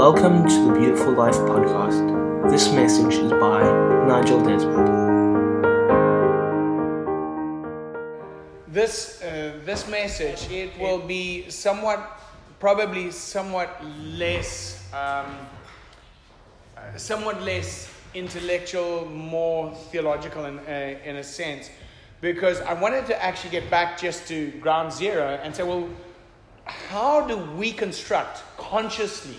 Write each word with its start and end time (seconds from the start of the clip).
Welcome 0.00 0.48
to 0.48 0.64
the 0.64 0.78
Beautiful 0.78 1.12
Life 1.12 1.34
podcast. 1.34 2.50
This 2.50 2.72
message 2.72 3.16
is 3.16 3.30
by 3.32 3.60
Nigel 4.08 4.42
Desmond. 4.42 4.88
This, 8.66 9.20
uh, 9.20 9.60
this 9.66 9.86
message, 9.88 10.50
it 10.50 10.70
will 10.78 11.00
be 11.00 11.50
somewhat, 11.50 12.18
probably 12.58 13.10
somewhat 13.10 13.78
less, 14.14 14.82
um, 14.94 15.36
uh, 16.78 16.96
somewhat 16.96 17.42
less 17.42 17.92
intellectual, 18.14 19.04
more 19.04 19.70
theological 19.90 20.46
in, 20.46 20.60
uh, 20.60 20.98
in 21.04 21.16
a 21.16 21.22
sense, 21.22 21.68
because 22.22 22.62
I 22.62 22.72
wanted 22.72 23.04
to 23.08 23.22
actually 23.22 23.50
get 23.50 23.70
back 23.70 24.00
just 24.00 24.26
to 24.28 24.50
ground 24.62 24.94
zero 24.94 25.38
and 25.42 25.54
say, 25.54 25.62
well, 25.62 25.86
how 26.64 27.26
do 27.26 27.36
we 27.36 27.70
construct 27.70 28.42
consciously 28.56 29.36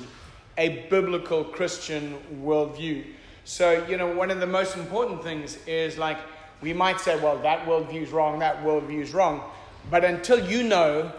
a 0.57 0.87
biblical 0.89 1.43
Christian 1.43 2.17
worldview? 2.43 3.05
So, 3.43 3.85
you 3.87 3.97
know, 3.97 4.13
one 4.13 4.31
of 4.31 4.39
the 4.39 4.47
most 4.47 4.77
important 4.77 5.23
things 5.23 5.57
is 5.65 5.97
like, 5.97 6.17
we 6.61 6.73
might 6.73 6.99
say, 6.99 7.19
well, 7.19 7.37
that 7.39 7.65
worldview 7.65 8.03
is 8.03 8.11
wrong, 8.11 8.39
that 8.39 8.63
worldview 8.63 9.01
is 9.01 9.13
wrong. 9.13 9.43
But 9.89 10.05
until 10.05 10.39
you 10.47 10.63
know 10.63 11.11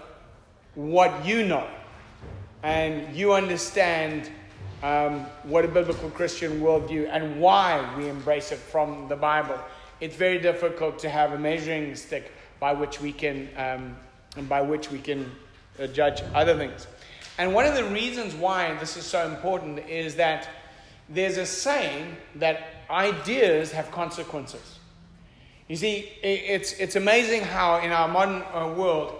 what 0.75 1.25
you 1.27 1.45
know 1.45 1.69
and 2.63 3.15
you 3.15 3.33
understand 3.33 4.31
um, 4.83 5.21
what 5.43 5.65
a 5.65 5.69
biblical 5.69 6.11
Christian 6.11 6.61
worldview 6.61 7.09
and 7.11 7.41
why 7.41 7.95
we 7.97 8.09
embrace 8.09 8.53
it 8.53 8.59
from 8.59 9.09
the 9.09 9.17
Bible, 9.17 9.59
it's 10.01 10.17
very 10.17 10.39
difficult 10.39 10.99
to 11.01 11.09
have 11.09 11.33
a 11.33 11.39
measuring 11.39 11.95
stick 11.95 12.33
by 12.61 12.73
which 12.73 13.01
we 13.01 13.13
can, 13.13 13.49
um, 13.57 13.97
and 14.37 14.49
by 14.49 14.61
which 14.61 14.91
we 14.91 14.99
can 14.99 15.31
uh, 15.81 15.87
judge 15.89 16.23
other 16.35 16.57
things. 16.57 16.87
And 17.39 17.55
one 17.55 17.67
of 17.67 17.75
the 17.75 17.85
reasons 17.85 18.35
why 18.35 18.75
this 18.75 18.97
is 18.97 19.05
so 19.05 19.27
important 19.27 19.79
is 19.89 20.17
that 20.17 20.49
there's 21.09 21.37
a 21.37 21.47
saying 21.47 22.17
that 22.37 22.67
ideas 22.91 23.73
have 23.73 23.91
consequences. 23.91 24.79
You 25.69 25.77
see, 25.77 26.11
it's, 26.23 26.75
it's 26.75 26.97
amazing 26.97 27.43
how 27.43 27.79
in 27.79 27.93
our 27.93 28.09
modern 28.09 28.43
uh, 28.53 28.75
world 28.77 29.15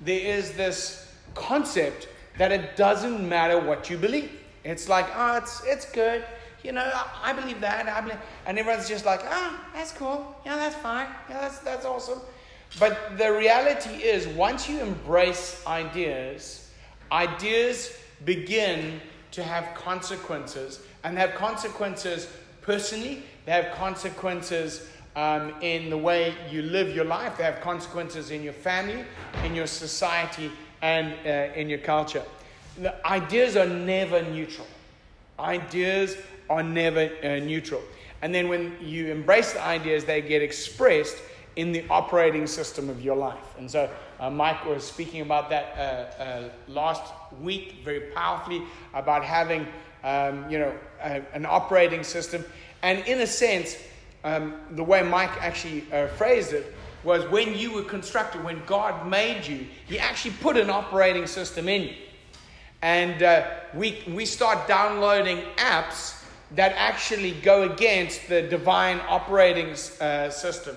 there 0.00 0.18
is 0.18 0.52
this 0.52 1.12
concept 1.34 2.08
that 2.38 2.50
it 2.50 2.76
doesn't 2.76 3.28
matter 3.28 3.60
what 3.60 3.88
you 3.88 3.96
believe. 3.96 4.30
It's 4.64 4.88
like, 4.88 5.06
oh, 5.14 5.36
it's, 5.36 5.62
it's 5.64 5.90
good. 5.90 6.24
You 6.62 6.72
know, 6.72 6.90
I, 7.22 7.32
believe 7.32 7.60
that. 7.60 7.88
I 7.88 8.00
believe, 8.00 8.18
and 8.46 8.58
everyone's 8.58 8.88
just 8.88 9.04
like, 9.04 9.20
ah, 9.24 9.60
oh, 9.60 9.70
that's 9.74 9.92
cool. 9.92 10.36
Yeah, 10.46 10.56
that's 10.56 10.76
fine. 10.76 11.08
Yeah, 11.28 11.40
that's, 11.40 11.58
that's 11.58 11.84
awesome. 11.84 12.20
But 12.78 13.18
the 13.18 13.32
reality 13.32 13.90
is, 14.02 14.26
once 14.28 14.68
you 14.68 14.80
embrace 14.80 15.62
ideas, 15.66 16.70
ideas 17.12 17.96
begin 18.24 19.00
to 19.32 19.42
have 19.42 19.74
consequences, 19.74 20.80
and 21.04 21.16
they 21.16 21.20
have 21.20 21.34
consequences 21.34 22.28
personally, 22.62 23.22
they 23.44 23.52
have 23.52 23.72
consequences 23.74 24.88
um, 25.14 25.54
in 25.60 25.90
the 25.90 25.98
way 25.98 26.34
you 26.50 26.62
live 26.62 26.94
your 26.96 27.04
life, 27.04 27.36
they 27.36 27.44
have 27.44 27.60
consequences 27.60 28.30
in 28.30 28.42
your 28.42 28.52
family, 28.52 29.04
in 29.44 29.54
your 29.54 29.66
society, 29.66 30.50
and 30.80 31.14
uh, 31.26 31.52
in 31.54 31.68
your 31.68 31.78
culture. 31.78 32.22
The 32.80 33.06
ideas 33.06 33.56
are 33.56 33.66
never 33.66 34.22
neutral. 34.22 34.66
Ideas 35.38 36.16
are 36.48 36.62
never 36.62 37.10
uh, 37.22 37.38
neutral. 37.40 37.82
And 38.22 38.34
then 38.34 38.48
when 38.48 38.76
you 38.80 39.10
embrace 39.10 39.52
the 39.52 39.62
ideas, 39.62 40.04
they 40.04 40.22
get 40.22 40.42
expressed 40.42 41.16
in 41.56 41.72
the 41.72 41.84
operating 41.88 42.46
system 42.46 42.88
of 42.88 43.02
your 43.02 43.16
life. 43.16 43.54
And 43.58 43.70
so 43.70 43.90
uh, 44.20 44.30
Mike 44.30 44.64
was 44.64 44.84
speaking 44.84 45.20
about 45.20 45.50
that 45.50 45.74
uh, 45.76 46.22
uh, 46.22 46.48
last 46.68 47.12
week 47.40 47.76
very 47.84 48.12
powerfully 48.12 48.62
about 48.94 49.24
having, 49.24 49.66
um, 50.04 50.48
you 50.50 50.58
know, 50.58 50.72
a, 51.02 51.22
an 51.34 51.44
operating 51.46 52.04
system. 52.04 52.44
And 52.82 53.00
in 53.06 53.20
a 53.20 53.26
sense, 53.26 53.76
um, 54.24 54.54
the 54.72 54.84
way 54.84 55.02
Mike 55.02 55.30
actually 55.40 55.84
uh, 55.92 56.06
phrased 56.08 56.52
it 56.52 56.74
was 57.04 57.24
when 57.30 57.56
you 57.56 57.72
were 57.72 57.82
constructed, 57.82 58.44
when 58.44 58.62
God 58.66 59.08
made 59.08 59.46
you, 59.46 59.66
He 59.86 59.98
actually 59.98 60.34
put 60.40 60.56
an 60.56 60.70
operating 60.70 61.26
system 61.26 61.68
in 61.68 61.82
you. 61.82 61.94
And 62.80 63.22
uh, 63.22 63.46
we, 63.74 64.02
we 64.08 64.24
start 64.24 64.66
downloading 64.66 65.38
apps 65.56 66.24
that 66.54 66.72
actually 66.76 67.32
go 67.32 67.70
against 67.70 68.28
the 68.28 68.42
divine 68.42 69.00
operating 69.08 69.74
uh, 70.00 70.30
system. 70.30 70.76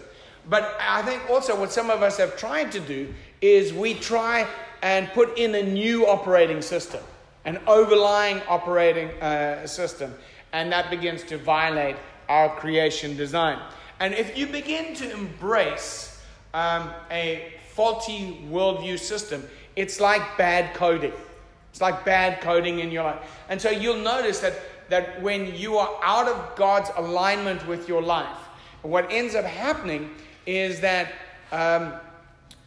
But 0.50 0.78
I 0.80 1.02
think 1.02 1.30
also 1.30 1.60
what 1.60 1.72
some 1.72 1.90
of 1.90 2.04
us 2.04 2.18
have 2.18 2.38
tried 2.38 2.72
to 2.74 2.80
do 2.80 3.14
is 3.42 3.74
we 3.74 3.96
try 3.96 4.48
and 4.82 5.10
put 5.10 5.38
in 5.38 5.56
a 5.56 5.64
new 5.64 6.06
operating 6.06 6.62
system, 6.62 7.02
an 7.46 7.60
overlying 7.68 8.42
operating 8.48 9.10
uh, 9.22 9.66
system, 9.66 10.14
and 10.54 10.72
that 10.72 10.90
begins 10.90 11.24
to 11.24 11.38
violate 11.38 11.96
our 12.30 12.50
creation 12.58 13.18
design. 13.18 13.60
And 14.00 14.14
if 14.14 14.38
you 14.38 14.48
begin 14.48 14.94
to 14.96 15.12
embrace 15.12 16.22
um, 16.54 16.92
a 17.10 17.54
faulty 17.72 18.46
worldview 18.50 19.00
system, 19.00 19.48
it's 19.76 20.00
like 20.00 20.22
bad 20.38 20.74
coding. 20.74 21.14
It's 21.72 21.82
like 21.82 22.06
bad 22.06 22.42
coding 22.42 22.80
in 22.80 22.92
your 22.92 23.04
life. 23.04 23.20
And 23.50 23.62
so 23.62 23.70
you'll 23.70 23.98
notice 23.98 24.40
that, 24.40 24.54
that 24.90 25.22
when 25.22 25.56
you 25.56 25.78
are 25.78 26.00
out 26.02 26.28
of 26.28 26.56
God's 26.56 26.90
alignment 26.96 27.68
with 27.68 27.90
your 27.90 28.02
life, 28.02 28.38
what 28.82 29.12
ends 29.12 29.36
up 29.36 29.46
happening 29.46 30.12
is 30.46 30.82
that 30.82 31.12
um, 31.52 31.94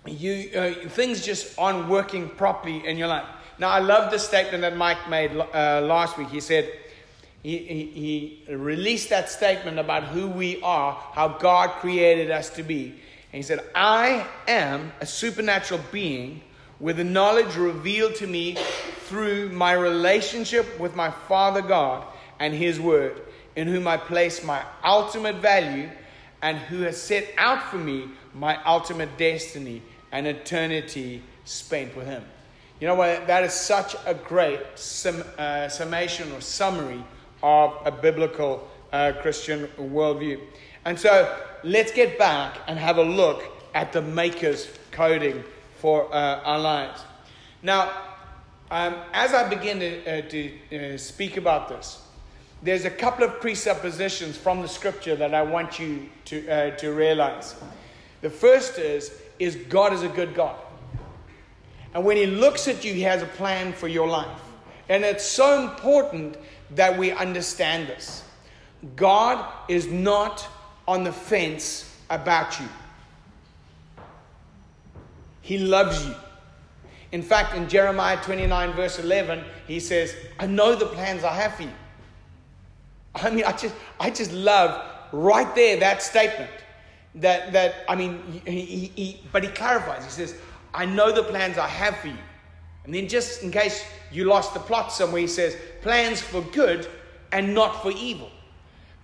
you, 0.06 0.50
uh, 0.54 0.88
things 0.88 1.24
just 1.24 1.58
aren't 1.58 1.88
working 1.88 2.28
properly 2.28 2.86
in 2.86 2.96
your 2.96 3.08
life. 3.08 3.26
Now, 3.58 3.70
I 3.70 3.80
love 3.80 4.10
the 4.10 4.18
statement 4.18 4.62
that 4.62 4.76
Mike 4.76 5.08
made 5.08 5.32
uh, 5.32 5.80
last 5.82 6.16
week. 6.16 6.28
He 6.28 6.40
said, 6.40 6.70
he, 7.42 7.58
he, 7.58 8.42
he, 8.46 8.54
released 8.54 9.10
that 9.10 9.30
statement 9.30 9.78
about 9.78 10.04
who 10.04 10.28
we 10.28 10.60
are, 10.62 10.92
how 11.12 11.28
God 11.28 11.70
created 11.80 12.30
us 12.30 12.50
to 12.50 12.62
be. 12.62 12.86
And 13.32 13.34
he 13.38 13.42
said, 13.42 13.60
I 13.74 14.26
am 14.46 14.92
a 15.00 15.06
supernatural 15.06 15.80
being 15.92 16.42
with 16.80 16.96
the 16.96 17.04
knowledge 17.04 17.56
revealed 17.56 18.14
to 18.16 18.26
me 18.26 18.56
through 19.06 19.50
my 19.50 19.72
relationship 19.72 20.78
with 20.78 20.94
my 20.94 21.10
Father 21.10 21.62
God 21.62 22.04
and 22.38 22.54
His 22.54 22.78
Word, 22.78 23.20
in 23.56 23.66
whom 23.66 23.88
I 23.88 23.96
place 23.96 24.44
my 24.44 24.62
ultimate 24.84 25.36
value 25.36 25.88
and 26.42 26.58
who 26.58 26.82
has 26.82 27.00
set 27.00 27.32
out 27.36 27.70
for 27.70 27.78
me 27.78 28.08
my 28.34 28.62
ultimate 28.64 29.16
destiny 29.18 29.82
and 30.12 30.26
eternity 30.26 31.22
spent 31.44 31.96
with 31.96 32.06
Him. 32.06 32.24
You 32.80 32.86
know 32.86 32.94
what? 32.94 33.26
That 33.26 33.42
is 33.42 33.52
such 33.52 33.96
a 34.06 34.14
great 34.14 34.60
sum, 34.76 35.24
uh, 35.36 35.68
summation 35.68 36.30
or 36.32 36.40
summary 36.40 37.02
of 37.42 37.74
a 37.84 37.90
biblical 37.90 38.68
uh, 38.92 39.12
Christian 39.20 39.68
worldview. 39.78 40.40
And 40.84 40.98
so 40.98 41.36
let's 41.64 41.92
get 41.92 42.18
back 42.18 42.58
and 42.68 42.78
have 42.78 42.98
a 42.98 43.02
look 43.02 43.42
at 43.74 43.92
the 43.92 44.02
Maker's 44.02 44.68
coding 44.92 45.42
for 45.78 46.12
uh, 46.14 46.40
our 46.44 46.58
lives. 46.58 47.02
Now, 47.62 47.90
um, 48.70 48.96
as 49.12 49.34
I 49.34 49.48
begin 49.48 49.80
to, 49.80 50.18
uh, 50.18 50.28
to 50.28 50.94
uh, 50.94 50.96
speak 50.98 51.36
about 51.36 51.68
this, 51.68 52.02
there's 52.62 52.84
a 52.84 52.90
couple 52.90 53.24
of 53.24 53.40
presuppositions 53.40 54.36
from 54.36 54.62
the 54.62 54.68
scripture 54.68 55.14
that 55.16 55.34
I 55.34 55.42
want 55.42 55.78
you 55.78 56.08
to, 56.26 56.48
uh, 56.48 56.70
to 56.76 56.92
realize. 56.92 57.54
The 58.20 58.30
first 58.30 58.78
is, 58.78 59.12
is 59.38 59.56
God 59.68 59.92
is 59.92 60.02
a 60.02 60.08
good 60.08 60.34
God. 60.34 60.56
And 61.94 62.04
when 62.04 62.16
He 62.16 62.26
looks 62.26 62.66
at 62.66 62.84
you, 62.84 62.92
He 62.92 63.02
has 63.02 63.22
a 63.22 63.26
plan 63.26 63.72
for 63.72 63.86
your 63.86 64.08
life. 64.08 64.40
And 64.88 65.04
it's 65.04 65.24
so 65.24 65.62
important 65.62 66.36
that 66.74 66.98
we 66.98 67.12
understand 67.12 67.88
this. 67.88 68.24
God 68.96 69.44
is 69.68 69.86
not 69.86 70.46
on 70.86 71.04
the 71.04 71.12
fence 71.12 71.96
about 72.10 72.58
you, 72.58 72.68
He 75.42 75.58
loves 75.58 76.04
you. 76.06 76.14
In 77.10 77.22
fact, 77.22 77.54
in 77.54 77.68
Jeremiah 77.70 78.22
29, 78.22 78.72
verse 78.72 78.98
11, 78.98 79.42
He 79.66 79.80
says, 79.80 80.14
I 80.38 80.46
know 80.46 80.74
the 80.74 80.86
plans 80.86 81.24
I 81.24 81.32
have 81.34 81.54
for 81.54 81.62
you 81.62 81.72
I 83.14 83.30
mean, 83.30 83.44
I 83.44 83.52
just, 83.52 83.74
I 83.98 84.10
just 84.10 84.32
love 84.32 84.84
right 85.12 85.52
there 85.54 85.78
that 85.80 86.02
statement. 86.02 86.50
That, 87.14 87.52
that 87.52 87.84
I 87.88 87.96
mean, 87.96 88.42
he, 88.46 88.60
he, 88.60 88.92
he, 88.94 89.20
but 89.32 89.42
he 89.42 89.50
clarifies. 89.50 90.04
He 90.04 90.10
says, 90.10 90.34
I 90.74 90.84
know 90.84 91.10
the 91.10 91.24
plans 91.24 91.58
I 91.58 91.66
have 91.66 91.96
for 91.98 92.08
you. 92.08 92.18
And 92.84 92.94
then, 92.94 93.08
just 93.08 93.42
in 93.42 93.50
case 93.50 93.84
you 94.12 94.24
lost 94.24 94.54
the 94.54 94.60
plot 94.60 94.92
somewhere, 94.92 95.20
he 95.20 95.26
says, 95.26 95.56
plans 95.82 96.20
for 96.20 96.40
good 96.40 96.88
and 97.32 97.54
not 97.54 97.82
for 97.82 97.90
evil. 97.90 98.30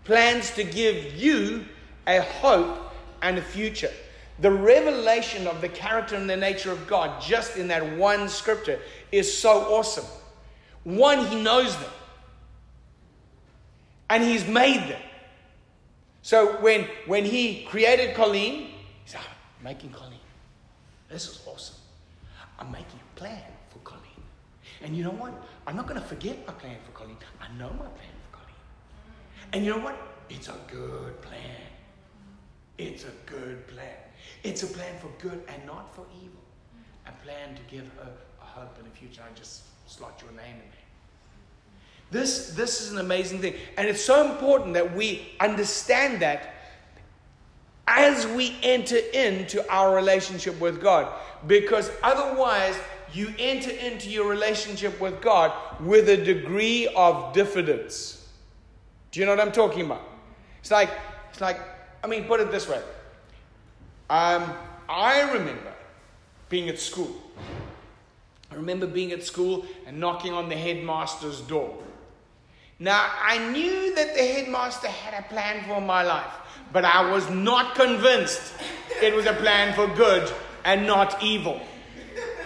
Plans 0.04 0.50
to 0.52 0.64
give 0.64 1.14
you 1.14 1.64
a 2.06 2.20
hope 2.20 2.92
and 3.22 3.38
a 3.38 3.42
future. 3.42 3.90
The 4.40 4.50
revelation 4.50 5.46
of 5.46 5.60
the 5.60 5.68
character 5.68 6.16
and 6.16 6.28
the 6.28 6.36
nature 6.36 6.72
of 6.72 6.86
God, 6.86 7.20
just 7.22 7.56
in 7.56 7.68
that 7.68 7.96
one 7.96 8.28
scripture, 8.28 8.80
is 9.12 9.36
so 9.36 9.74
awesome. 9.74 10.06
One, 10.84 11.26
he 11.26 11.42
knows 11.42 11.76
them 11.76 11.90
and 14.10 14.22
He's 14.22 14.46
made 14.46 14.88
them. 14.88 15.02
So 16.22 16.60
when, 16.60 16.88
when 17.06 17.24
He 17.24 17.64
created 17.64 18.14
Colleen, 18.14 18.66
He 18.66 18.72
said, 19.06 19.20
ah, 19.22 19.36
I'm 19.58 19.64
making 19.64 19.90
Colleen. 19.90 20.18
This 21.08 21.28
is 21.28 21.40
awesome. 21.46 21.76
I'm 22.58 22.70
making 22.70 23.00
a 23.00 23.18
plan 23.18 23.42
for 23.70 23.78
Colleen. 23.80 24.02
And 24.82 24.96
you 24.96 25.04
know 25.04 25.10
what? 25.10 25.32
I'm 25.66 25.76
not 25.76 25.86
going 25.86 26.00
to 26.00 26.06
forget 26.06 26.46
my 26.46 26.52
plan 26.54 26.76
for 26.84 26.92
Colleen. 26.92 27.16
I 27.40 27.48
know 27.58 27.70
my 27.70 27.86
plan 27.86 28.14
for 28.24 28.38
Colleen. 28.38 28.62
And 29.52 29.64
you 29.64 29.72
know 29.74 29.82
what? 29.82 29.96
It's 30.30 30.48
a 30.48 30.56
good 30.70 31.20
plan. 31.22 31.40
It's 32.78 33.04
a 33.04 33.12
good 33.26 33.66
plan. 33.68 33.96
It's 34.42 34.62
a 34.62 34.66
plan 34.66 34.98
for 34.98 35.10
good 35.20 35.42
and 35.48 35.64
not 35.66 35.94
for 35.94 36.04
evil. 36.22 36.40
A 37.06 37.12
plan 37.24 37.54
to 37.54 37.62
give 37.68 37.86
her 37.98 38.10
a 38.40 38.44
hope 38.44 38.76
and 38.78 38.86
a 38.86 38.90
future. 38.90 39.22
I 39.22 39.32
just 39.38 39.62
slot 39.88 40.20
your 40.22 40.32
name 40.32 40.54
in 40.54 40.70
there. 40.70 40.83
This, 42.14 42.50
this 42.50 42.80
is 42.80 42.92
an 42.92 42.98
amazing 42.98 43.40
thing. 43.40 43.54
And 43.76 43.88
it's 43.88 44.00
so 44.00 44.30
important 44.30 44.74
that 44.74 44.94
we 44.94 45.32
understand 45.40 46.22
that 46.22 46.54
as 47.88 48.24
we 48.24 48.56
enter 48.62 48.98
into 49.12 49.68
our 49.68 49.96
relationship 49.96 50.60
with 50.60 50.80
God. 50.80 51.12
Because 51.48 51.90
otherwise, 52.04 52.78
you 53.12 53.34
enter 53.36 53.72
into 53.72 54.10
your 54.10 54.28
relationship 54.30 55.00
with 55.00 55.20
God 55.20 55.52
with 55.80 56.08
a 56.08 56.16
degree 56.16 56.86
of 56.94 57.32
diffidence. 57.32 58.28
Do 59.10 59.18
you 59.18 59.26
know 59.26 59.32
what 59.32 59.40
I'm 59.40 59.50
talking 59.50 59.84
about? 59.84 60.02
It's 60.60 60.70
like, 60.70 60.90
it's 61.30 61.40
like, 61.40 61.58
I 62.04 62.06
mean, 62.06 62.26
put 62.26 62.38
it 62.38 62.52
this 62.52 62.68
way. 62.68 62.80
Um, 64.08 64.54
I 64.88 65.32
remember 65.32 65.74
being 66.48 66.68
at 66.68 66.78
school. 66.78 67.10
I 68.52 68.54
remember 68.54 68.86
being 68.86 69.10
at 69.10 69.24
school 69.24 69.66
and 69.84 69.98
knocking 69.98 70.32
on 70.32 70.48
the 70.48 70.54
headmaster's 70.54 71.40
door. 71.40 71.76
Now, 72.84 73.10
I 73.18 73.38
knew 73.50 73.94
that 73.94 74.14
the 74.14 74.20
headmaster 74.20 74.88
had 74.88 75.18
a 75.18 75.26
plan 75.28 75.64
for 75.66 75.80
my 75.80 76.02
life, 76.02 76.34
but 76.70 76.84
I 76.84 77.10
was 77.10 77.30
not 77.30 77.74
convinced 77.74 78.52
it 79.00 79.14
was 79.14 79.24
a 79.24 79.32
plan 79.32 79.72
for 79.72 79.86
good 79.96 80.30
and 80.66 80.86
not 80.86 81.22
evil. 81.22 81.62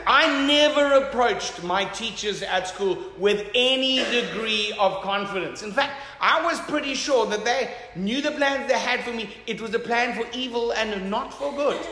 I 0.07 0.47
never 0.47 1.05
approached 1.05 1.65
my 1.65 1.87
teachers 1.87 2.43
at 2.43 2.69
school 2.69 2.99
with 3.19 3.49
any 3.53 3.97
degree 4.13 4.73
of 4.79 5.03
confidence. 5.03 5.65
In 5.65 5.73
fact, 5.73 6.01
I 6.21 6.45
was 6.45 6.61
pretty 6.61 6.95
sure 6.95 7.27
that 7.27 7.45
they 7.45 7.75
knew 7.97 8.23
the 8.23 8.31
plans 8.31 8.69
they 8.69 8.79
had 8.79 9.01
for 9.01 9.13
me. 9.13 9.31
It 9.49 9.61
was 9.61 9.75
a 9.75 9.81
plan 9.81 10.15
for 10.15 10.25
evil 10.33 10.71
and 10.73 11.11
not 11.11 11.35
for 11.35 11.53
good. 11.53 11.85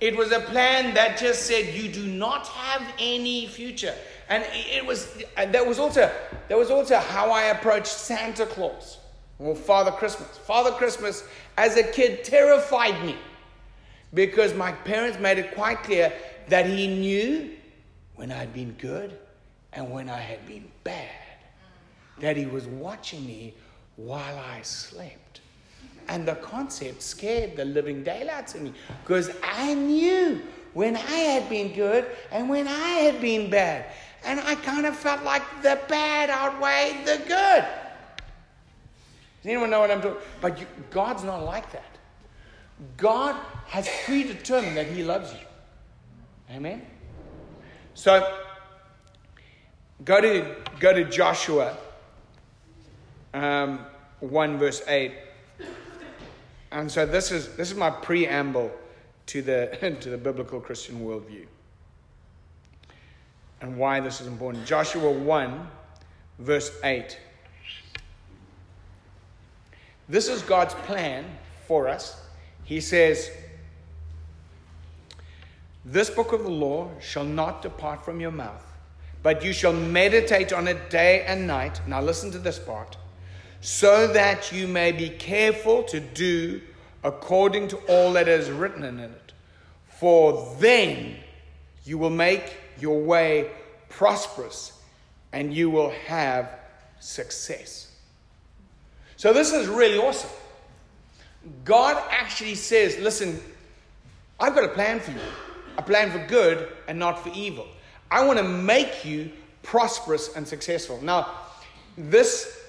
It 0.00 0.16
was 0.16 0.30
a 0.30 0.38
plan 0.38 0.94
that 0.94 1.18
just 1.18 1.46
said, 1.46 1.74
You 1.74 1.90
do 1.90 2.06
not 2.06 2.46
have 2.46 2.82
any 3.00 3.48
future. 3.48 3.96
And 4.28 4.44
it 4.52 4.84
was 4.84 5.22
that 5.36 5.66
was 5.66 5.78
also 5.78 6.10
that 6.48 6.58
was 6.58 6.70
also 6.70 6.98
how 6.98 7.30
I 7.30 7.44
approached 7.44 7.86
Santa 7.86 8.46
Claus 8.46 8.98
or 9.38 9.54
Father 9.54 9.90
Christmas. 9.90 10.36
Father 10.38 10.70
Christmas 10.72 11.24
as 11.56 11.76
a 11.76 11.82
kid 11.82 12.24
terrified 12.24 13.02
me 13.04 13.16
because 14.12 14.54
my 14.54 14.72
parents 14.72 15.18
made 15.18 15.38
it 15.38 15.54
quite 15.54 15.82
clear 15.82 16.12
that 16.48 16.66
he 16.66 16.86
knew 16.86 17.50
when 18.16 18.32
I'd 18.32 18.52
been 18.52 18.72
good 18.72 19.18
and 19.72 19.90
when 19.90 20.08
I 20.08 20.18
had 20.18 20.46
been 20.46 20.70
bad. 20.84 21.08
That 22.20 22.36
he 22.36 22.46
was 22.46 22.66
watching 22.66 23.24
me 23.26 23.54
while 23.96 24.38
I 24.38 24.62
slept. 24.62 25.40
And 26.08 26.26
the 26.26 26.34
concept 26.36 27.02
scared 27.02 27.56
the 27.56 27.64
living 27.64 28.02
daylights 28.02 28.54
of 28.54 28.62
me 28.62 28.72
because 29.02 29.30
I 29.42 29.74
knew 29.74 30.42
when 30.72 30.96
I 30.96 31.00
had 31.00 31.48
been 31.48 31.74
good 31.74 32.06
and 32.32 32.48
when 32.48 32.66
I 32.66 32.88
had 33.00 33.20
been 33.20 33.50
bad. 33.50 33.86
And 34.24 34.40
I 34.40 34.54
kind 34.56 34.86
of 34.86 34.96
felt 34.96 35.22
like 35.22 35.42
the 35.62 35.78
bad 35.88 36.30
outweighed 36.30 37.06
the 37.06 37.18
good. 37.26 37.64
Does 39.42 39.46
anyone 39.46 39.70
know 39.70 39.80
what 39.80 39.90
I'm 39.90 40.02
talking? 40.02 40.20
But 40.40 40.58
you, 40.58 40.66
God's 40.90 41.24
not 41.24 41.44
like 41.44 41.70
that. 41.72 41.96
God 42.96 43.36
has 43.66 43.88
predetermined 44.04 44.76
that 44.76 44.86
He 44.86 45.02
loves 45.02 45.32
you. 45.32 45.46
Amen. 46.50 46.84
So 47.94 48.38
go 50.04 50.20
to 50.20 50.56
go 50.80 50.92
to 50.92 51.04
Joshua 51.04 51.76
um, 53.34 53.80
one 54.20 54.58
verse 54.58 54.82
eight. 54.88 55.12
And 56.70 56.90
so 56.90 57.06
this 57.06 57.30
is 57.30 57.56
this 57.56 57.70
is 57.70 57.76
my 57.76 57.90
preamble 57.90 58.72
to 59.26 59.42
the 59.42 59.96
to 60.00 60.10
the 60.10 60.18
biblical 60.18 60.60
Christian 60.60 61.00
worldview 61.00 61.46
and 63.60 63.76
why 63.76 64.00
this 64.00 64.20
is 64.20 64.26
important. 64.26 64.64
Joshua 64.64 65.10
1, 65.10 65.68
verse 66.38 66.70
8. 66.84 67.18
This 70.08 70.28
is 70.28 70.42
God's 70.42 70.74
plan 70.74 71.24
for 71.66 71.88
us. 71.88 72.20
He 72.64 72.80
says, 72.80 73.30
This 75.84 76.08
book 76.08 76.32
of 76.32 76.42
the 76.42 76.50
law 76.50 76.90
shall 77.00 77.24
not 77.24 77.62
depart 77.62 78.04
from 78.04 78.20
your 78.20 78.30
mouth, 78.30 78.64
but 79.22 79.44
you 79.44 79.52
shall 79.52 79.72
meditate 79.72 80.52
on 80.52 80.68
it 80.68 80.88
day 80.88 81.24
and 81.26 81.46
night. 81.46 81.80
Now, 81.86 82.00
listen 82.00 82.30
to 82.32 82.38
this 82.38 82.58
part. 82.58 82.96
So 83.60 84.06
that 84.12 84.52
you 84.52 84.68
may 84.68 84.92
be 84.92 85.10
careful 85.10 85.82
to 85.84 85.98
do 85.98 86.60
according 87.02 87.68
to 87.68 87.76
all 87.88 88.12
that 88.12 88.28
is 88.28 88.50
written 88.50 88.84
in 88.84 89.00
it. 89.00 89.32
For 89.88 90.56
then 90.60 91.16
you 91.84 91.98
will 91.98 92.10
make 92.10 92.56
your 92.80 93.00
way 93.00 93.50
prosperous 93.88 94.72
and 95.32 95.52
you 95.52 95.70
will 95.70 95.90
have 96.06 96.50
success. 97.00 97.92
So, 99.16 99.32
this 99.32 99.52
is 99.52 99.68
really 99.68 99.98
awesome. 99.98 100.30
God 101.64 102.02
actually 102.10 102.54
says, 102.54 102.98
Listen, 102.98 103.40
I've 104.40 104.54
got 104.54 104.64
a 104.64 104.68
plan 104.68 105.00
for 105.00 105.10
you, 105.10 105.20
a 105.76 105.82
plan 105.82 106.10
for 106.10 106.24
good 106.26 106.68
and 106.86 106.98
not 106.98 107.22
for 107.22 107.30
evil. 107.34 107.66
I 108.10 108.24
want 108.24 108.38
to 108.38 108.44
make 108.44 109.04
you 109.04 109.30
prosperous 109.62 110.34
and 110.34 110.46
successful. 110.46 111.00
Now, 111.02 111.30
this 111.96 112.60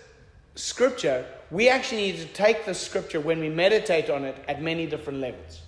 scripture, 0.56 1.26
we 1.52 1.70
actually 1.70 2.02
need 2.02 2.18
to 2.18 2.26
take 2.28 2.66
this 2.66 2.80
scripture 2.80 3.20
when 3.20 3.40
we 3.40 3.50
meditate 3.50 4.10
on 4.10 4.26
it 4.26 4.36
at 4.48 4.62
many 4.62 4.86
different 4.86 5.20
levels. 5.20 5.62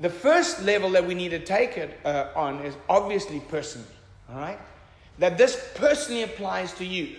The 0.00 0.10
first 0.10 0.62
level 0.62 0.90
that 0.90 1.06
we 1.06 1.14
need 1.14 1.30
to 1.30 1.38
take 1.38 1.76
it 1.76 2.00
uh, 2.04 2.28
on 2.34 2.60
is 2.64 2.74
obviously 2.88 3.40
personally, 3.40 3.86
all 4.30 4.40
right? 4.40 4.58
That 5.18 5.36
this 5.36 5.72
personally 5.74 6.22
applies 6.22 6.72
to 6.74 6.86
you. 6.86 7.16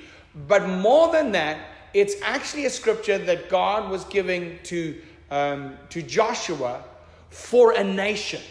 But 0.48 0.68
more 0.68 1.12
than 1.12 1.31
that, 1.33 1.60
it's 1.94 2.16
actually 2.24 2.66
a 2.66 2.69
scripture 2.69 3.19
that 3.19 3.50
God 3.50 3.92
was 3.92 4.04
giving 4.06 4.57
to, 4.63 5.00
um, 5.30 5.78
to 5.89 6.01
Joshua 6.01 6.83
for 7.30 7.74
a 7.74 7.83
nation. 7.83 8.42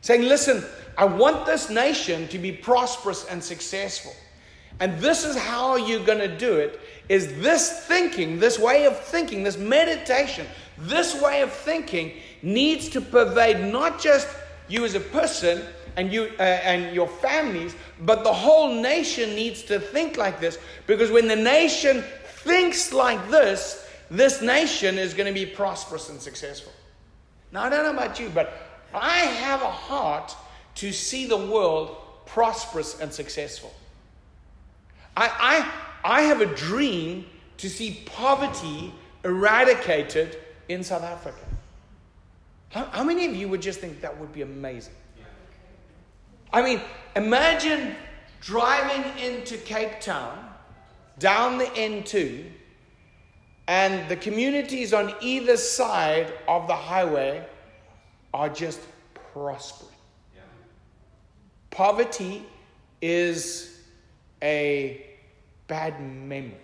Saying, 0.00 0.22
listen, 0.22 0.64
I 0.96 1.04
want 1.04 1.46
this 1.46 1.70
nation 1.70 2.26
to 2.28 2.38
be 2.38 2.50
prosperous 2.50 3.24
and 3.26 3.42
successful. 3.42 4.12
And 4.80 4.98
this 4.98 5.24
is 5.24 5.36
how 5.36 5.76
you're 5.76 6.04
going 6.04 6.18
to 6.18 6.38
do 6.38 6.56
it 6.56 6.80
is 7.08 7.40
this 7.40 7.86
thinking, 7.86 8.38
this 8.38 8.58
way 8.58 8.86
of 8.86 8.98
thinking, 8.98 9.42
this 9.42 9.56
meditation, 9.56 10.46
this 10.76 11.20
way 11.20 11.40
of 11.42 11.52
thinking 11.52 12.12
needs 12.42 12.88
to 12.90 13.00
pervade 13.00 13.72
not 13.72 14.00
just 14.00 14.28
you 14.68 14.84
as 14.84 14.94
a 14.94 15.00
person 15.00 15.62
and 15.96 16.12
you 16.12 16.30
uh, 16.38 16.42
and 16.42 16.94
your 16.94 17.08
families, 17.08 17.74
but 18.00 18.22
the 18.22 18.32
whole 18.32 18.80
nation 18.80 19.34
needs 19.34 19.62
to 19.62 19.80
think 19.80 20.16
like 20.16 20.40
this 20.40 20.58
because 20.86 21.10
when 21.10 21.26
the 21.26 21.36
nation 21.36 22.04
thinks 22.24 22.92
like 22.92 23.30
this, 23.30 23.88
this 24.10 24.40
nation 24.40 24.98
is 24.98 25.14
going 25.14 25.26
to 25.26 25.38
be 25.38 25.46
prosperous 25.46 26.08
and 26.08 26.20
successful. 26.20 26.72
Now 27.52 27.64
I 27.64 27.68
don't 27.68 27.84
know 27.84 27.98
about 27.98 28.20
you, 28.20 28.30
but 28.30 28.52
I 28.94 29.18
have 29.18 29.62
a 29.62 29.70
heart 29.70 30.36
to 30.76 30.92
see 30.92 31.26
the 31.26 31.36
world 31.36 31.96
prosperous 32.26 33.00
and 33.00 33.12
successful. 33.12 33.72
I, 35.16 35.72
I, 36.04 36.18
I 36.18 36.22
have 36.22 36.40
a 36.40 36.46
dream 36.46 37.26
to 37.56 37.68
see 37.68 38.02
poverty 38.06 38.94
eradicated 39.24 40.38
in 40.68 40.84
South 40.84 41.02
Africa. 41.02 41.47
How, 42.70 42.84
how 42.86 43.04
many 43.04 43.26
of 43.26 43.34
you 43.34 43.48
would 43.48 43.62
just 43.62 43.80
think 43.80 44.00
that 44.00 44.18
would 44.18 44.32
be 44.32 44.42
amazing? 44.42 44.94
I 46.52 46.62
mean, 46.62 46.80
imagine 47.14 47.94
driving 48.40 49.18
into 49.18 49.56
Cape 49.58 50.00
Town 50.00 50.48
down 51.18 51.58
the 51.58 51.66
N2 51.66 52.44
and 53.66 54.08
the 54.08 54.16
communities 54.16 54.94
on 54.94 55.14
either 55.20 55.56
side 55.56 56.32
of 56.46 56.66
the 56.66 56.74
highway 56.74 57.46
are 58.32 58.48
just 58.48 58.80
prospering. 59.32 59.92
Yeah. 60.34 60.40
Poverty 61.70 62.44
is 63.02 63.80
a 64.42 65.04
bad 65.66 66.00
memory. 66.00 66.56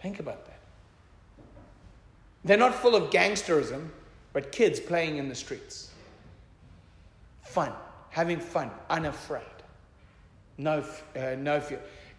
Think 0.00 0.18
about 0.18 0.44
that. 0.46 0.47
They're 2.48 2.56
not 2.56 2.74
full 2.74 2.96
of 2.96 3.10
gangsterism, 3.10 3.88
but 4.32 4.52
kids 4.52 4.80
playing 4.80 5.18
in 5.18 5.28
the 5.28 5.34
streets. 5.34 5.90
Fun, 7.42 7.74
having 8.08 8.40
fun, 8.40 8.70
unafraid. 8.88 9.42
No, 10.56 10.82
uh, 11.14 11.34
no 11.36 11.60
fear. 11.60 11.78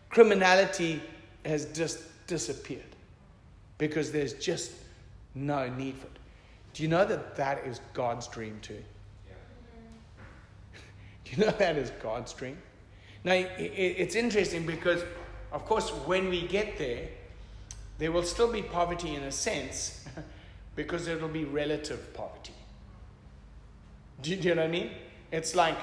Criminality 0.09 1.01
has 1.45 1.65
just 1.73 2.03
disappeared 2.27 2.95
because 3.79 4.11
there's 4.11 4.33
just 4.33 4.71
no 5.33 5.67
need 5.67 5.97
for 5.97 6.05
it. 6.05 6.19
Do 6.75 6.83
you 6.83 6.89
know 6.89 7.05
that 7.05 7.35
that 7.35 7.65
is 7.65 7.81
God's 7.95 8.27
dream 8.27 8.59
too? 8.61 8.83
Do 11.25 11.31
you 11.31 11.43
know 11.43 11.51
that 11.53 11.75
is 11.75 11.89
God's 12.03 12.33
dream? 12.33 12.59
Now, 13.23 13.33
it's 13.33 14.13
interesting 14.13 14.67
because, 14.67 15.01
of 15.51 15.65
course, 15.65 15.89
when 15.89 16.29
we 16.29 16.45
get 16.45 16.77
there, 16.77 17.07
there 17.99 18.11
will 18.11 18.23
still 18.23 18.51
be 18.51 18.61
poverty 18.61 19.13
in 19.13 19.23
a 19.23 19.31
sense 19.31 20.05
because 20.75 21.07
it'll 21.07 21.27
be 21.27 21.43
relative 21.43 22.13
poverty. 22.13 22.53
Do 24.21 24.31
you, 24.31 24.37
do 24.37 24.47
you 24.49 24.55
know 24.55 24.61
what 24.61 24.69
I 24.69 24.71
mean? 24.71 24.91
It's 25.31 25.53
like 25.53 25.77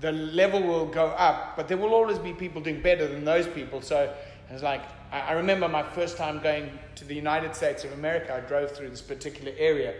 the 0.00 0.12
level 0.12 0.60
will 0.60 0.86
go 0.86 1.06
up, 1.06 1.56
but 1.56 1.68
there 1.68 1.76
will 1.76 1.94
always 1.94 2.18
be 2.18 2.32
people 2.32 2.60
doing 2.60 2.82
better 2.82 3.06
than 3.06 3.24
those 3.24 3.46
people. 3.46 3.80
So 3.80 4.12
it's 4.50 4.62
like, 4.62 4.82
I, 5.12 5.32
remember 5.32 5.68
my 5.68 5.82
first 5.82 6.16
time 6.16 6.40
going 6.42 6.78
to 6.96 7.04
the 7.04 7.14
United 7.14 7.54
States 7.54 7.84
of 7.84 7.92
America. 7.92 8.34
I 8.34 8.40
drove 8.40 8.72
through 8.72 8.90
this 8.90 9.00
particular 9.00 9.52
area, 9.56 9.94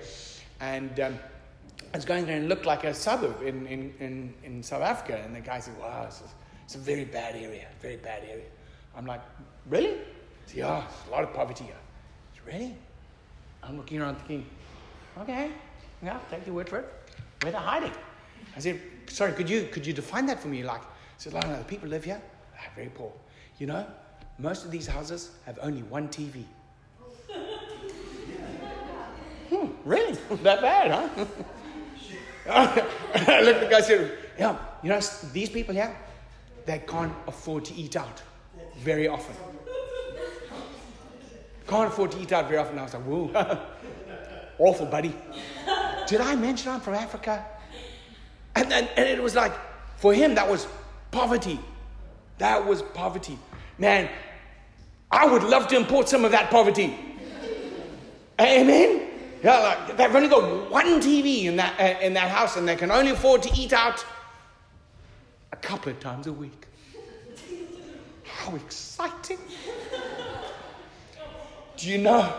and 0.60 0.98
um, 0.98 1.18
I 1.94 1.96
was 1.96 2.04
going 2.04 2.26
there 2.26 2.36
and 2.36 2.48
looked 2.48 2.66
like 2.66 2.84
a 2.84 2.92
suburb 2.92 3.42
in, 3.42 3.66
in, 3.66 3.94
in, 4.00 4.34
in 4.42 4.62
South 4.62 4.82
Africa. 4.82 5.22
And 5.24 5.36
the 5.36 5.40
guy 5.40 5.60
said, 5.60 5.78
Wow, 5.78 6.04
it's 6.08 6.20
a, 6.20 6.24
it's 6.64 6.74
a 6.74 6.78
very 6.78 7.04
bad 7.04 7.36
area, 7.36 7.68
very 7.80 7.96
bad 7.96 8.24
area. 8.28 8.46
I'm 8.96 9.06
like, 9.06 9.20
Really? 9.68 9.98
Said, 10.46 10.56
yeah, 10.56 10.84
a 11.08 11.10
lot 11.10 11.24
of 11.24 11.32
poverty 11.32 11.64
here. 11.64 11.74
Said, 12.34 12.46
ready. 12.46 12.74
I'm 13.62 13.76
looking 13.76 14.00
around 14.00 14.16
thinking, 14.16 14.46
okay, 15.18 15.50
yeah, 16.02 16.18
take 16.30 16.46
your 16.46 16.54
word 16.54 16.68
for 16.68 16.80
it. 16.80 16.92
Where 17.42 17.52
they're 17.52 17.60
hiding. 17.60 17.92
I 18.56 18.60
said, 18.60 18.80
sorry, 19.06 19.32
could 19.32 19.48
you 19.48 19.68
could 19.72 19.86
you 19.86 19.92
define 19.92 20.26
that 20.26 20.40
for 20.40 20.48
me? 20.48 20.62
Like, 20.62 20.82
I 20.82 21.18
said, 21.18 21.34
no, 21.34 21.40
no, 21.40 21.58
the 21.58 21.64
people 21.64 21.88
live 21.88 22.04
here, 22.04 22.20
very 22.74 22.88
poor. 22.88 23.12
You 23.58 23.66
know, 23.66 23.86
most 24.38 24.64
of 24.64 24.70
these 24.70 24.86
houses 24.86 25.30
have 25.46 25.58
only 25.62 25.82
one 25.82 26.08
TV. 26.08 26.44
hmm, 29.48 29.66
really? 29.84 30.12
that 30.42 30.60
bad, 30.60 30.90
huh? 30.90 31.26
I 33.14 33.42
looked 33.42 33.58
at 33.58 33.60
the 33.60 33.68
guy 33.70 33.80
said, 33.80 34.18
yeah, 34.38 34.58
you 34.82 34.88
know, 34.88 35.00
these 35.32 35.48
people 35.48 35.74
here, 35.74 35.96
they 36.66 36.78
can't 36.78 37.12
afford 37.28 37.64
to 37.66 37.74
eat 37.74 37.96
out 37.96 38.22
very 38.78 39.06
often. 39.06 39.36
Can't 41.66 41.88
afford 41.88 42.12
to 42.12 42.20
eat 42.20 42.32
out 42.32 42.48
very 42.48 42.58
often. 42.58 42.78
I 42.78 42.82
was 42.82 42.94
like, 42.94 43.02
whoa, 43.02 43.60
awful, 44.58 44.86
buddy. 44.86 45.14
Did 46.06 46.20
I 46.20 46.34
mention 46.34 46.72
I'm 46.72 46.80
from 46.80 46.94
Africa? 46.94 47.44
And, 48.54 48.70
then, 48.70 48.88
and 48.96 49.08
it 49.08 49.22
was 49.22 49.34
like, 49.34 49.52
for 49.96 50.12
him, 50.12 50.34
that 50.34 50.48
was 50.48 50.66
poverty. 51.10 51.58
That 52.38 52.66
was 52.66 52.82
poverty. 52.82 53.38
Man, 53.78 54.08
I 55.10 55.26
would 55.26 55.44
love 55.44 55.68
to 55.68 55.76
import 55.76 56.08
some 56.08 56.24
of 56.24 56.32
that 56.32 56.50
poverty. 56.50 56.98
Amen? 58.40 59.08
Yeah, 59.42 59.58
like, 59.58 59.96
they've 59.96 60.14
only 60.14 60.28
got 60.28 60.70
one 60.70 61.00
TV 61.00 61.44
in 61.44 61.56
that, 61.56 61.78
uh, 61.78 62.00
in 62.04 62.14
that 62.14 62.30
house 62.30 62.56
and 62.56 62.66
they 62.66 62.76
can 62.76 62.90
only 62.90 63.10
afford 63.10 63.42
to 63.42 63.50
eat 63.60 63.72
out 63.72 64.04
a 65.52 65.56
couple 65.56 65.92
of 65.92 66.00
times 66.00 66.26
a 66.26 66.32
week. 66.32 66.66
How 68.24 68.54
exciting! 68.56 69.38
Do 71.76 71.88
you 71.88 71.98
know 71.98 72.32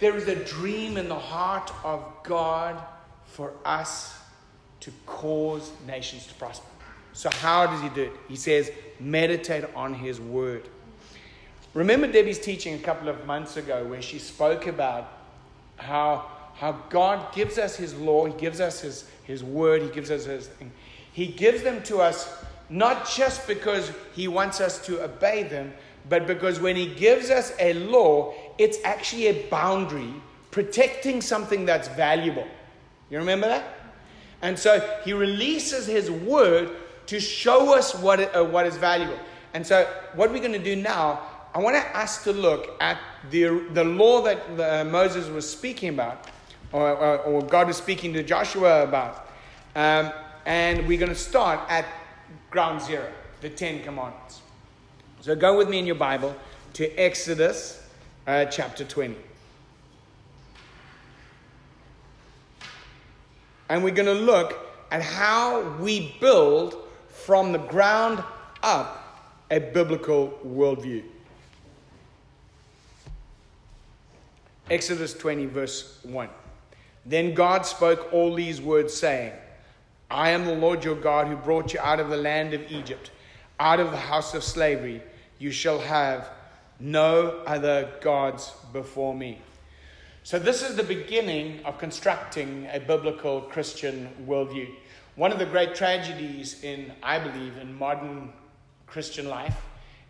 there 0.00 0.16
is 0.16 0.28
a 0.28 0.36
dream 0.36 0.96
in 0.96 1.08
the 1.08 1.18
heart 1.18 1.70
of 1.84 2.04
God 2.22 2.80
for 3.26 3.52
us 3.64 4.16
to 4.80 4.90
cause 5.06 5.70
nations 5.86 6.26
to 6.26 6.34
prosper? 6.34 6.66
So, 7.12 7.28
how 7.30 7.66
does 7.66 7.80
He 7.82 7.88
do 7.90 8.02
it? 8.02 8.12
He 8.28 8.36
says, 8.36 8.70
meditate 8.98 9.64
on 9.74 9.94
His 9.94 10.20
word. 10.20 10.68
Remember 11.74 12.10
Debbie's 12.10 12.40
teaching 12.40 12.74
a 12.74 12.78
couple 12.78 13.08
of 13.08 13.26
months 13.26 13.56
ago 13.56 13.84
where 13.84 14.02
she 14.02 14.18
spoke 14.18 14.66
about 14.66 15.12
how, 15.76 16.26
how 16.54 16.72
God 16.88 17.32
gives 17.34 17.58
us 17.58 17.76
His 17.76 17.94
law, 17.94 18.26
He 18.26 18.32
gives 18.34 18.60
us 18.60 18.80
His, 18.80 19.04
his 19.24 19.44
word, 19.44 19.82
He 19.82 19.88
gives 19.88 20.10
us 20.10 20.24
His 20.24 20.48
thing. 20.48 20.72
He 21.12 21.26
gives 21.26 21.62
them 21.62 21.82
to 21.84 21.98
us 21.98 22.44
not 22.68 23.08
just 23.08 23.46
because 23.46 23.92
He 24.14 24.28
wants 24.28 24.60
us 24.60 24.84
to 24.86 25.02
obey 25.02 25.42
them, 25.42 25.72
but 26.10 26.26
because 26.26 26.60
when 26.60 26.76
He 26.76 26.86
gives 26.86 27.30
us 27.30 27.54
a 27.58 27.72
law, 27.72 28.34
it's 28.58 28.76
actually 28.84 29.28
a 29.28 29.46
boundary 29.48 30.12
protecting 30.50 31.22
something 31.22 31.64
that's 31.64 31.88
valuable. 31.88 32.46
You 33.08 33.18
remember 33.18 33.48
that? 33.48 33.64
And 34.42 34.58
so 34.58 34.80
He 35.04 35.14
releases 35.14 35.86
His 35.86 36.10
word 36.10 36.76
to 37.06 37.18
show 37.18 37.74
us 37.74 37.94
what, 37.94 38.36
uh, 38.36 38.44
what 38.44 38.66
is 38.66 38.76
valuable. 38.76 39.18
And 39.54 39.66
so, 39.66 39.84
what 40.14 40.30
we're 40.30 40.38
going 40.38 40.52
to 40.52 40.58
do 40.58 40.76
now, 40.76 41.20
I 41.54 41.58
want 41.58 41.76
us 41.76 42.22
to 42.24 42.32
look 42.32 42.76
at 42.80 42.98
the, 43.30 43.66
the 43.72 43.82
law 43.82 44.22
that 44.22 44.56
the, 44.56 44.82
uh, 44.82 44.84
Moses 44.84 45.28
was 45.28 45.48
speaking 45.48 45.88
about, 45.88 46.28
or, 46.72 46.90
or, 46.90 47.18
or, 47.18 47.42
God 47.42 47.66
was 47.66 47.76
speaking 47.76 48.12
to 48.12 48.22
Joshua 48.22 48.84
about. 48.84 49.28
Um, 49.74 50.12
and 50.46 50.86
we're 50.86 50.98
going 50.98 51.10
to 51.10 51.16
start 51.16 51.60
at 51.68 51.84
ground 52.50 52.80
zero, 52.80 53.10
the 53.40 53.50
Ten 53.50 53.82
Commandments. 53.82 54.42
So 55.22 55.36
go 55.36 55.58
with 55.58 55.68
me 55.68 55.78
in 55.78 55.86
your 55.86 55.96
Bible 55.96 56.34
to 56.74 56.90
Exodus 56.96 57.86
uh, 58.26 58.46
chapter 58.46 58.84
20. 58.84 59.14
And 63.68 63.84
we're 63.84 63.94
going 63.94 64.06
to 64.06 64.24
look 64.24 64.58
at 64.90 65.02
how 65.02 65.60
we 65.78 66.16
build 66.20 66.74
from 67.08 67.52
the 67.52 67.58
ground 67.58 68.24
up 68.62 69.36
a 69.50 69.60
biblical 69.60 70.38
worldview. 70.44 71.04
Exodus 74.70 75.12
20, 75.12 75.46
verse 75.46 75.98
1. 76.04 76.30
Then 77.04 77.34
God 77.34 77.66
spoke 77.66 78.10
all 78.10 78.34
these 78.34 78.60
words, 78.60 78.94
saying, 78.94 79.32
I 80.10 80.30
am 80.30 80.46
the 80.46 80.54
Lord 80.54 80.82
your 80.82 80.96
God 80.96 81.26
who 81.26 81.36
brought 81.36 81.74
you 81.74 81.80
out 81.80 82.00
of 82.00 82.08
the 82.08 82.16
land 82.16 82.54
of 82.54 82.72
Egypt, 82.72 83.10
out 83.58 83.80
of 83.80 83.90
the 83.90 83.98
house 83.98 84.32
of 84.34 84.42
slavery. 84.42 85.02
You 85.40 85.50
shall 85.50 85.80
have 85.80 86.28
no 86.78 87.42
other 87.46 87.90
gods 88.02 88.52
before 88.74 89.14
me. 89.14 89.38
So, 90.22 90.38
this 90.38 90.62
is 90.62 90.76
the 90.76 90.82
beginning 90.82 91.64
of 91.64 91.78
constructing 91.78 92.68
a 92.70 92.78
biblical 92.78 93.40
Christian 93.40 94.10
worldview. 94.26 94.68
One 95.16 95.32
of 95.32 95.38
the 95.38 95.46
great 95.46 95.74
tragedies 95.74 96.62
in, 96.62 96.92
I 97.02 97.18
believe, 97.18 97.56
in 97.56 97.76
modern 97.78 98.34
Christian 98.86 99.30
life 99.30 99.56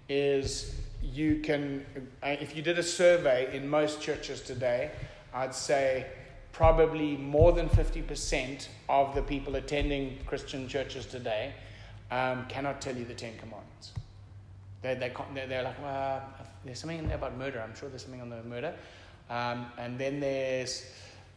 is 0.08 0.74
you 1.00 1.38
can, 1.38 1.86
uh, 2.24 2.34
if 2.40 2.56
you 2.56 2.62
did 2.62 2.80
a 2.80 2.82
survey 2.82 3.56
in 3.56 3.68
most 3.68 4.02
churches 4.02 4.40
today, 4.40 4.90
I'd 5.32 5.54
say 5.54 6.06
probably 6.50 7.16
more 7.16 7.52
than 7.52 7.68
50% 7.68 8.66
of 8.88 9.14
the 9.14 9.22
people 9.22 9.54
attending 9.54 10.18
Christian 10.26 10.66
churches 10.66 11.06
today 11.06 11.52
um, 12.10 12.46
cannot 12.48 12.80
tell 12.80 12.96
you 12.96 13.04
the 13.04 13.14
Ten 13.14 13.38
Commandments. 13.38 13.92
They, 14.82 14.94
they, 14.94 15.12
they're, 15.46 15.62
like, 15.62 15.82
well, 15.82 16.22
there's 16.64 16.78
something 16.78 16.98
in 16.98 17.06
there 17.06 17.16
about 17.16 17.36
murder. 17.36 17.60
I'm 17.60 17.74
sure 17.74 17.88
there's 17.88 18.02
something 18.02 18.20
on 18.20 18.30
the 18.30 18.42
murder. 18.44 18.74
Um, 19.28 19.66
and 19.78 19.98
then 19.98 20.20
there's 20.20 20.86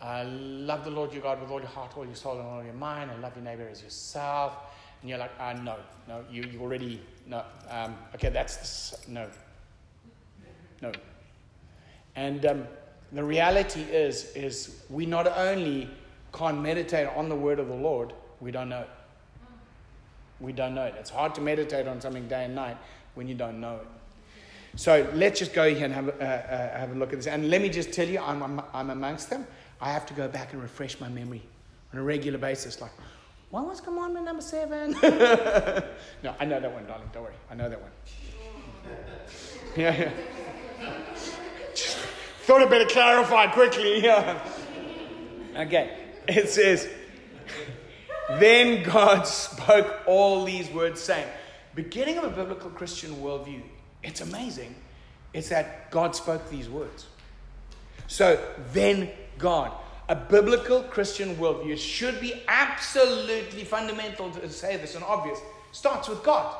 uh, 0.02 0.26
love 0.28 0.84
the 0.84 0.90
Lord 0.90 1.14
your 1.14 1.22
God 1.22 1.42
with 1.42 1.50
all 1.50 1.60
your 1.60 1.70
heart, 1.70 1.96
all 1.98 2.06
your 2.06 2.16
soul, 2.16 2.40
and 2.40 2.48
all 2.48 2.64
your 2.64 2.74
mind, 2.74 3.12
and 3.12 3.22
love 3.22 3.36
your 3.36 3.44
neighbor 3.44 3.68
as 3.70 3.84
yourself. 3.84 4.58
And 5.02 5.10
you're 5.10 5.20
like, 5.20 5.32
uh, 5.40 5.54
no, 5.54 5.76
no, 6.08 6.24
you, 6.32 6.44
you 6.44 6.62
already, 6.62 7.02
no. 7.28 7.44
Um, 7.70 7.96
okay, 8.16 8.30
that's, 8.30 9.08
no. 9.08 9.30
No. 10.82 10.92
And 12.16 12.46
um, 12.46 12.68
the 13.12 13.24
reality 13.24 13.82
is, 13.82 14.32
is 14.36 14.84
we 14.90 15.06
not 15.06 15.28
only 15.28 15.90
can't 16.34 16.62
meditate 16.62 17.08
on 17.16 17.30
the 17.30 17.36
word 17.36 17.60
of 17.60 17.68
the 17.68 17.76
Lord, 17.76 18.14
we 18.40 18.52
don't 18.52 18.70
know. 18.70 18.86
We 20.40 20.52
don't 20.52 20.76
know 20.76 20.86
it. 20.86 20.96
It's 20.98 21.10
hard 21.10 21.36
to 21.36 21.42
meditate 21.42 21.88
on 21.88 22.02
something 22.02 22.28
day 22.28 22.46
and 22.46 22.56
night 22.56 22.78
when 23.15 23.27
you 23.27 23.36
don't 23.36 23.60
know 23.60 23.77
it. 23.77 23.88
So 24.75 25.08
let's 25.13 25.39
just 25.39 25.53
go 25.53 25.74
here 25.74 25.86
and 25.86 25.93
have, 25.93 26.10
uh, 26.10 26.24
uh, 26.24 26.79
have 26.79 26.91
a 26.91 26.96
look 26.96 27.13
at 27.13 27.20
this. 27.20 27.27
And 27.27 27.50
let 27.50 27.62
me 27.62 27.70
just 27.70 27.93
tell 27.93 28.08
you, 28.08 28.20
I'm, 28.20 28.41
I'm, 28.41 28.62
I'm 28.74 28.89
amongst 28.89 29.29
them. 29.29 29.46
I 29.79 29.91
have 29.91 30.05
to 30.08 30.13
go 30.13 30.27
back 30.27 30.53
and 30.53 30.62
refresh 30.62 31.00
my 31.00 31.10
memory 31.10 31.43
on 31.91 32.00
a 32.00 32.03
regular 32.03 32.39
basis. 32.39 32.82
Like, 32.82 32.91
what 33.51 33.67
was 33.67 33.82
commandment 33.82 34.25
number 34.25 34.41
seven? 34.41 34.91
no, 36.24 36.36
I 36.39 36.46
know 36.46 36.60
that 36.60 36.74
one, 36.74 36.88
darling. 36.88 37.10
Don't 37.13 37.24
worry. 37.24 37.34
I 37.51 37.55
know 37.55 37.70
that 37.70 37.79
one. 37.79 37.91
yeah, 39.77 39.96
yeah. 39.96 40.12
Just 41.75 41.98
thought 42.41 42.62
I 42.62 42.65
better 42.65 42.86
clarify 42.86 43.48
quickly. 43.48 44.01
Yeah. 44.03 44.43
Okay. 45.55 45.98
It 46.27 46.50
says, 46.50 46.89
Then 48.39 48.82
God 48.84 49.27
spoke 49.27 50.01
all 50.08 50.46
these 50.46 50.67
words, 50.72 51.00
saying, 51.00 51.27
beginning 51.75 52.18
of 52.18 52.25
a 52.25 52.30
biblical 52.30 52.70
Christian 52.70 53.15
worldview, 53.15 53.62
it's 54.03 54.22
amazing. 54.22 54.75
It's 55.34 55.50
that 55.50 55.89
God 55.92 56.15
spoke 56.15 56.50
these 56.50 56.70
words. 56.70 57.08
So 58.08 58.39
then 58.72 59.10
God, 59.38 59.72
a 60.10 60.15
biblical 60.15 60.84
Christian 60.84 61.36
worldview 61.38 61.77
should 61.77 62.20
be 62.20 62.44
absolutely 62.48 63.63
fundamental 63.63 64.30
to 64.32 64.50
say 64.50 64.77
this 64.77 64.96
and 64.96 65.03
obvious. 65.03 65.39
Starts 65.72 66.08
with 66.08 66.24
God. 66.24 66.56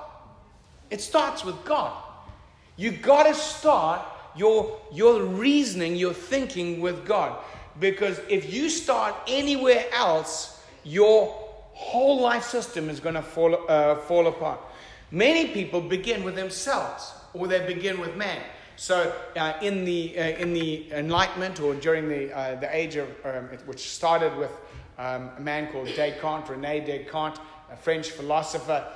It 0.90 1.02
starts 1.02 1.44
with 1.44 1.64
God. 1.66 1.94
You 2.78 2.92
got 2.92 3.28
to 3.28 3.36
start 3.36 4.02
your, 4.36 4.80
your 4.92 5.24
reasoning, 5.24 5.96
your 5.96 6.14
thinking 6.14 6.82
with 6.82 7.06
God. 7.06 7.38
Because 7.80 8.20
if 8.30 8.52
you 8.52 8.70
start 8.70 9.16
anywhere 9.28 9.86
else, 9.94 10.64
your 10.84 11.28
whole 11.74 12.22
life 12.22 12.44
system 12.44 12.90
is 12.90 13.00
going 13.00 13.16
to 13.16 13.22
fall, 13.22 13.66
uh, 13.70 13.96
fall 13.96 14.28
apart. 14.28 14.60
Many 15.14 15.50
people 15.50 15.80
begin 15.80 16.24
with 16.24 16.34
themselves, 16.34 17.14
or 17.36 17.48
they 17.48 17.64
begin 17.68 18.00
with 18.00 18.16
man. 18.16 18.42
So, 18.78 19.14
uh, 19.38 19.54
in, 19.62 19.86
the, 19.86 20.18
uh, 20.18 20.24
in 20.24 20.54
the 20.54 20.92
Enlightenment, 20.92 21.60
or 21.60 21.76
during 21.76 22.10
the, 22.10 22.36
uh, 22.36 22.56
the 22.60 22.76
age 22.76 22.96
of, 22.96 23.08
um, 23.24 23.48
which 23.68 23.92
started 23.92 24.36
with 24.36 24.50
um, 24.98 25.30
a 25.38 25.40
man 25.40 25.72
called 25.72 25.90
Descartes, 25.90 26.50
Rene 26.50 26.80
Descartes, 26.80 27.40
a 27.72 27.76
French 27.76 28.10
philosopher, 28.10 28.88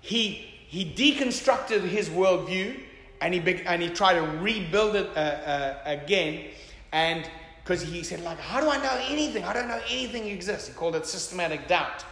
he, 0.00 0.32
he 0.66 0.84
deconstructed 0.84 1.82
his 1.82 2.10
worldview 2.10 2.80
and 3.20 3.32
he, 3.32 3.38
be, 3.38 3.62
and 3.64 3.80
he 3.80 3.88
tried 3.88 4.14
to 4.14 4.22
rebuild 4.38 4.96
it 4.96 5.10
uh, 5.16 5.20
uh, 5.20 5.76
again. 5.84 6.46
And 6.90 7.30
because 7.62 7.82
he 7.82 8.02
said, 8.02 8.24
like, 8.24 8.40
how 8.40 8.60
do 8.60 8.68
I 8.68 8.78
know 8.78 9.00
anything? 9.08 9.44
I 9.44 9.52
don't 9.52 9.68
know 9.68 9.80
anything 9.88 10.26
exists. 10.26 10.66
He 10.66 10.74
called 10.74 10.96
it 10.96 11.06
systematic 11.06 11.68
doubt. 11.68 12.04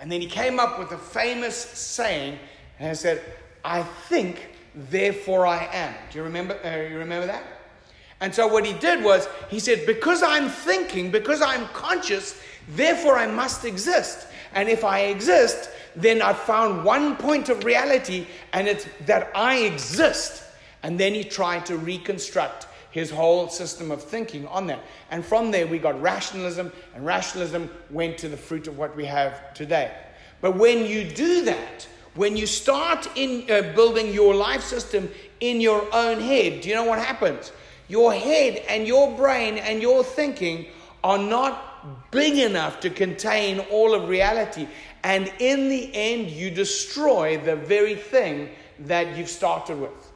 And 0.00 0.10
then 0.10 0.20
he 0.20 0.26
came 0.26 0.58
up 0.58 0.80
with 0.80 0.90
a 0.90 0.98
famous 0.98 1.54
saying, 1.56 2.40
and 2.78 2.96
said, 2.96 3.22
I 3.64 3.82
think, 3.82 4.48
therefore 4.74 5.46
I 5.46 5.68
am. 5.72 5.94
Do 6.10 6.18
you 6.18 6.24
remember, 6.24 6.58
uh, 6.64 6.88
you 6.90 6.98
remember 6.98 7.26
that? 7.26 7.42
And 8.20 8.34
so 8.34 8.46
what 8.46 8.66
he 8.66 8.72
did 8.72 9.04
was, 9.04 9.28
he 9.48 9.60
said, 9.60 9.86
because 9.86 10.22
I'm 10.22 10.48
thinking, 10.48 11.10
because 11.10 11.40
I'm 11.40 11.66
conscious, 11.68 12.40
therefore 12.70 13.16
I 13.16 13.26
must 13.26 13.64
exist. 13.64 14.26
And 14.54 14.68
if 14.68 14.84
I 14.84 15.00
exist, 15.00 15.70
then 15.94 16.22
I've 16.22 16.38
found 16.38 16.84
one 16.84 17.16
point 17.16 17.48
of 17.48 17.64
reality, 17.64 18.26
and 18.52 18.66
it's 18.66 18.86
that 19.06 19.30
I 19.34 19.58
exist. 19.58 20.42
And 20.82 20.98
then 20.98 21.14
he 21.14 21.24
tried 21.24 21.66
to 21.66 21.76
reconstruct 21.76 22.66
his 22.90 23.10
whole 23.10 23.48
system 23.48 23.90
of 23.90 24.02
thinking 24.02 24.46
on 24.46 24.66
that. 24.68 24.80
And 25.10 25.24
from 25.24 25.50
there, 25.50 25.66
we 25.66 25.78
got 25.78 26.00
rationalism, 26.00 26.72
and 26.94 27.04
rationalism 27.04 27.70
went 27.90 28.18
to 28.18 28.28
the 28.28 28.36
fruit 28.36 28.66
of 28.66 28.78
what 28.78 28.96
we 28.96 29.04
have 29.04 29.54
today. 29.54 29.94
But 30.40 30.56
when 30.56 30.86
you 30.86 31.04
do 31.04 31.44
that, 31.44 31.86
when 32.14 32.36
you 32.36 32.46
start 32.46 33.08
in 33.16 33.50
uh, 33.50 33.74
building 33.74 34.12
your 34.12 34.34
life 34.34 34.62
system 34.62 35.08
in 35.40 35.60
your 35.60 35.86
own 35.94 36.20
head, 36.20 36.60
do 36.60 36.68
you 36.68 36.74
know 36.74 36.84
what 36.84 36.98
happens? 36.98 37.52
Your 37.88 38.12
head 38.12 38.62
and 38.68 38.86
your 38.86 39.16
brain 39.16 39.58
and 39.58 39.80
your 39.80 40.04
thinking 40.04 40.66
are 41.04 41.18
not 41.18 42.10
big 42.10 42.38
enough 42.38 42.80
to 42.80 42.90
contain 42.90 43.60
all 43.70 43.94
of 43.94 44.08
reality. 44.08 44.66
And 45.04 45.32
in 45.38 45.68
the 45.68 45.90
end, 45.94 46.30
you 46.30 46.50
destroy 46.50 47.38
the 47.38 47.56
very 47.56 47.94
thing 47.94 48.50
that 48.80 49.16
you've 49.16 49.28
started 49.28 49.80
with. 49.80 50.12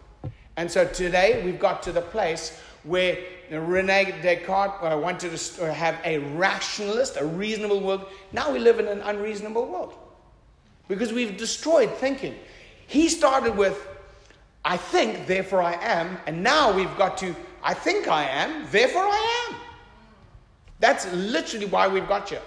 And 0.56 0.70
so 0.70 0.86
today 0.86 1.42
we've 1.44 1.60
got 1.60 1.82
to 1.84 1.92
the 1.92 2.02
place 2.02 2.58
where 2.82 3.16
Rene 3.50 4.20
Descartes 4.22 4.74
uh, 4.82 4.98
wanted 4.98 5.36
to 5.36 5.64
uh, 5.64 5.72
have 5.72 5.98
a 6.04 6.18
rationalist, 6.18 7.16
a 7.16 7.24
reasonable 7.24 7.80
world. 7.80 8.06
Now 8.32 8.50
we 8.52 8.58
live 8.58 8.80
in 8.80 8.88
an 8.88 9.00
unreasonable 9.00 9.66
world 9.66 9.94
because 10.88 11.12
we've 11.12 11.36
destroyed 11.36 11.90
thinking. 11.94 12.34
He 12.86 13.08
started 13.08 13.56
with, 13.56 13.86
I 14.64 14.76
think, 14.76 15.26
therefore 15.26 15.62
I 15.62 15.74
am, 15.74 16.18
and 16.26 16.42
now 16.42 16.72
we've 16.72 16.96
got 16.96 17.16
to, 17.18 17.34
I 17.62 17.74
think 17.74 18.08
I 18.08 18.24
am, 18.24 18.66
therefore 18.70 19.02
I 19.02 19.46
am. 19.48 19.56
That's 20.80 21.10
literally 21.12 21.66
why 21.66 21.88
we've 21.88 22.08
got 22.08 22.28
here. 22.28 22.42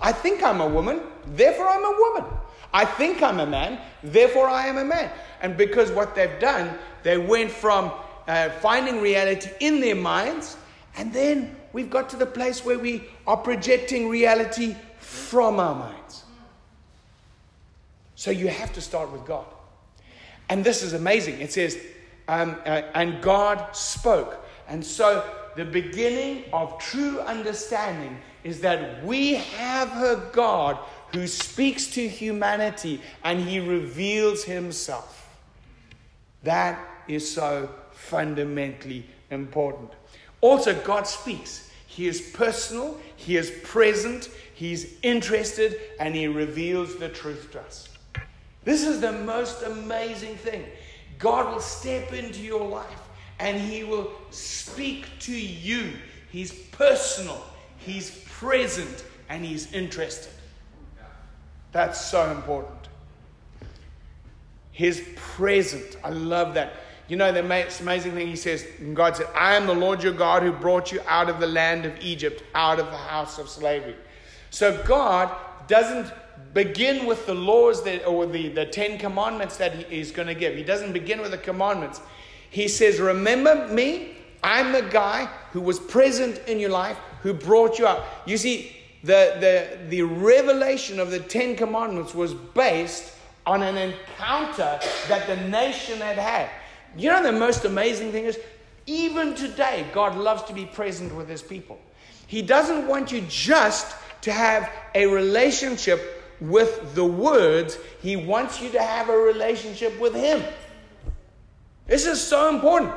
I 0.00 0.12
think 0.12 0.42
I'm 0.42 0.60
a 0.60 0.68
woman, 0.68 1.00
therefore 1.26 1.68
I'm 1.68 1.84
a 1.84 1.96
woman. 1.98 2.24
I 2.72 2.84
think 2.84 3.22
I'm 3.22 3.40
a 3.40 3.46
man, 3.46 3.80
therefore 4.02 4.46
I 4.46 4.66
am 4.66 4.78
a 4.78 4.84
man. 4.84 5.10
And 5.40 5.56
because 5.56 5.90
what 5.90 6.14
they've 6.14 6.38
done, 6.38 6.78
they 7.02 7.18
went 7.18 7.50
from 7.50 7.90
uh, 8.28 8.50
finding 8.50 9.00
reality 9.00 9.50
in 9.60 9.80
their 9.80 9.96
minds, 9.96 10.56
and 10.96 11.12
then 11.12 11.56
we've 11.72 11.90
got 11.90 12.08
to 12.10 12.16
the 12.16 12.26
place 12.26 12.64
where 12.64 12.78
we 12.78 13.04
are 13.26 13.36
projecting 13.36 14.08
reality 14.08 14.76
from 14.98 15.58
our 15.58 15.74
minds. 15.74 16.24
So 18.18 18.32
you 18.32 18.48
have 18.48 18.72
to 18.72 18.80
start 18.80 19.12
with 19.12 19.24
God. 19.24 19.46
And 20.48 20.64
this 20.64 20.82
is 20.82 20.92
amazing. 20.92 21.40
It 21.40 21.52
says, 21.52 21.78
um, 22.26 22.56
uh, 22.66 22.82
and 22.94 23.22
God 23.22 23.76
spoke. 23.76 24.44
And 24.66 24.84
so 24.84 25.24
the 25.54 25.64
beginning 25.64 26.42
of 26.52 26.80
true 26.80 27.20
understanding 27.20 28.18
is 28.42 28.60
that 28.62 29.04
we 29.04 29.34
have 29.34 30.02
a 30.02 30.28
God 30.32 30.80
who 31.12 31.28
speaks 31.28 31.86
to 31.92 32.08
humanity 32.08 33.00
and 33.22 33.40
he 33.40 33.60
reveals 33.60 34.42
himself. 34.42 35.32
That 36.42 36.76
is 37.06 37.32
so 37.32 37.70
fundamentally 37.92 39.06
important. 39.30 39.92
Also, 40.40 40.74
God 40.82 41.06
speaks. 41.06 41.70
He 41.86 42.08
is 42.08 42.20
personal, 42.20 42.98
He 43.14 43.36
is 43.36 43.52
present, 43.62 44.28
He's 44.54 44.94
interested, 45.04 45.76
and 46.00 46.16
He 46.16 46.26
reveals 46.26 46.96
the 46.96 47.08
truth 47.08 47.52
to 47.52 47.60
us. 47.60 47.87
This 48.68 48.86
is 48.86 49.00
the 49.00 49.12
most 49.12 49.62
amazing 49.62 50.36
thing. 50.36 50.62
God 51.18 51.50
will 51.50 51.60
step 51.60 52.12
into 52.12 52.42
your 52.42 52.68
life 52.68 53.00
and 53.38 53.58
He 53.58 53.82
will 53.82 54.10
speak 54.28 55.06
to 55.20 55.32
you. 55.32 55.94
He's 56.30 56.52
personal, 56.52 57.42
He's 57.78 58.10
present, 58.26 59.04
and 59.30 59.42
He's 59.42 59.72
interested. 59.72 60.34
That's 61.72 61.98
so 61.98 62.30
important. 62.30 62.88
His 64.70 65.02
present. 65.16 65.96
I 66.04 66.10
love 66.10 66.52
that. 66.52 66.74
You 67.08 67.16
know, 67.16 67.32
the 67.32 67.40
amazing 67.40 68.12
thing 68.12 68.26
he 68.26 68.36
says, 68.36 68.66
God 68.92 69.16
said, 69.16 69.28
I 69.34 69.54
am 69.54 69.66
the 69.66 69.74
Lord 69.74 70.02
your 70.02 70.12
God 70.12 70.42
who 70.42 70.52
brought 70.52 70.92
you 70.92 71.00
out 71.08 71.30
of 71.30 71.40
the 71.40 71.46
land 71.46 71.86
of 71.86 71.98
Egypt, 72.02 72.42
out 72.54 72.78
of 72.78 72.84
the 72.90 72.98
house 72.98 73.38
of 73.38 73.48
slavery. 73.48 73.96
So 74.50 74.82
God 74.86 75.34
doesn't 75.68 76.12
begin 76.54 77.06
with 77.06 77.26
the 77.26 77.34
laws 77.34 77.82
that, 77.84 78.06
or 78.06 78.26
the, 78.26 78.48
the 78.48 78.66
Ten 78.66 78.98
Commandments 78.98 79.56
that 79.58 79.74
he 79.74 80.00
is 80.00 80.10
going 80.10 80.28
to 80.28 80.34
give. 80.34 80.56
He 80.56 80.62
doesn't 80.62 80.92
begin 80.92 81.20
with 81.20 81.30
the 81.30 81.38
commandments. 81.38 82.00
He 82.50 82.68
says, 82.68 83.00
Remember 83.00 83.68
me? 83.68 84.14
I'm 84.42 84.72
the 84.72 84.82
guy 84.82 85.26
who 85.52 85.60
was 85.60 85.78
present 85.78 86.40
in 86.46 86.60
your 86.60 86.70
life, 86.70 86.96
who 87.22 87.34
brought 87.34 87.78
you 87.78 87.86
up. 87.86 88.06
You 88.24 88.36
see, 88.36 88.76
the, 89.02 89.36
the, 89.40 89.88
the 89.88 90.02
revelation 90.02 91.00
of 91.00 91.10
the 91.10 91.18
Ten 91.18 91.56
Commandments 91.56 92.14
was 92.14 92.34
based 92.34 93.14
on 93.46 93.62
an 93.62 93.76
encounter 93.76 94.78
that 95.08 95.26
the 95.26 95.36
nation 95.48 95.98
had 95.98 96.18
had. 96.18 96.50
You 96.96 97.10
know, 97.10 97.22
the 97.22 97.32
most 97.32 97.64
amazing 97.64 98.12
thing 98.12 98.24
is, 98.24 98.38
even 98.86 99.34
today, 99.34 99.86
God 99.92 100.16
loves 100.16 100.42
to 100.44 100.52
be 100.52 100.66
present 100.66 101.14
with 101.14 101.28
his 101.28 101.42
people. 101.42 101.78
He 102.26 102.42
doesn't 102.42 102.86
want 102.86 103.12
you 103.12 103.22
just 103.28 103.96
to 104.22 104.32
have 104.32 104.70
a 104.94 105.06
relationship 105.06 106.17
with 106.40 106.94
the 106.94 107.04
words, 107.04 107.78
He 108.00 108.16
wants 108.16 108.60
you 108.60 108.70
to 108.70 108.82
have 108.82 109.08
a 109.08 109.16
relationship 109.16 109.98
with 110.00 110.14
Him. 110.14 110.42
This 111.86 112.06
is 112.06 112.20
so 112.20 112.48
important. 112.48 112.94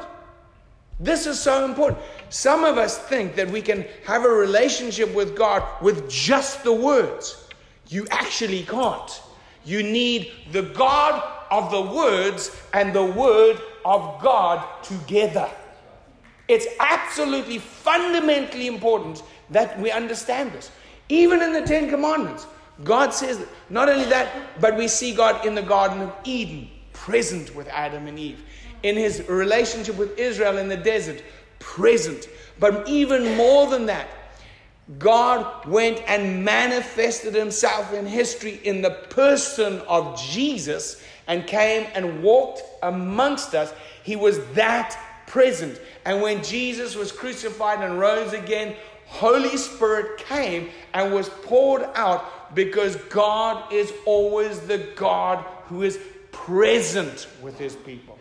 This 1.00 1.26
is 1.26 1.40
so 1.40 1.66
important. 1.66 2.00
Some 2.30 2.64
of 2.64 2.78
us 2.78 2.98
think 2.98 3.36
that 3.36 3.50
we 3.50 3.62
can 3.62 3.86
have 4.06 4.24
a 4.24 4.30
relationship 4.30 5.14
with 5.16 5.36
God 5.36 5.64
with 5.82 6.10
just 6.10 6.64
the 6.64 6.74
words. 6.74 7.48
You 7.88 8.06
actually 8.12 8.64
can't. 8.64 9.22
You 9.66 9.82
need 9.82 10.32
the 10.52 10.62
God 10.62 11.24
of 11.50 11.72
the 11.72 11.82
words 11.82 12.56
and 12.74 12.94
the 12.94 13.06
word 13.06 13.60
of 13.84 14.22
God 14.22 14.66
together. 14.84 15.50
It's 16.48 16.68
absolutely 16.80 17.60
fundamentally 17.60 18.68
important 18.68 19.24
that 19.50 19.80
we 19.80 19.92
understand 19.92 20.52
this. 20.52 20.72
Even 21.10 21.42
in 21.42 21.54
the 21.54 21.62
Ten 21.62 21.90
Commandments, 21.90 22.46
God 22.84 23.14
says. 23.14 23.46
Not 23.70 23.90
only 23.90 24.06
that, 24.06 24.60
but 24.60 24.78
we 24.78 24.88
see 24.88 25.14
God 25.14 25.46
in 25.46 25.56
the 25.56 25.62
Garden 25.62 26.02
of 26.02 26.14
Eden, 26.24 26.70
present 26.94 27.56
with 27.56 27.68
Adam 27.68 28.08
and 28.08 28.18
Eve. 28.18 28.44
In 28.84 28.96
his 28.96 29.28
relationship 29.28 29.98
with 29.98 30.18
Israel 30.18 30.58
in 30.58 30.68
the 30.68 30.78
desert, 30.78 31.24
present. 31.60 32.28
But 32.60 32.88
even 32.88 33.38
more 33.38 33.68
than 33.70 33.86
that, 33.88 34.08
God 35.00 35.66
went 35.66 36.02
and 36.08 36.44
manifested 36.44 37.34
himself 37.34 37.94
in 37.94 38.06
history 38.06 38.60
in 38.64 38.82
the 38.82 38.92
person 39.10 39.80
of 39.88 40.20
Jesus 40.20 41.02
and 41.28 41.48
came 41.48 41.88
and 41.94 42.24
walked 42.24 42.64
amongst 42.84 43.56
us. 43.56 43.74
He 44.04 44.16
was 44.16 44.44
that 44.54 44.98
present. 45.28 45.80
And 46.06 46.22
when 46.22 46.44
Jesus 46.44 46.96
was 46.96 47.12
crucified 47.12 47.82
and 47.82 48.00
rose 48.00 48.34
again, 48.34 48.76
Holy 49.06 49.56
Spirit 49.56 50.18
came 50.18 50.70
and 50.94 51.14
was 51.14 51.30
poured 51.30 51.84
out 51.96 52.41
because 52.54 52.96
God 52.96 53.72
is 53.72 53.94
always 54.06 54.60
the 54.62 54.78
God 54.96 55.46
who 55.66 55.84
is 55.84 56.00
present 56.32 57.28
with 57.42 57.58
his 57.58 57.76
people. 57.76 58.18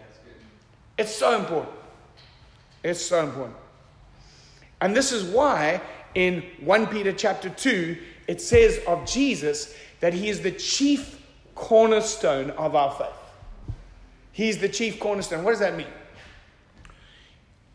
It's 0.98 1.14
so 1.14 1.38
important. 1.38 1.74
It's 2.82 3.00
so 3.00 3.24
important. 3.24 3.56
And 4.80 4.96
this 4.96 5.12
is 5.12 5.24
why 5.24 5.80
in 6.14 6.42
1 6.60 6.86
Peter 6.88 7.12
chapter 7.12 7.48
2 7.48 7.96
it 8.26 8.40
says 8.40 8.80
of 8.86 9.06
Jesus 9.06 9.74
that 10.00 10.14
he 10.14 10.28
is 10.28 10.40
the 10.40 10.52
chief 10.52 11.20
cornerstone 11.54 12.50
of 12.50 12.74
our 12.74 12.92
faith. 12.92 13.74
He's 14.32 14.58
the 14.58 14.68
chief 14.68 14.98
cornerstone. 14.98 15.44
What 15.44 15.50
does 15.50 15.60
that 15.60 15.76
mean? 15.76 15.86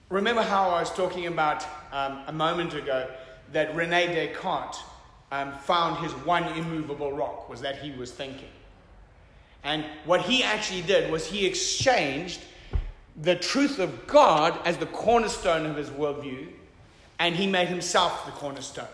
Remember 0.10 0.42
how 0.42 0.70
I 0.70 0.80
was 0.80 0.92
talking 0.94 1.28
about 1.28 1.66
um, 1.92 2.22
a 2.28 2.32
moment 2.32 2.74
ago 2.74 3.10
that 3.52 3.76
Rene 3.76 4.08
Descartes 4.08 4.80
um, 5.36 5.54
found 5.60 6.04
his 6.04 6.12
one 6.26 6.44
immovable 6.58 7.12
rock, 7.12 7.50
was 7.50 7.62
that 7.62 7.80
he 7.80 7.92
was 7.92 8.12
thinking. 8.12 8.50
And 9.64 9.84
what 10.06 10.22
he 10.22 10.44
actually 10.44 10.84
did 10.84 11.12
was 11.12 11.26
he 11.26 11.46
exchanged 11.46 12.42
the 13.22 13.36
truth 13.36 13.80
of 13.80 14.08
God 14.08 14.58
as 14.66 14.78
the 14.78 14.86
cornerstone 14.88 15.66
of 15.66 15.76
his 15.76 15.90
worldview, 15.90 16.50
and 17.20 17.36
he 17.36 17.48
made 17.48 17.68
himself 17.68 18.26
the 18.26 18.32
cornerstone. 18.32 18.88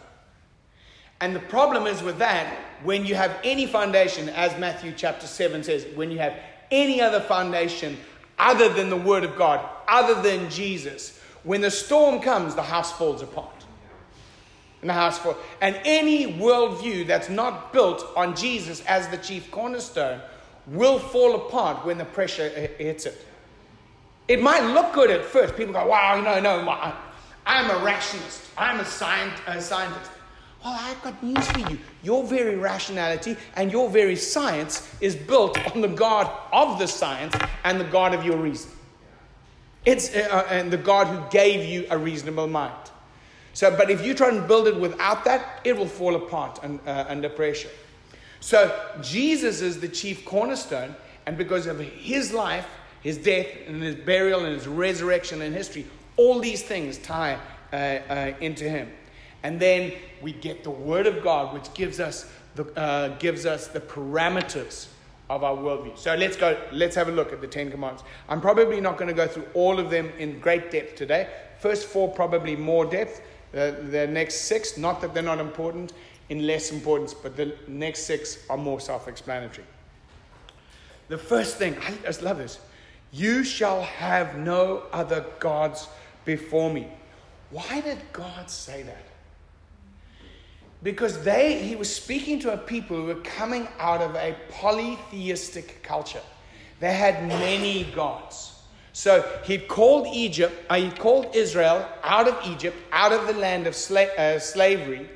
And 1.19 1.36
the 1.36 1.39
problem 1.39 1.86
is 1.86 2.01
with 2.01 2.17
that, 2.17 2.58
when 2.84 3.06
you 3.06 3.13
have 3.15 3.38
any 3.43 3.67
foundation, 3.67 4.30
as 4.30 4.58
Matthew 4.60 4.93
chapter 4.95 5.27
7 5.27 5.63
says, 5.63 5.86
when 5.95 6.10
you 6.10 6.17
have 6.17 6.36
any 6.71 7.01
other 7.01 7.19
foundation 7.19 7.97
other 8.39 8.69
than 8.69 8.89
the 8.89 8.97
Word 8.97 9.23
of 9.23 9.36
God, 9.36 9.67
other 9.88 10.19
than 10.21 10.49
Jesus, 10.49 11.19
when 11.43 11.62
the 11.62 11.69
storm 11.69 12.21
comes, 12.21 12.56
the 12.56 12.63
house 12.63 12.91
falls 12.91 13.21
apart. 13.21 13.61
And 14.81 14.89
the 14.89 14.93
house 14.93 15.19
falls. 15.19 15.37
And 15.61 15.79
any 15.85 16.33
worldview 16.33 17.07
that's 17.07 17.29
not 17.29 17.71
built 17.71 18.05
on 18.15 18.35
Jesus 18.35 18.81
as 18.85 19.07
the 19.09 19.17
chief 19.17 19.51
cornerstone 19.51 20.21
will 20.67 20.99
fall 20.99 21.35
apart 21.35 21.85
when 21.85 21.97
the 21.97 22.05
pressure 22.05 22.49
hits 22.49 23.05
it. 23.05 23.25
It 24.27 24.41
might 24.41 24.73
look 24.73 24.93
good 24.93 25.11
at 25.11 25.25
first. 25.25 25.55
People 25.55 25.73
go, 25.73 25.87
wow, 25.87 26.19
no, 26.21 26.39
no, 26.39 26.93
I'm 27.45 27.69
a 27.69 27.83
rationalist. 27.83 28.43
I'm 28.57 28.79
a, 28.79 28.83
a 28.83 29.61
scientist. 29.61 30.11
Well, 30.63 30.77
I've 30.79 31.01
got 31.01 31.21
news 31.23 31.47
for 31.47 31.59
you. 31.71 31.79
Your 32.03 32.23
very 32.23 32.55
rationality 32.55 33.35
and 33.55 33.71
your 33.71 33.89
very 33.89 34.15
science 34.15 34.93
is 35.01 35.15
built 35.15 35.57
on 35.73 35.81
the 35.81 35.87
God 35.87 36.31
of 36.51 36.77
the 36.77 36.87
science 36.87 37.35
and 37.63 37.79
the 37.79 37.85
God 37.85 38.13
of 38.13 38.23
your 38.23 38.37
reason. 38.37 38.69
It's 39.85 40.15
uh, 40.15 40.27
uh, 40.31 40.53
and 40.53 40.71
the 40.71 40.77
God 40.77 41.07
who 41.07 41.23
gave 41.31 41.67
you 41.67 41.87
a 41.89 41.97
reasonable 41.97 42.45
mind. 42.45 42.90
So, 43.53 43.75
but 43.75 43.89
if 43.89 44.05
you 44.05 44.13
try 44.13 44.29
and 44.29 44.47
build 44.47 44.67
it 44.67 44.75
without 44.75 45.25
that, 45.25 45.61
it 45.63 45.75
will 45.77 45.87
fall 45.87 46.15
apart 46.15 46.59
and, 46.63 46.79
uh, 46.87 47.05
under 47.07 47.29
pressure. 47.29 47.69
So, 48.39 48.73
Jesus 49.01 49.61
is 49.61 49.79
the 49.79 49.89
chief 49.89 50.25
cornerstone, 50.25 50.95
and 51.25 51.37
because 51.37 51.67
of 51.67 51.79
his 51.79 52.33
life, 52.33 52.67
his 53.01 53.17
death, 53.17 53.47
and 53.67 53.83
his 53.83 53.95
burial, 53.95 54.45
and 54.45 54.55
his 54.55 54.67
resurrection 54.67 55.41
and 55.41 55.53
history, 55.53 55.85
all 56.17 56.39
these 56.39 56.63
things 56.63 56.97
tie 56.97 57.37
uh, 57.73 57.75
uh, 57.75 58.33
into 58.39 58.69
him. 58.69 58.89
And 59.43 59.59
then 59.59 59.93
we 60.21 60.33
get 60.33 60.63
the 60.63 60.71
Word 60.71 61.07
of 61.07 61.23
God, 61.23 61.53
which 61.53 61.73
gives 61.73 61.99
us 61.99 62.31
the, 62.55 62.65
uh, 62.79 63.17
gives 63.17 63.45
us 63.45 63.67
the 63.67 63.79
parameters 63.79 64.87
of 65.29 65.43
our 65.43 65.55
worldview. 65.55 65.97
So 65.97 66.13
let's 66.15 66.35
go, 66.35 66.59
let's 66.71 66.95
have 66.95 67.07
a 67.07 67.11
look 67.11 67.31
at 67.31 67.41
the 67.41 67.47
Ten 67.47 67.71
Commandments. 67.71 68.03
I'm 68.27 68.41
probably 68.41 68.81
not 68.81 68.97
going 68.97 69.07
to 69.07 69.13
go 69.13 69.27
through 69.27 69.47
all 69.53 69.79
of 69.79 69.89
them 69.89 70.11
in 70.19 70.39
great 70.39 70.71
depth 70.71 70.95
today. 70.95 71.29
First 71.59 71.87
four, 71.87 72.09
probably 72.09 72.55
more 72.55 72.85
depth. 72.85 73.21
Uh, 73.53 73.71
the 73.89 74.07
next 74.07 74.41
six, 74.41 74.77
not 74.77 75.01
that 75.01 75.13
they're 75.13 75.23
not 75.23 75.39
important, 75.39 75.93
in 76.29 76.47
less 76.47 76.71
importance, 76.71 77.13
but 77.13 77.35
the 77.35 77.53
next 77.67 78.05
six 78.05 78.45
are 78.49 78.57
more 78.57 78.79
self 78.79 79.07
explanatory. 79.07 79.67
The 81.09 81.17
first 81.17 81.57
thing, 81.57 81.75
I 81.85 81.91
just 82.03 82.21
love 82.21 82.37
this 82.37 82.59
you 83.13 83.43
shall 83.43 83.81
have 83.81 84.37
no 84.37 84.83
other 84.93 85.25
gods 85.39 85.89
before 86.23 86.71
me. 86.71 86.87
Why 87.49 87.81
did 87.81 87.97
God 88.13 88.49
say 88.49 88.83
that? 88.83 89.11
because 90.83 91.23
they 91.23 91.61
he 91.61 91.75
was 91.75 91.93
speaking 91.93 92.39
to 92.39 92.53
a 92.53 92.57
people 92.57 92.97
who 92.97 93.05
were 93.05 93.15
coming 93.15 93.67
out 93.79 94.01
of 94.01 94.15
a 94.15 94.35
polytheistic 94.49 95.83
culture 95.83 96.21
they 96.79 96.93
had 96.93 97.27
many 97.27 97.83
gods 97.95 98.50
so 98.93 99.23
he 99.43 99.58
called 99.58 100.08
egypt 100.08 100.54
uh, 100.69 100.75
he 100.75 100.89
called 100.91 101.36
israel 101.36 101.88
out 102.04 102.27
of 102.27 102.38
egypt 102.45 102.77
out 102.91 103.12
of 103.12 103.27
the 103.27 103.34
land 103.34 103.67
of 103.67 103.73
sla- 103.73 104.17
uh, 104.17 104.39
slavery 104.39 105.10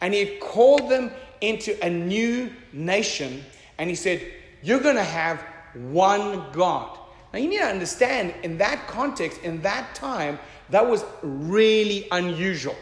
and 0.00 0.14
he 0.14 0.36
called 0.38 0.88
them 0.90 1.10
into 1.40 1.76
a 1.84 1.90
new 1.90 2.50
nation 2.72 3.44
and 3.78 3.90
he 3.90 3.96
said 3.96 4.20
you're 4.62 4.80
going 4.80 4.96
to 4.96 5.04
have 5.04 5.44
one 5.74 6.50
god. 6.52 6.98
Now 7.32 7.38
you 7.38 7.48
need 7.48 7.58
to 7.58 7.64
understand 7.64 8.34
in 8.42 8.58
that 8.58 8.86
context 8.86 9.40
in 9.42 9.62
that 9.62 9.94
time 9.94 10.38
that 10.70 10.86
was 10.88 11.04
really 11.22 12.08
unusual. 12.10 12.76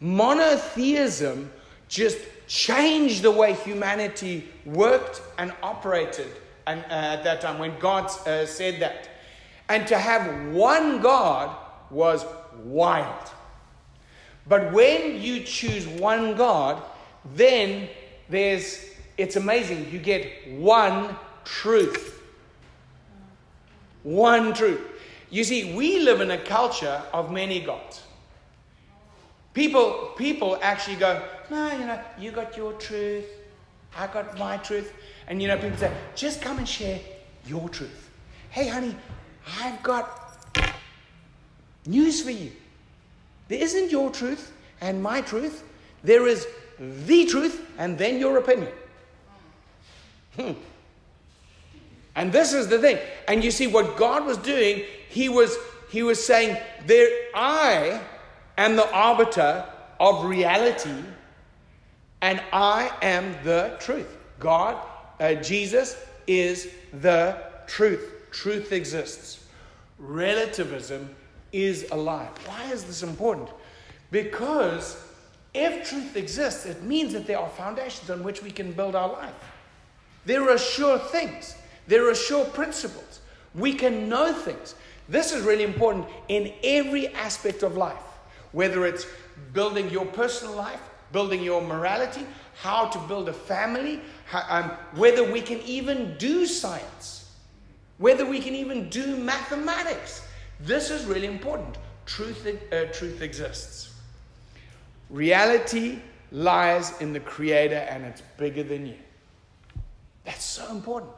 Monotheism 0.00 1.52
just 1.88 2.18
changed 2.48 3.22
the 3.22 3.30
way 3.30 3.52
humanity 3.52 4.48
worked 4.64 5.22
and 5.38 5.52
operated 5.62 6.26
and, 6.66 6.80
uh, 6.84 6.94
at 6.94 7.24
that 7.24 7.40
time 7.40 7.58
when 7.58 7.78
God 7.78 8.06
uh, 8.26 8.46
said 8.46 8.80
that. 8.80 9.08
And 9.68 9.86
to 9.88 9.98
have 9.98 10.52
one 10.52 11.00
God 11.00 11.56
was 11.90 12.24
wild. 12.62 13.30
But 14.46 14.72
when 14.72 15.20
you 15.20 15.44
choose 15.44 15.86
one 15.86 16.34
God, 16.34 16.82
then 17.34 17.88
there's, 18.28 18.84
it's 19.16 19.36
amazing, 19.36 19.90
you 19.90 19.98
get 19.98 20.50
one 20.52 21.16
truth. 21.44 22.20
One 24.02 24.52
truth. 24.52 24.80
You 25.30 25.44
see, 25.44 25.74
we 25.74 26.00
live 26.00 26.20
in 26.20 26.30
a 26.30 26.38
culture 26.38 27.02
of 27.12 27.32
many 27.32 27.60
gods. 27.60 28.02
People, 29.54 30.12
people 30.16 30.58
actually 30.62 30.96
go, 30.96 31.22
no, 31.50 31.72
you 31.72 31.86
know, 31.86 32.00
you 32.18 32.30
got 32.30 32.56
your 32.56 32.72
truth, 32.74 33.26
I 33.96 34.06
got 34.06 34.38
my 34.38 34.56
truth. 34.58 34.92
And 35.28 35.40
you 35.40 35.48
know, 35.48 35.56
people 35.56 35.78
say, 35.78 35.92
just 36.14 36.40
come 36.42 36.58
and 36.58 36.68
share 36.68 37.00
your 37.46 37.68
truth. 37.68 38.10
Hey, 38.50 38.68
honey, 38.68 38.94
I've 39.60 39.82
got 39.82 40.36
news 41.86 42.22
for 42.22 42.30
you. 42.30 42.52
There 43.48 43.60
isn't 43.60 43.90
your 43.90 44.10
truth 44.10 44.52
and 44.80 45.02
my 45.02 45.20
truth. 45.20 45.64
There 46.02 46.26
is 46.26 46.46
the 46.78 47.26
truth 47.26 47.66
and 47.78 47.98
then 47.98 48.18
your 48.18 48.38
opinion. 48.38 48.72
Hmm. 50.36 50.52
And 52.14 52.32
this 52.32 52.52
is 52.52 52.68
the 52.68 52.78
thing. 52.78 52.98
And 53.28 53.42
you 53.42 53.50
see 53.50 53.66
what 53.66 53.96
God 53.96 54.26
was 54.26 54.36
doing, 54.38 54.84
he 55.08 55.28
was 55.28 55.56
he 55.90 56.02
was 56.02 56.24
saying, 56.24 56.56
There 56.86 57.08
I 57.34 58.00
am 58.56 58.76
the 58.76 58.90
arbiter 58.92 59.64
of 60.00 60.24
reality, 60.24 61.02
and 62.22 62.40
I 62.52 62.90
am 63.02 63.36
the 63.44 63.76
truth. 63.78 64.16
God, 64.38 64.78
uh, 65.20 65.34
Jesus, 65.34 65.96
is 66.26 66.68
the 67.00 67.42
truth. 67.66 68.30
Truth 68.30 68.72
exists. 68.72 69.44
Relativism 69.98 71.14
is 71.52 71.86
a 71.90 71.96
lie. 71.96 72.28
Why 72.46 72.64
is 72.72 72.84
this 72.84 73.02
important? 73.02 73.50
Because 74.10 75.02
if 75.54 75.88
truth 75.88 76.16
exists, 76.16 76.66
it 76.66 76.82
means 76.82 77.12
that 77.12 77.26
there 77.26 77.38
are 77.38 77.48
foundations 77.50 78.08
on 78.10 78.22
which 78.24 78.42
we 78.42 78.50
can 78.50 78.72
build 78.72 78.94
our 78.94 79.12
life. 79.12 79.34
There 80.24 80.48
are 80.50 80.58
sure 80.58 80.98
things, 80.98 81.56
there 81.86 82.08
are 82.08 82.14
sure 82.14 82.44
principles. 82.44 83.20
We 83.54 83.74
can 83.74 84.08
know 84.08 84.32
things. 84.32 84.74
This 85.08 85.32
is 85.32 85.44
really 85.44 85.64
important 85.64 86.06
in 86.28 86.52
every 86.62 87.08
aspect 87.08 87.62
of 87.62 87.76
life 87.76 88.02
whether 88.52 88.86
it's 88.86 89.06
building 89.52 89.90
your 89.90 90.06
personal 90.06 90.54
life, 90.54 90.80
building 91.12 91.42
your 91.42 91.60
morality, 91.60 92.26
how 92.60 92.86
to 92.88 92.98
build 93.00 93.28
a 93.28 93.32
family, 93.32 94.00
how, 94.26 94.44
um, 94.48 94.70
whether 94.96 95.30
we 95.30 95.40
can 95.40 95.60
even 95.60 96.16
do 96.18 96.46
science, 96.46 97.30
whether 97.98 98.24
we 98.24 98.40
can 98.40 98.54
even 98.54 98.88
do 98.88 99.16
mathematics. 99.16 100.26
This 100.60 100.90
is 100.90 101.04
really 101.04 101.26
important. 101.26 101.78
Truth, 102.06 102.46
uh, 102.72 102.84
truth 102.92 103.22
exists. 103.22 103.94
Reality 105.10 105.98
lies 106.30 107.00
in 107.00 107.12
the 107.12 107.20
Creator 107.20 107.86
and 107.90 108.04
it's 108.04 108.22
bigger 108.38 108.62
than 108.62 108.86
you. 108.86 108.96
That's 110.24 110.44
so 110.44 110.70
important. 110.70 111.12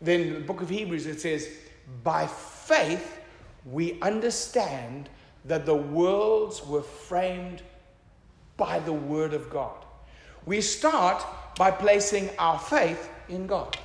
Then 0.00 0.34
the 0.34 0.40
book 0.40 0.62
of 0.62 0.68
Hebrews 0.68 1.06
it 1.06 1.20
says, 1.20 1.48
by 2.02 2.26
faith 2.26 3.20
we 3.64 4.00
understand 4.00 5.08
that 5.44 5.66
the 5.66 5.74
worlds 5.74 6.64
were 6.64 6.82
framed 6.82 7.62
by 8.56 8.78
the 8.80 8.92
Word 8.92 9.34
of 9.34 9.50
God. 9.50 9.84
We 10.44 10.60
start 10.60 11.24
by 11.56 11.70
placing 11.70 12.30
our 12.38 12.58
faith 12.58 13.10
in 13.28 13.46
God. 13.46 13.76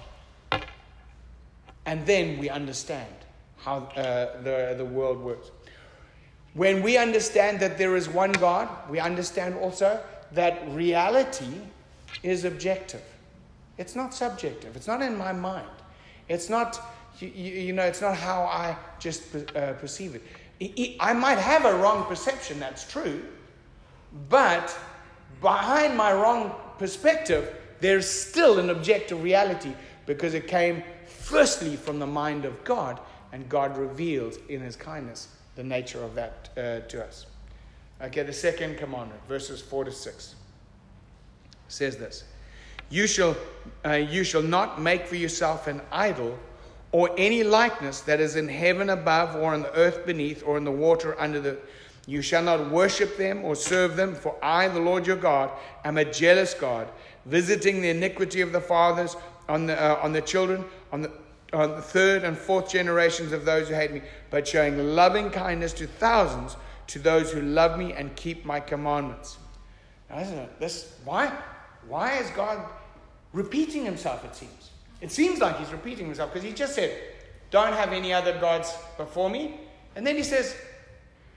And 1.85 2.05
then 2.05 2.37
we 2.37 2.49
understand 2.49 3.13
how 3.57 3.77
uh, 3.95 4.41
the, 4.43 4.75
the 4.77 4.85
world 4.85 5.19
works. 5.19 5.51
When 6.53 6.83
we 6.83 6.97
understand 6.97 7.59
that 7.61 7.77
there 7.77 7.95
is 7.95 8.09
one 8.09 8.31
God, 8.33 8.67
we 8.89 8.99
understand 8.99 9.55
also 9.55 10.01
that 10.33 10.61
reality 10.69 11.53
is 12.23 12.45
objective. 12.45 13.03
It's 13.77 13.95
not 13.95 14.13
subjective. 14.13 14.75
It's 14.75 14.87
not 14.87 15.01
in 15.01 15.17
my 15.17 15.31
mind. 15.31 15.67
It's 16.27 16.49
not, 16.49 16.79
you, 17.19 17.29
you 17.29 17.73
know, 17.73 17.83
it's 17.83 18.01
not 18.01 18.17
how 18.17 18.43
I 18.43 18.75
just 18.99 19.35
uh, 19.55 19.73
perceive 19.73 20.15
it. 20.15 20.97
I 20.99 21.13
might 21.13 21.39
have 21.39 21.65
a 21.65 21.75
wrong 21.75 22.05
perception, 22.05 22.59
that's 22.59 22.89
true, 22.89 23.23
but 24.29 24.77
behind 25.41 25.95
my 25.95 26.13
wrong 26.13 26.53
perspective, 26.77 27.55
there's 27.79 28.09
still 28.09 28.59
an 28.59 28.69
objective 28.69 29.23
reality 29.23 29.73
because 30.05 30.33
it 30.33 30.47
came 30.47 30.83
firstly 31.05 31.75
from 31.75 31.99
the 31.99 32.07
mind 32.07 32.45
of 32.45 32.63
God, 32.63 32.99
and 33.31 33.47
God 33.47 33.77
revealed 33.77 34.37
in 34.49 34.61
His 34.61 34.75
kindness 34.75 35.29
the 35.55 35.63
nature 35.63 36.03
of 36.03 36.15
that 36.15 36.49
uh, 36.57 36.87
to 36.87 37.03
us. 37.03 37.25
Okay, 38.01 38.23
the 38.23 38.33
second 38.33 38.77
commandment, 38.77 39.21
verses 39.27 39.61
4 39.61 39.85
to 39.85 39.91
6. 39.91 40.35
says 41.67 41.97
this 41.97 42.23
You 42.89 43.07
shall, 43.07 43.35
uh, 43.85 43.93
you 43.93 44.23
shall 44.23 44.41
not 44.41 44.81
make 44.81 45.05
for 45.05 45.15
yourself 45.15 45.67
an 45.67 45.81
idol 45.91 46.37
or 46.91 47.09
any 47.17 47.43
likeness 47.43 48.01
that 48.01 48.19
is 48.19 48.35
in 48.35 48.49
heaven 48.49 48.89
above, 48.89 49.35
or 49.35 49.53
on 49.53 49.61
the 49.61 49.73
earth 49.75 50.05
beneath, 50.05 50.43
or 50.45 50.57
in 50.57 50.63
the 50.63 50.71
water 50.71 51.19
under 51.19 51.39
the. 51.39 51.57
You 52.11 52.21
shall 52.21 52.43
not 52.43 52.69
worship 52.69 53.15
them 53.15 53.45
or 53.45 53.55
serve 53.55 53.95
them, 53.95 54.15
for 54.15 54.35
I, 54.43 54.67
the 54.67 54.81
Lord 54.81 55.07
your 55.07 55.15
God, 55.15 55.49
am 55.85 55.97
a 55.97 56.03
jealous 56.03 56.53
God, 56.53 56.89
visiting 57.25 57.81
the 57.81 57.89
iniquity 57.89 58.41
of 58.41 58.51
the 58.51 58.59
fathers 58.59 59.15
on 59.47 59.67
the, 59.67 59.81
uh, 59.81 59.97
on 60.03 60.11
the 60.11 60.19
children, 60.19 60.65
on 60.91 61.03
the, 61.03 61.11
on 61.53 61.69
the 61.69 61.81
third 61.81 62.25
and 62.25 62.37
fourth 62.37 62.69
generations 62.69 63.31
of 63.31 63.45
those 63.45 63.69
who 63.69 63.75
hate 63.75 63.93
me, 63.93 64.01
but 64.29 64.45
showing 64.45 64.93
loving 64.93 65.29
kindness 65.29 65.71
to 65.71 65.87
thousands, 65.87 66.57
to 66.87 66.99
those 66.99 67.31
who 67.31 67.41
love 67.41 67.79
me 67.79 67.93
and 67.93 68.13
keep 68.17 68.43
my 68.43 68.59
commandments. 68.59 69.37
Now, 70.09 70.19
isn't 70.19 70.37
it? 70.37 70.59
This, 70.59 70.93
why, 71.05 71.31
why 71.87 72.17
is 72.17 72.29
God 72.31 72.59
repeating 73.31 73.85
himself, 73.85 74.25
it 74.25 74.35
seems? 74.35 74.71
It 74.99 75.13
seems 75.13 75.39
like 75.39 75.59
he's 75.59 75.71
repeating 75.71 76.07
himself 76.07 76.33
because 76.33 76.45
he 76.45 76.51
just 76.51 76.75
said, 76.75 76.91
Don't 77.51 77.71
have 77.71 77.93
any 77.93 78.11
other 78.11 78.37
gods 78.37 78.75
before 78.97 79.29
me. 79.29 79.61
And 79.95 80.05
then 80.05 80.17
he 80.17 80.23
says, 80.23 80.57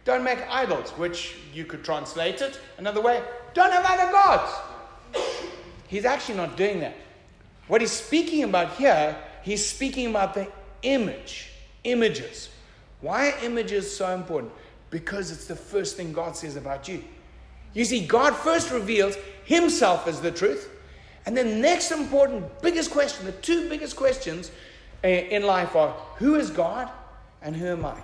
Don't 0.04 0.22
make 0.22 0.38
idols, 0.50 0.90
which 0.90 1.36
you 1.52 1.64
could 1.64 1.82
translate 1.82 2.42
it 2.42 2.60
another 2.78 3.00
way. 3.00 3.22
Don't 3.54 3.72
have 3.72 3.84
other 3.86 4.12
gods. 4.12 4.52
He's 5.88 6.04
actually 6.04 6.36
not 6.36 6.56
doing 6.56 6.80
that. 6.80 6.94
What 7.68 7.80
he's 7.80 7.92
speaking 7.92 8.42
about 8.44 8.74
here, 8.74 9.16
he's 9.42 9.66
speaking 9.66 10.10
about 10.10 10.34
the 10.34 10.48
image, 10.82 11.50
images. 11.84 12.50
Why 13.00 13.30
are 13.30 13.44
images 13.44 13.94
so 13.94 14.14
important? 14.14 14.52
Because 14.90 15.30
it's 15.30 15.46
the 15.46 15.56
first 15.56 15.96
thing 15.96 16.12
God 16.12 16.36
says 16.36 16.56
about 16.56 16.88
you. 16.88 17.02
You 17.72 17.84
see, 17.84 18.06
God 18.06 18.34
first 18.34 18.70
reveals 18.70 19.16
himself 19.44 20.06
as 20.06 20.20
the 20.20 20.30
truth. 20.30 20.70
And 21.26 21.36
then, 21.36 21.60
next 21.60 21.90
important, 21.90 22.60
biggest 22.60 22.90
question, 22.90 23.24
the 23.24 23.32
two 23.32 23.68
biggest 23.68 23.96
questions 23.96 24.50
eh, 25.02 25.20
in 25.30 25.42
life 25.42 25.74
are 25.74 25.90
who 26.16 26.34
is 26.34 26.50
God 26.50 26.90
and 27.40 27.56
who 27.56 27.66
am 27.66 27.84
I? 27.86 27.98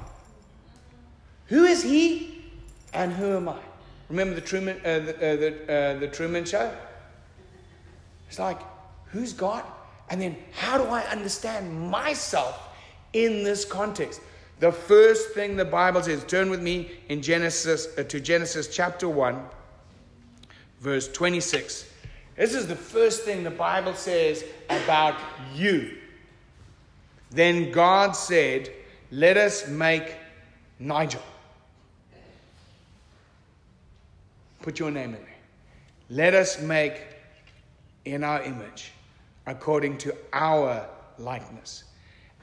Who 1.51 1.65
is 1.65 1.83
He 1.83 2.43
and 2.95 3.13
who 3.13 3.37
am 3.37 3.49
I? 3.49 3.59
Remember 4.09 4.35
the 4.35 4.41
Truman, 4.41 4.79
uh, 4.85 5.01
the, 5.01 5.15
uh, 5.15 5.37
the, 5.37 5.73
uh, 5.73 5.99
the 5.99 6.09
Truman 6.09 6.45
Show? 6.45 6.73
It's 8.29 8.39
like, 8.39 8.59
who's 9.07 9.33
God? 9.33 9.65
And 10.09 10.21
then, 10.21 10.37
how 10.53 10.79
do 10.79 10.85
I 10.85 11.03
understand 11.03 11.91
myself 11.91 12.69
in 13.13 13.45
this 13.45 13.65
context? 13.65 14.21
The 14.61 14.71
first 14.71 15.31
thing 15.31 15.57
the 15.57 15.65
Bible 15.65 16.03
says, 16.03 16.25
turn 16.25 16.51
with 16.51 16.63
me 16.63 16.91
in 17.09 17.23
Genesis 17.23 17.89
uh, 17.99 18.05
to 18.05 18.21
Genesis 18.21 18.69
chapter 18.69 19.09
1, 19.09 19.41
verse 20.81 21.09
26. 21.09 21.87
This 22.37 22.55
is 22.55 22.67
the 22.67 22.77
first 22.77 23.25
thing 23.25 23.43
the 23.43 23.51
Bible 23.51 23.95
says 23.95 24.45
about 24.69 25.17
you. 25.55 25.97
Then 27.31 27.71
God 27.71 28.13
said, 28.13 28.71
Let 29.11 29.37
us 29.37 29.69
make 29.69 30.15
Nigel. 30.79 31.23
Put 34.63 34.79
your 34.79 34.91
name 34.91 35.15
in 35.15 35.23
there. 35.23 35.37
Let 36.11 36.35
us 36.35 36.61
make 36.61 37.03
in 38.05 38.25
our 38.25 38.43
image, 38.43 38.93
according 39.47 39.99
to 39.99 40.17
our 40.33 40.89
likeness, 41.19 41.85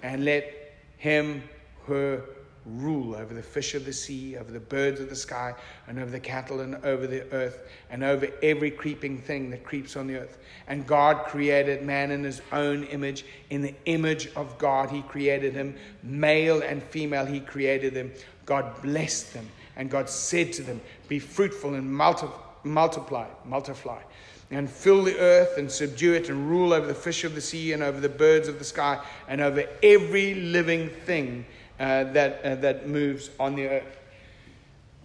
and 0.04 0.24
let 0.24 0.74
him, 0.98 1.44
her, 1.86 2.24
rule 2.66 3.16
over 3.16 3.34
the 3.34 3.42
fish 3.42 3.76
of 3.76 3.86
the 3.86 3.94
sea, 3.94 4.36
over 4.38 4.52
the 4.52 4.60
birds 4.60 5.00
of 5.00 5.10
the 5.10 5.16
sky, 5.16 5.54
and 5.88 6.00
over 6.00 6.12
the 6.12 6.20
cattle, 6.20 6.60
and 6.60 6.76
over 6.84 7.08
the 7.08 7.24
earth, 7.32 7.68
and 7.90 8.04
over 8.04 8.28
every 8.44 8.72
creeping 8.72 9.20
thing 9.20 9.50
that 9.50 9.64
creeps 9.64 9.96
on 9.96 10.08
the 10.08 10.18
earth. 10.18 10.38
And 10.68 10.86
God 10.86 11.26
created 11.26 11.84
man 11.84 12.12
in 12.12 12.24
his 12.24 12.42
own 12.52 12.84
image. 12.86 13.26
In 13.50 13.62
the 13.62 13.74
image 13.86 14.30
of 14.36 14.58
God, 14.58 14.90
he 14.90 15.02
created 15.04 15.54
him. 15.54 15.76
Male 16.04 16.62
and 16.62 16.84
female, 16.84 17.26
he 17.26 17.40
created 17.40 17.94
them. 17.94 18.12
God 18.46 18.82
blessed 18.82 19.34
them, 19.34 19.48
and 19.78 19.92
God 19.92 20.10
said 20.10 20.52
to 20.54 20.64
them, 20.64 20.82
Be 21.08 21.20
fruitful 21.20 21.76
and 21.76 21.90
multi- 21.90 22.28
multiply, 22.64 23.28
multiply. 23.46 24.02
And 24.50 24.70
fill 24.70 25.04
the 25.04 25.18
earth 25.20 25.58
and 25.58 25.72
subdue 25.72 26.14
it, 26.14 26.30
and 26.30 26.50
rule 26.50 26.74
over 26.74 26.88
the 26.88 26.96
fish 26.96 27.24
of 27.24 27.36
the 27.36 27.42
sea, 27.42 27.74
and 27.74 27.84
over 27.84 28.00
the 28.00 28.10
birds 28.10 28.48
of 28.48 28.60
the 28.60 28.66
sky, 28.66 29.00
and 29.28 29.40
over 29.40 29.66
every 29.84 30.34
living 30.36 30.90
thing 31.06 31.46
uh, 31.80 32.06
that, 32.06 32.42
uh, 32.44 32.56
that 32.56 32.88
moves 32.88 33.30
on 33.40 33.56
the 33.56 33.68
earth. 33.68 33.98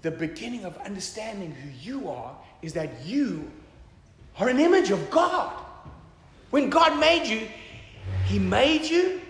The 0.01 0.11
beginning 0.11 0.65
of 0.65 0.77
understanding 0.79 1.53
who 1.53 1.71
you 1.71 2.09
are 2.09 2.35
is 2.63 2.73
that 2.73 3.05
you 3.05 3.51
are 4.39 4.49
an 4.49 4.59
image 4.59 4.91
of 4.91 5.11
God. 5.11 5.53
When 6.51 6.71
God 6.71 6.99
made 6.99 7.27
you, 7.27 7.47
He 8.25 8.39
made 8.39 8.85
you 8.85 9.21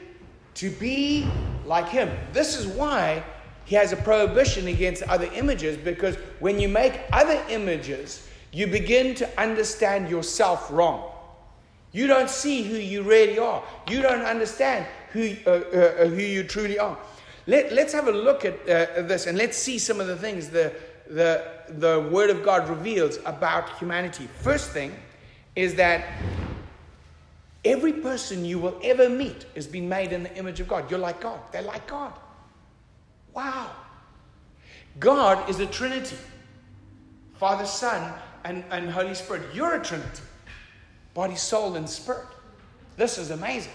to 0.54 0.70
be 0.70 1.26
like 1.64 1.88
Him. 1.88 2.10
This 2.32 2.56
is 2.56 2.66
why 2.66 3.24
He 3.72 3.76
has 3.76 3.90
a 3.90 3.96
prohibition 3.96 4.68
against 4.68 5.02
other 5.04 5.30
images 5.32 5.78
because 5.78 6.16
when 6.40 6.60
you 6.60 6.68
make 6.68 7.00
other 7.10 7.42
images, 7.48 8.28
you 8.52 8.66
begin 8.66 9.14
to 9.14 9.40
understand 9.40 10.10
yourself 10.10 10.70
wrong. 10.70 11.10
You 11.90 12.06
don't 12.06 12.28
see 12.28 12.64
who 12.64 12.76
you 12.76 13.02
really 13.02 13.38
are. 13.38 13.64
You 13.88 14.02
don't 14.02 14.26
understand 14.26 14.84
who, 15.14 15.34
uh, 15.46 15.50
uh, 15.50 16.06
who 16.06 16.20
you 16.20 16.44
truly 16.44 16.78
are. 16.78 16.98
Let, 17.46 17.72
let's 17.72 17.94
have 17.94 18.08
a 18.08 18.12
look 18.12 18.44
at 18.44 18.60
uh, 18.68 19.04
this 19.04 19.26
and 19.26 19.38
let's 19.38 19.56
see 19.56 19.78
some 19.78 20.00
of 20.02 20.06
the 20.06 20.16
things 20.16 20.50
the, 20.50 20.74
the, 21.08 21.42
the 21.70 22.06
Word 22.12 22.28
of 22.28 22.44
God 22.44 22.68
reveals 22.68 23.20
about 23.24 23.78
humanity. 23.78 24.28
First 24.40 24.72
thing 24.72 24.94
is 25.56 25.76
that 25.76 26.04
every 27.64 27.94
person 27.94 28.44
you 28.44 28.58
will 28.58 28.78
ever 28.84 29.08
meet 29.08 29.46
has 29.54 29.66
been 29.66 29.88
made 29.88 30.12
in 30.12 30.24
the 30.24 30.36
image 30.36 30.60
of 30.60 30.68
God. 30.68 30.90
You're 30.90 31.00
like 31.00 31.22
God, 31.22 31.40
they're 31.52 31.62
like 31.62 31.86
God. 31.86 32.12
Wow. 33.34 33.70
God 34.98 35.48
is 35.48 35.60
a 35.60 35.66
Trinity 35.66 36.16
Father, 37.34 37.66
Son, 37.66 38.12
and, 38.44 38.62
and 38.70 38.90
Holy 38.90 39.14
Spirit. 39.14 39.42
You're 39.54 39.74
a 39.74 39.82
Trinity 39.82 40.22
body, 41.14 41.36
soul, 41.36 41.76
and 41.76 41.88
spirit. 41.88 42.26
This 42.96 43.18
is 43.18 43.30
amazing. 43.30 43.72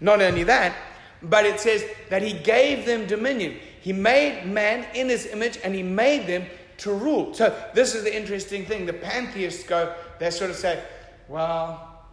Not 0.00 0.20
only 0.20 0.42
that, 0.44 0.74
but 1.22 1.46
it 1.46 1.60
says 1.60 1.84
that 2.10 2.22
he 2.22 2.34
gave 2.34 2.84
them 2.84 3.06
dominion. 3.06 3.56
He 3.80 3.92
made 3.92 4.44
man 4.46 4.86
in 4.94 5.08
his 5.08 5.26
image 5.26 5.58
and 5.64 5.74
he 5.74 5.82
made 5.82 6.26
them 6.26 6.44
to 6.78 6.92
rule. 6.92 7.32
So, 7.32 7.56
this 7.74 7.94
is 7.94 8.04
the 8.04 8.14
interesting 8.14 8.66
thing. 8.66 8.84
The 8.84 8.92
pantheists 8.92 9.64
go, 9.64 9.94
they 10.18 10.30
sort 10.30 10.50
of 10.50 10.56
say, 10.56 10.82
well, 11.28 12.04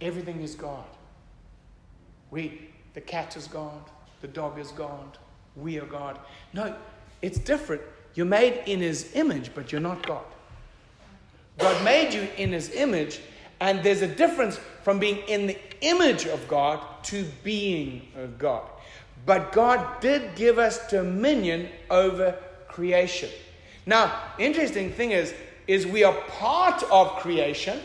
everything 0.00 0.40
is 0.42 0.54
God. 0.54 0.84
We, 2.30 2.68
the 2.94 3.00
cat 3.00 3.36
is 3.36 3.48
God, 3.48 3.82
the 4.20 4.28
dog 4.28 4.58
is 4.58 4.70
God, 4.72 5.18
we 5.60 5.78
are 5.78 5.86
God. 5.86 6.18
No, 6.52 6.74
it's 7.22 7.38
different. 7.38 7.82
You're 8.14 8.26
made 8.26 8.62
in 8.66 8.80
his 8.80 9.14
image, 9.14 9.50
but 9.54 9.70
you're 9.72 9.80
not 9.80 10.06
God. 10.06 10.24
God 11.58 11.84
made 11.84 12.14
you 12.14 12.28
in 12.36 12.52
his 12.52 12.70
image, 12.70 13.20
and 13.60 13.82
there's 13.82 14.02
a 14.02 14.08
difference 14.08 14.58
from 14.82 14.98
being 14.98 15.18
in 15.28 15.46
the 15.46 15.58
image 15.80 16.26
of 16.26 16.46
God 16.48 16.80
to 17.04 17.24
being 17.42 18.08
a 18.16 18.26
God. 18.26 18.64
But 19.26 19.52
God 19.52 20.00
did 20.00 20.36
give 20.36 20.58
us 20.58 20.88
dominion 20.88 21.68
over 21.90 22.38
creation. 22.68 23.28
Now, 23.86 24.22
interesting 24.38 24.92
thing 24.92 25.12
is, 25.12 25.34
is 25.66 25.86
we 25.86 26.04
are 26.04 26.14
part 26.28 26.82
of 26.84 27.16
creation, 27.16 27.80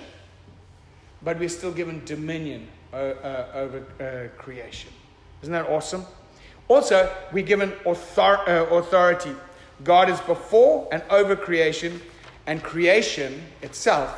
but 1.22 1.40
we're 1.40 1.50
still 1.50 1.72
given 1.72 2.04
dominion 2.06 2.68
uh, 2.94 2.96
uh, 2.96 3.52
over 3.56 3.84
uh, 4.00 4.42
creation. 4.42 4.92
Isn't 5.42 5.54
that 5.54 5.68
awesome? 5.68 6.06
Also, 6.74 7.08
we're 7.32 7.46
given 7.46 7.72
author- 7.86 8.50
uh, 8.50 8.66
authority. 8.76 9.36
God 9.84 10.10
is 10.10 10.20
before 10.22 10.88
and 10.92 11.04
over 11.12 11.36
creation, 11.36 12.02
and 12.48 12.64
creation 12.64 13.44
itself 13.62 14.10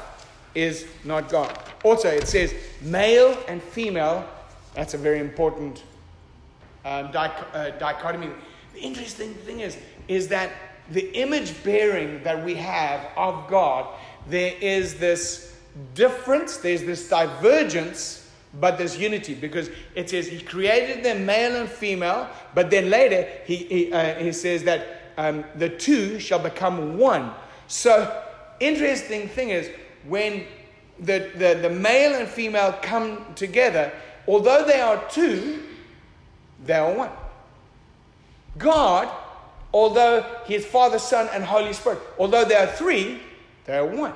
is 0.55 0.87
not 1.03 1.27
God. 1.27 1.51
Also, 1.83 2.07
it 2.07 2.29
says 2.29 2.55
male 2.81 3.37
and 3.49 3.61
female. 3.61 4.25
That's 4.73 4.93
a 4.93 4.97
very 4.97 5.19
important 5.19 5.83
um, 6.85 7.11
uh, 7.13 7.71
dichotomy. 7.71 8.29
The 8.73 8.79
interesting 8.79 9.33
thing 9.33 9.59
is, 9.59 9.77
is 10.07 10.29
that 10.29 10.49
the 10.91 11.11
image 11.11 11.61
bearing 11.61 12.23
that 12.23 12.41
we 12.45 12.55
have 12.55 13.05
of 13.17 13.49
God, 13.49 13.85
there 14.29 14.53
is 14.61 14.95
this 14.95 15.57
difference, 15.93 16.55
there's 16.55 16.83
this 16.83 17.09
divergence, 17.09 18.24
but 18.59 18.77
there's 18.77 18.97
unity 18.97 19.33
because 19.33 19.69
it 19.95 20.09
says 20.09 20.27
He 20.27 20.39
created 20.39 21.03
them 21.03 21.25
male 21.25 21.55
and 21.55 21.69
female, 21.69 22.29
but 22.53 22.69
then 22.69 22.89
later 22.89 23.27
He, 23.45 23.55
he, 23.55 23.93
uh, 23.93 24.15
he 24.15 24.31
says 24.31 24.63
that 24.63 25.13
um, 25.17 25.45
the 25.55 25.69
two 25.69 26.19
shall 26.19 26.39
become 26.39 26.97
one. 26.97 27.31
So, 27.67 28.21
interesting 28.59 29.27
thing 29.27 29.49
is, 29.49 29.69
when 30.07 30.45
the, 30.99 31.31
the, 31.35 31.59
the 31.61 31.69
male 31.69 32.15
and 32.15 32.27
female 32.27 32.77
come 32.81 33.25
together, 33.35 33.91
although 34.27 34.65
they 34.65 34.81
are 34.81 35.03
two, 35.09 35.63
they 36.65 36.73
are 36.73 36.93
one. 36.93 37.11
God, 38.57 39.09
although 39.73 40.25
He 40.45 40.55
is 40.55 40.65
Father, 40.65 40.99
Son, 40.99 41.29
and 41.33 41.43
Holy 41.43 41.73
Spirit, 41.73 41.99
although 42.17 42.45
they 42.45 42.55
are 42.55 42.67
three, 42.67 43.19
they 43.65 43.77
are 43.77 43.85
one. 43.85 44.13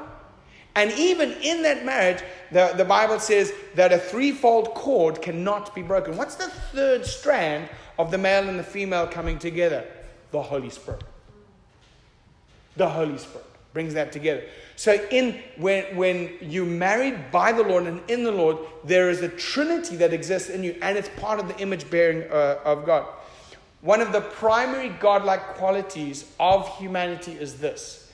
And 0.75 0.91
even 0.93 1.31
in 1.41 1.63
that 1.63 1.83
marriage, 1.83 2.23
the, 2.51 2.73
the 2.77 2.85
Bible 2.85 3.19
says 3.19 3.51
that 3.75 3.91
a 3.91 3.97
threefold 3.97 4.73
cord 4.75 5.21
cannot 5.21 5.73
be 5.75 5.81
broken. 5.81 6.15
What's 6.15 6.35
the 6.35 6.49
third 6.73 7.05
strand 7.05 7.69
of 7.97 8.11
the 8.11 8.17
male 8.17 8.47
and 8.47 8.57
the 8.57 8.63
female 8.63 9.07
coming 9.07 9.39
together? 9.39 9.85
The 10.31 10.41
Holy 10.41 10.69
Spirit. 10.69 11.03
The 12.77 12.89
Holy 12.89 13.17
Spirit 13.17 13.45
brings 13.73 13.93
that 13.93 14.11
together. 14.11 14.43
So 14.75 14.93
in 15.11 15.39
when 15.57 15.95
when 15.95 16.37
you're 16.41 16.65
married 16.65 17.31
by 17.31 17.51
the 17.51 17.63
Lord 17.63 17.85
and 17.85 18.01
in 18.09 18.23
the 18.23 18.31
Lord, 18.31 18.57
there 18.83 19.09
is 19.09 19.21
a 19.21 19.27
Trinity 19.27 19.95
that 19.97 20.13
exists 20.13 20.49
in 20.49 20.63
you, 20.63 20.75
and 20.81 20.97
it's 20.97 21.09
part 21.19 21.39
of 21.39 21.47
the 21.47 21.57
image 21.59 21.89
bearing 21.89 22.29
uh, 22.31 22.59
of 22.63 22.85
God. 22.85 23.05
One 23.81 24.01
of 24.01 24.11
the 24.11 24.21
primary 24.21 24.89
godlike 24.89 25.55
qualities 25.55 26.25
of 26.39 26.69
humanity 26.77 27.33
is 27.33 27.59
this: 27.59 28.11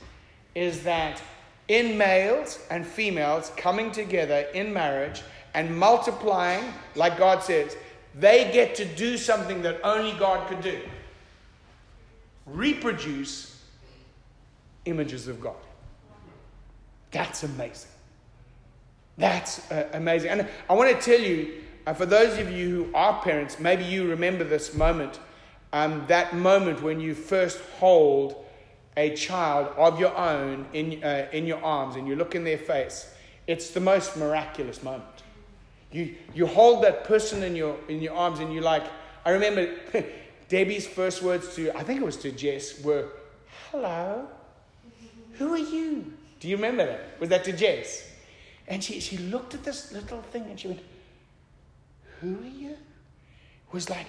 is 0.56 0.84
that 0.84 1.22
in 1.67 1.97
males 1.97 2.60
and 2.69 2.86
females 2.86 3.51
coming 3.58 3.91
together 3.91 4.45
in 4.54 4.71
marriage 4.71 5.21
and 5.54 5.75
multiplying, 5.75 6.63
like 6.95 7.17
God 7.17 7.41
says, 7.41 7.75
they 8.13 8.51
get 8.51 8.75
to 8.75 8.86
do 8.86 9.17
something 9.17 9.62
that 9.63 9.80
only 9.84 10.17
God 10.17 10.47
could 10.47 10.62
do 10.62 10.80
reproduce 12.45 13.60
images 14.86 15.28
of 15.28 15.41
God. 15.41 15.56
That's 17.12 17.43
amazing. 17.43 17.89
That's 19.17 19.71
uh, 19.71 19.88
amazing. 19.93 20.32
And 20.32 20.47
I 20.69 20.73
want 20.73 20.93
to 20.95 21.01
tell 21.01 21.19
you, 21.19 21.63
uh, 21.88 21.93
for 21.93 22.06
those 22.06 22.38
of 22.38 22.51
you 22.51 22.69
who 22.69 22.95
are 22.95 23.21
parents, 23.21 23.60
maybe 23.60 23.84
you 23.84 24.08
remember 24.10 24.43
this 24.43 24.75
moment, 24.75 25.19
um, 25.73 26.04
that 26.08 26.36
moment 26.36 26.82
when 26.82 26.99
you 26.99 27.15
first 27.15 27.60
hold 27.80 28.45
a 28.98 29.16
child 29.16 29.68
of 29.78 30.00
your 30.00 30.16
own 30.16 30.66
in, 30.74 31.04
uh, 31.04 31.28
in 31.32 31.46
your 31.46 31.64
arms 31.64 31.96
and 31.96 32.08
you 32.08 32.16
look 32.16 32.36
in 32.36 32.44
their 32.44 32.58
face. 32.58 33.14
It's 33.48 33.72
the 33.72 33.80
most 33.80 34.18
miraculous 34.18 34.82
moment. 34.82 35.04
You, 35.92 36.16
you 36.34 36.46
hold 36.46 36.84
that 36.84 37.04
person 37.04 37.44
in 37.44 37.56
your, 37.56 37.78
in 37.88 38.02
your 38.02 38.14
arms 38.14 38.40
and 38.40 38.54
you're 38.54 38.64
like, 38.64 38.84
I 39.26 39.32
remember 39.32 39.74
Debbie's 40.50 40.88
first 40.88 41.22
words 41.22 41.56
to, 41.56 41.72
I 41.78 41.84
think 41.84 42.02
it 42.02 42.06
was 42.06 42.18
to 42.18 42.32
Jess, 42.32 42.82
were, 42.82 43.10
Hello, 43.72 44.28
who 45.34 45.54
are 45.54 45.58
you? 45.58 46.14
Do 46.40 46.48
you 46.48 46.56
remember 46.56 46.86
that? 46.86 47.20
Was 47.20 47.30
that 47.30 47.44
to 47.46 47.54
Jess? 47.54 48.10
And 48.68 48.84
she, 48.84 49.00
she 49.00 49.18
looked 49.18 49.54
at 49.54 49.64
this 49.64 49.92
little 49.92 50.22
thing 50.22 50.44
and 50.44 50.60
she 50.60 50.70
went, 50.70 50.82
Who 52.22 52.40
are 52.40 52.48
you? 52.48 52.72
It 52.72 53.74
was 53.74 53.90
like, 53.90 54.08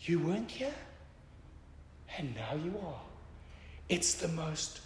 You 0.00 0.20
weren't 0.20 0.50
here, 0.50 0.74
and 2.16 2.34
now 2.34 2.54
you 2.54 2.74
are. 2.84 3.00
It's 3.88 4.14
the 4.14 4.28
most 4.28 4.80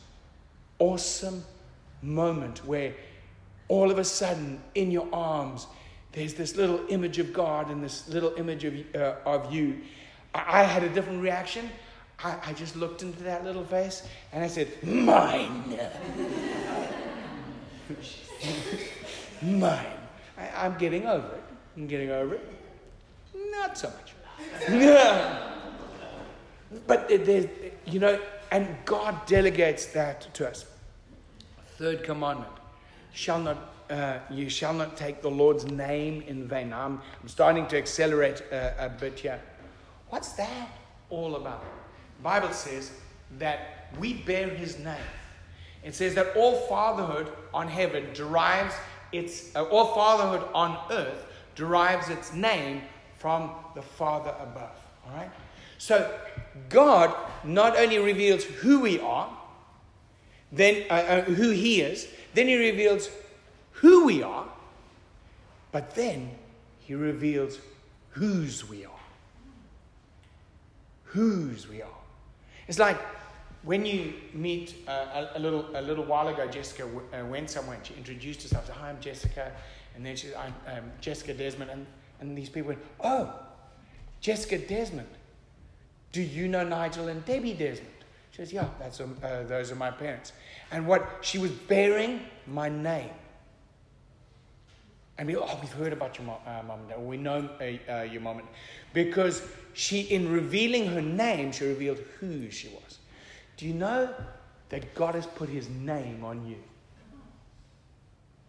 awesome 0.78 1.44
moment 2.02 2.64
where 2.66 2.94
all 3.68 3.90
of 3.90 3.98
a 3.98 4.04
sudden 4.04 4.60
in 4.74 4.90
your 4.90 5.08
arms 5.12 5.66
there's 6.12 6.34
this 6.34 6.56
little 6.56 6.80
image 6.88 7.18
of 7.18 7.32
God 7.32 7.70
and 7.70 7.82
this 7.82 8.06
little 8.08 8.34
image 8.36 8.64
of, 8.64 8.74
uh, 8.94 9.14
of 9.24 9.50
you. 9.52 9.80
I, 10.34 10.60
I, 10.60 10.64
had 10.64 10.84
a 10.84 10.90
different 10.90 11.22
reaction. 11.22 11.70
I, 12.18 12.36
I, 12.44 12.52
just 12.52 12.76
looked 12.76 13.02
into 13.02 13.22
that 13.22 13.44
little 13.44 13.64
face 13.64 14.06
and 14.32 14.44
I 14.44 14.46
said, 14.46 14.68
Mine. 14.82 15.64
Mine. 19.42 19.86
I, 20.36 20.66
am 20.66 20.76
getting 20.76 21.06
over 21.06 21.26
it. 21.26 21.42
I'm 21.76 21.86
getting 21.86 22.10
over 22.10 22.34
it. 22.34 22.46
Not 23.34 23.78
so 23.78 23.90
much. 23.90 24.12
but 26.86 27.08
there's, 27.08 27.46
you 27.86 28.00
know, 28.00 28.20
and 28.52 28.68
God 28.84 29.24
delegates 29.24 29.86
that 29.86 30.32
to 30.34 30.46
us. 30.46 30.66
Third 31.78 32.04
commandment 32.04 32.52
shall 33.14 33.40
not, 33.40 33.74
uh, 33.88 34.18
you 34.30 34.50
shall 34.50 34.74
not 34.74 34.94
take 34.94 35.22
the 35.22 35.30
Lord's 35.30 35.64
name 35.64 36.22
in 36.28 36.46
vain. 36.46 36.68
Now, 36.68 36.84
I'm, 36.84 37.00
I'm 37.22 37.28
starting 37.28 37.66
to 37.68 37.78
accelerate 37.78 38.42
uh, 38.52 38.72
a 38.78 38.90
bit 38.90 39.18
here. 39.18 39.40
What's 40.10 40.32
that 40.32 40.68
all 41.08 41.36
about? 41.36 41.64
The 42.18 42.22
Bible 42.22 42.52
says 42.52 42.92
that 43.38 43.88
we 43.98 44.12
bear 44.12 44.50
his 44.50 44.78
name. 44.78 45.08
It 45.82 45.94
says 45.94 46.14
that 46.16 46.36
all 46.36 46.56
fatherhood 46.68 47.32
on 47.54 47.68
heaven 47.68 48.12
derives 48.12 48.74
its, 49.12 49.56
uh, 49.56 49.64
all 49.64 49.94
fatherhood 49.94 50.46
on 50.54 50.78
earth 50.90 51.24
derives 51.54 52.10
its 52.10 52.34
name 52.34 52.82
from 53.16 53.50
the 53.74 53.82
Father 53.82 54.34
above. 54.40 54.76
All 55.06 55.16
right? 55.16 55.30
So 55.82 56.16
God 56.68 57.12
not 57.42 57.76
only 57.76 57.98
reveals 57.98 58.44
who 58.44 58.78
we 58.78 59.00
are, 59.00 59.28
then 60.52 60.84
uh, 60.88 60.92
uh, 60.92 61.22
who 61.22 61.50
He 61.50 61.80
is, 61.80 62.06
then 62.34 62.46
He 62.46 62.54
reveals 62.54 63.10
who 63.72 64.06
we 64.06 64.22
are, 64.22 64.46
but 65.72 65.92
then 65.96 66.30
He 66.78 66.94
reveals 66.94 67.58
whose 68.10 68.68
we 68.68 68.84
are. 68.84 69.00
Whose 71.06 71.66
we 71.68 71.82
are. 71.82 71.98
It's 72.68 72.78
like 72.78 73.00
when 73.64 73.84
you 73.84 74.14
meet 74.32 74.76
uh, 74.86 75.26
a, 75.34 75.38
a, 75.38 75.40
little 75.40 75.66
a 75.74 75.82
little 75.82 76.04
while 76.04 76.28
ago, 76.28 76.46
Jessica 76.46 76.82
w- 76.84 77.02
uh, 77.12 77.24
went 77.24 77.50
somewhere 77.50 77.78
and 77.78 77.84
she 77.84 77.94
introduced 77.94 78.42
herself. 78.42 78.66
Said, 78.66 78.76
"Hi, 78.76 78.88
I'm 78.88 79.00
Jessica," 79.00 79.50
and 79.96 80.06
then 80.06 80.14
she, 80.14 80.32
"I'm 80.32 80.54
um, 80.68 80.92
Jessica 81.00 81.34
Desmond," 81.34 81.72
and, 81.72 81.86
and 82.20 82.38
these 82.38 82.50
people 82.50 82.68
went, 82.68 82.82
"Oh, 83.00 83.34
Jessica 84.20 84.58
Desmond." 84.58 85.08
Do 86.12 86.20
you 86.20 86.46
know 86.46 86.62
Nigel 86.62 87.08
and 87.08 87.24
Debbie 87.24 87.54
Desmond? 87.54 87.88
She 88.30 88.36
says, 88.36 88.52
Yeah, 88.52 88.68
that's, 88.78 89.00
um, 89.00 89.16
uh, 89.22 89.42
those 89.44 89.72
are 89.72 89.76
my 89.76 89.90
parents. 89.90 90.32
And 90.70 90.86
what 90.86 91.18
she 91.22 91.38
was 91.38 91.50
bearing 91.50 92.20
my 92.46 92.68
name. 92.68 93.10
And 95.18 95.28
we, 95.28 95.36
oh, 95.36 95.58
we've 95.60 95.72
heard 95.72 95.92
about 95.92 96.18
your 96.18 96.26
mom, 96.26 96.38
uh, 96.46 96.62
mom 96.66 96.80
and 96.80 96.88
dad. 96.88 97.00
We 97.00 97.16
know 97.16 97.48
uh, 97.60 97.92
uh, 97.92 98.02
your 98.02 98.20
mom. 98.20 98.38
And, 98.38 98.48
because 98.92 99.42
she, 99.74 100.00
in 100.02 100.30
revealing 100.30 100.86
her 100.86 101.02
name, 101.02 101.52
she 101.52 101.66
revealed 101.66 101.98
who 102.18 102.50
she 102.50 102.68
was. 102.68 102.98
Do 103.56 103.66
you 103.66 103.74
know 103.74 104.12
that 104.70 104.94
God 104.94 105.14
has 105.14 105.26
put 105.26 105.48
his 105.48 105.68
name 105.68 106.24
on 106.24 106.46
you? 106.46 106.56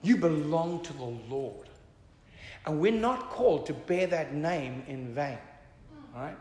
You 0.01 0.17
belong 0.17 0.81
to 0.83 0.93
the 0.93 1.03
Lord. 1.03 1.69
And 2.65 2.79
we're 2.79 2.91
not 2.91 3.29
called 3.29 3.65
to 3.67 3.73
bear 3.73 4.07
that 4.07 4.33
name 4.33 4.83
in 4.87 5.13
vain. 5.13 5.37
All 6.15 6.21
right? 6.23 6.37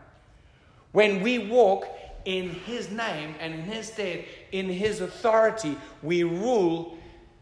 When 0.93 1.21
we 1.21 1.39
walk 1.39 1.87
in 2.23 2.49
His 2.49 2.89
name 2.89 3.35
and 3.39 3.53
in 3.53 3.61
His 3.63 3.87
stead, 3.91 4.25
in 4.51 4.69
His 4.69 5.01
authority, 5.01 5.75
we 6.01 6.23
rule 6.23 6.97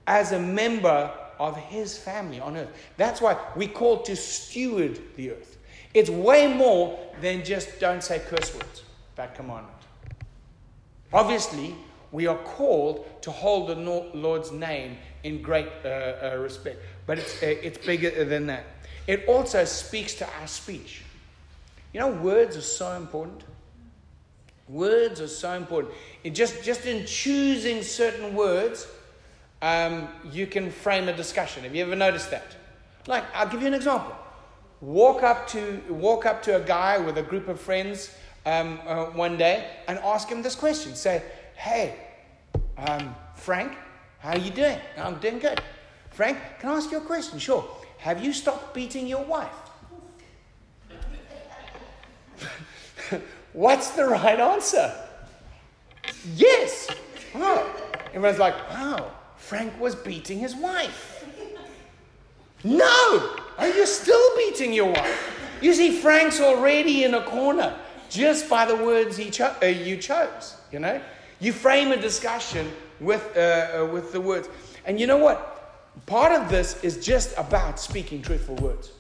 as 0.08 0.32
a 0.32 0.40
member 0.40 1.12
of 1.40 1.56
His 1.56 1.98
family 1.98 2.40
on 2.40 2.58
earth. 2.58 2.70
That's 2.98 3.22
why 3.22 3.38
we 3.56 3.68
call 3.68 4.02
to 4.04 4.16
steward 4.16 5.00
the 5.16 5.32
earth. 5.32 5.58
It's 5.94 6.10
way 6.10 6.52
more 6.52 6.98
than 7.20 7.44
just 7.44 7.80
don't 7.80 8.02
say 8.02 8.20
curse 8.20 8.54
words, 8.56 8.84
that 9.16 9.36
commandment. 9.36 9.78
Obviously, 11.14 11.76
we 12.12 12.28
are 12.28 12.38
called 12.38 13.22
to 13.24 13.32
hold 13.32 13.70
the 13.70 13.76
Lord's 13.76 14.52
name 14.52 14.98
in 15.24 15.42
great 15.42 15.68
uh, 15.84 15.88
uh, 15.88 16.38
respect, 16.40 16.80
but 17.06 17.20
it's, 17.20 17.44
uh, 17.44 17.48
it's 17.48 17.86
bigger 17.86 18.24
than 18.24 18.48
that. 18.48 18.64
It 19.08 19.26
also 19.28 19.66
speaks 19.66 20.14
to 20.16 20.28
our 20.40 20.48
speech. 20.48 21.04
You 21.94 22.00
know, 22.00 22.10
words 22.10 22.56
are 22.56 22.62
so 22.62 22.94
important. 22.94 23.44
Words 24.70 25.20
are 25.20 25.28
so 25.28 25.54
important. 25.54 25.94
It 26.24 26.32
just, 26.32 26.64
just 26.64 26.86
in 26.86 27.06
choosing 27.06 27.84
certain 27.84 28.34
words, 28.34 28.88
um, 29.62 30.08
you 30.32 30.48
can 30.48 30.72
frame 30.72 31.10
a 31.10 31.14
discussion. 31.16 31.64
Have 31.64 31.76
you 31.76 31.84
ever 31.84 31.96
noticed 31.96 32.32
that? 32.32 32.56
Like, 33.08 33.26
I'll 33.36 33.50
give 33.50 33.62
you 33.62 33.68
an 33.68 33.74
example. 33.74 34.16
Walk 34.80 35.24
up 35.24 35.48
to, 35.50 35.82
walk 35.90 36.26
up 36.26 36.42
to 36.44 36.56
a 36.56 36.62
guy 36.62 36.98
with 36.98 37.18
a 37.18 37.22
group 37.22 37.48
of 37.48 37.60
friends 37.60 38.16
um, 38.46 38.80
uh, 38.88 39.06
one 39.08 39.38
day 39.38 39.68
and 39.88 40.00
ask 40.00 40.30
him 40.30 40.42
this 40.42 40.56
question. 40.56 40.96
Say, 40.96 41.22
hey, 41.56 41.96
um, 42.78 43.14
Frank, 43.36 43.74
how 44.20 44.32
are 44.32 44.38
you 44.38 44.52
doing? 44.52 44.80
I'm 44.98 45.20
doing 45.20 45.40
good. 45.40 45.62
Frank, 46.12 46.38
can 46.60 46.70
I 46.70 46.76
ask 46.76 46.92
you 46.92 46.98
a 46.98 47.02
question? 47.02 47.38
Sure. 47.40 47.68
Have 47.98 48.24
you 48.24 48.34
stopped 48.34 48.74
beating 48.74 49.06
your 49.06 49.24
wife? 49.24 49.61
What's 53.54 53.92
the 53.92 54.06
right 54.06 54.40
answer? 54.40 54.94
Yes. 56.36 56.90
Everyone's 58.14 58.40
like, 58.40 58.70
wow, 58.70 59.12
Frank 59.38 59.80
was 59.80 59.96
beating 59.96 60.40
his 60.40 60.56
wife. 60.56 61.26
No! 62.64 63.36
Are 63.58 63.68
you 63.68 63.86
still 63.86 64.38
beating 64.38 64.74
your 64.74 64.92
wife? 64.92 65.58
You 65.62 65.74
see, 65.74 65.92
Frank's 65.92 66.40
already 66.40 67.04
in 67.04 67.14
a 67.14 67.24
corner 67.24 67.76
just 68.10 68.50
by 68.50 68.66
the 68.66 68.76
words 68.76 69.18
he 69.18 69.30
cho- 69.30 69.56
uh, 69.62 69.66
you 69.66 69.98
chose. 69.98 70.58
You 70.72 70.80
know, 70.80 71.02
you 71.40 71.54
frame 71.54 71.92
a 71.92 71.98
discussion 71.98 72.72
with 73.00 73.36
uh, 73.36 73.40
uh, 73.40 73.86
with 73.86 74.12
the 74.12 74.22
words, 74.22 74.50
and 74.86 75.00
you 75.00 75.08
know 75.08 75.18
what? 75.18 75.48
Part 76.06 76.32
of 76.32 76.50
this 76.50 76.82
is 76.84 77.04
just 77.04 77.38
about 77.38 77.80
speaking 77.80 78.22
truthful 78.22 78.56
words. 78.56 78.92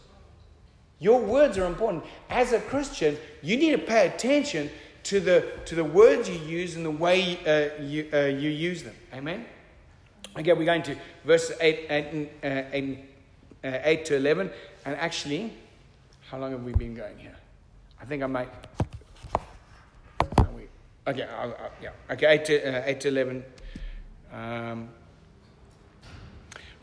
Your 1.01 1.19
words 1.19 1.57
are 1.57 1.65
important. 1.65 2.05
As 2.29 2.53
a 2.53 2.59
Christian, 2.61 3.17
you 3.41 3.57
need 3.57 3.71
to 3.71 3.79
pay 3.79 4.07
attention 4.07 4.69
to 5.03 5.19
the, 5.19 5.51
to 5.65 5.75
the 5.75 5.83
words 5.83 6.29
you 6.29 6.35
use 6.35 6.75
and 6.75 6.85
the 6.85 6.91
way 6.91 7.39
uh, 7.45 7.83
you, 7.83 8.07
uh, 8.13 8.27
you 8.27 8.51
use 8.51 8.83
them. 8.83 8.95
Amen? 9.13 9.45
Okay, 10.37 10.53
we're 10.53 10.63
going 10.63 10.83
to 10.83 10.95
verse 11.25 11.51
8, 11.59 11.87
8, 11.89 12.29
uh, 12.43 12.63
8, 12.71 12.99
uh, 13.63 13.79
8 13.83 14.05
to 14.05 14.15
11. 14.15 14.51
And 14.85 14.95
actually, 14.95 15.51
how 16.29 16.37
long 16.37 16.51
have 16.51 16.63
we 16.63 16.71
been 16.73 16.93
going 16.93 17.17
here? 17.17 17.35
I 17.99 18.05
think 18.05 18.21
I 18.23 18.27
might. 18.27 18.49
Okay, 21.07 21.23
I'll, 21.23 21.49
I'll, 21.49 21.71
yeah. 21.81 21.89
Okay, 22.11 22.27
8 22.27 22.45
to, 22.45 22.77
uh, 22.77 22.83
8 22.85 22.99
to 23.01 23.07
11. 23.07 23.43
Um, 24.31 24.89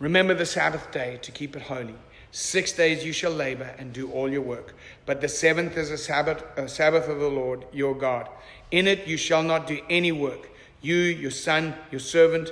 Remember 0.00 0.32
the 0.32 0.46
Sabbath 0.46 0.92
day 0.92 1.18
to 1.22 1.32
keep 1.32 1.56
it 1.56 1.62
holy. 1.62 1.94
Six 2.30 2.72
days 2.72 3.04
you 3.04 3.12
shall 3.12 3.30
labor 3.30 3.74
and 3.78 3.92
do 3.92 4.10
all 4.10 4.30
your 4.30 4.42
work. 4.42 4.74
But 5.06 5.20
the 5.20 5.28
seventh 5.28 5.76
is 5.76 5.90
a 5.90 5.98
Sabbath, 5.98 6.44
a 6.56 6.68
Sabbath 6.68 7.08
of 7.08 7.18
the 7.18 7.28
Lord 7.28 7.64
your 7.72 7.94
God. 7.94 8.28
In 8.70 8.86
it 8.86 9.06
you 9.06 9.16
shall 9.16 9.42
not 9.42 9.66
do 9.66 9.80
any 9.88 10.12
work. 10.12 10.50
You, 10.82 10.94
your 10.94 11.30
son, 11.30 11.74
your 11.90 12.00
servant, 12.00 12.50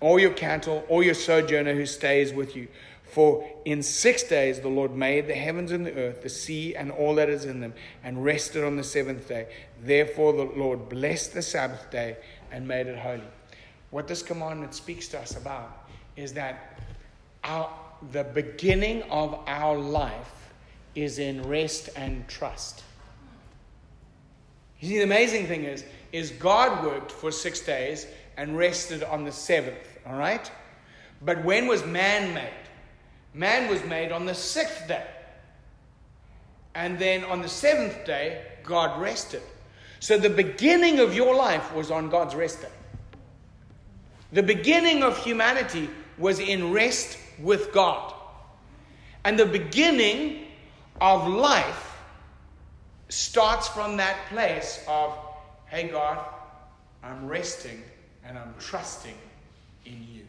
or 0.00 0.18
your 0.18 0.32
cattle, 0.32 0.84
or 0.88 1.04
your 1.04 1.14
sojourner 1.14 1.74
who 1.74 1.86
stays 1.86 2.32
with 2.32 2.56
you. 2.56 2.68
For 3.04 3.48
in 3.64 3.82
six 3.82 4.22
days 4.22 4.60
the 4.60 4.68
Lord 4.68 4.94
made 4.94 5.26
the 5.26 5.34
heavens 5.34 5.72
and 5.72 5.84
the 5.84 5.94
earth, 5.94 6.22
the 6.22 6.28
sea, 6.28 6.74
and 6.74 6.90
all 6.90 7.14
that 7.16 7.28
is 7.28 7.44
in 7.44 7.60
them, 7.60 7.74
and 8.04 8.24
rested 8.24 8.64
on 8.64 8.76
the 8.76 8.84
seventh 8.84 9.28
day. 9.28 9.48
Therefore 9.82 10.32
the 10.32 10.44
Lord 10.44 10.88
blessed 10.88 11.34
the 11.34 11.42
Sabbath 11.42 11.90
day 11.90 12.16
and 12.50 12.66
made 12.66 12.86
it 12.86 12.98
holy. 12.98 13.22
What 13.90 14.08
this 14.08 14.22
commandment 14.22 14.74
speaks 14.74 15.08
to 15.08 15.18
us 15.18 15.36
about 15.36 15.88
is 16.16 16.34
that 16.34 16.78
our, 17.44 17.70
the 18.12 18.24
beginning 18.24 19.02
of 19.04 19.38
our 19.46 19.76
life 19.76 20.52
is 20.94 21.18
in 21.18 21.42
rest 21.42 21.90
and 21.96 22.26
trust. 22.28 22.82
You 24.80 24.88
see, 24.88 24.98
the 24.98 25.04
amazing 25.04 25.46
thing 25.46 25.64
is, 25.64 25.84
is 26.12 26.30
God 26.30 26.84
worked 26.84 27.10
for 27.10 27.30
six 27.30 27.60
days 27.60 28.06
and 28.36 28.56
rested 28.56 29.02
on 29.02 29.24
the 29.24 29.32
seventh, 29.32 29.98
all 30.06 30.16
right? 30.16 30.50
But 31.22 31.44
when 31.44 31.66
was 31.66 31.84
man 31.84 32.34
made? 32.34 32.52
Man 33.34 33.68
was 33.68 33.84
made 33.84 34.12
on 34.12 34.24
the 34.26 34.34
sixth 34.34 34.86
day. 34.86 35.06
And 36.74 36.98
then 36.98 37.24
on 37.24 37.42
the 37.42 37.48
seventh 37.48 38.04
day, 38.04 38.42
God 38.62 39.00
rested. 39.00 39.42
So 40.00 40.16
the 40.16 40.30
beginning 40.30 41.00
of 41.00 41.14
your 41.14 41.34
life 41.34 41.74
was 41.74 41.90
on 41.90 42.08
God's 42.08 42.36
rest 42.36 42.62
day. 42.62 42.68
The 44.32 44.42
beginning 44.42 45.02
of 45.02 45.18
humanity 45.18 45.90
was 46.18 46.38
in 46.38 46.72
rest 46.72 47.18
with 47.40 47.72
God. 47.72 48.14
And 49.24 49.38
the 49.38 49.46
beginning 49.46 50.46
of 51.00 51.26
life 51.28 51.96
starts 53.08 53.68
from 53.68 53.96
that 53.98 54.16
place 54.28 54.84
of, 54.88 55.16
hey, 55.66 55.88
God, 55.88 56.18
I'm 57.02 57.26
resting 57.26 57.82
and 58.24 58.38
I'm 58.38 58.54
trusting 58.58 59.14
in 59.84 60.06
you. 60.12 60.26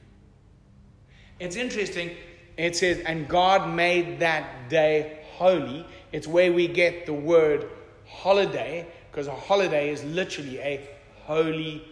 It's 1.39 1.55
interesting. 1.55 2.11
It 2.57 2.75
says, 2.75 2.99
and 2.99 3.27
God 3.27 3.73
made 3.73 4.19
that 4.19 4.69
day 4.69 5.19
holy. 5.35 5.85
It's 6.11 6.27
where 6.27 6.51
we 6.51 6.67
get 6.67 7.05
the 7.05 7.13
word 7.13 7.69
holiday, 8.05 8.85
because 9.11 9.27
a 9.27 9.35
holiday 9.35 9.89
is 9.89 10.03
literally 10.03 10.59
a 10.59 10.87
holy 11.25 11.83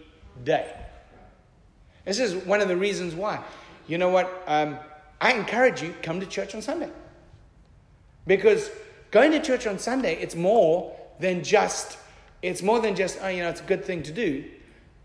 day. 0.44 0.74
This 2.04 2.18
is 2.18 2.34
one 2.34 2.60
of 2.60 2.68
the 2.68 2.76
reasons 2.76 3.14
why. 3.14 3.42
You 3.86 3.98
know 3.98 4.10
what? 4.10 4.42
Um, 4.46 4.78
I 5.20 5.32
encourage 5.32 5.82
you, 5.82 5.94
come 6.02 6.20
to 6.20 6.26
church 6.26 6.54
on 6.54 6.62
Sunday. 6.62 6.90
Because 8.26 8.70
going 9.10 9.32
to 9.32 9.40
church 9.40 9.66
on 9.66 9.78
Sunday, 9.78 10.14
it's 10.16 10.34
more 10.34 10.96
than 11.18 11.42
just, 11.42 11.98
it's 12.42 12.62
more 12.62 12.80
than 12.80 12.94
just, 12.94 13.18
oh, 13.22 13.28
you 13.28 13.42
know, 13.42 13.48
it's 13.48 13.60
a 13.60 13.64
good 13.64 13.84
thing 13.84 14.02
to 14.04 14.12
do. 14.12 14.44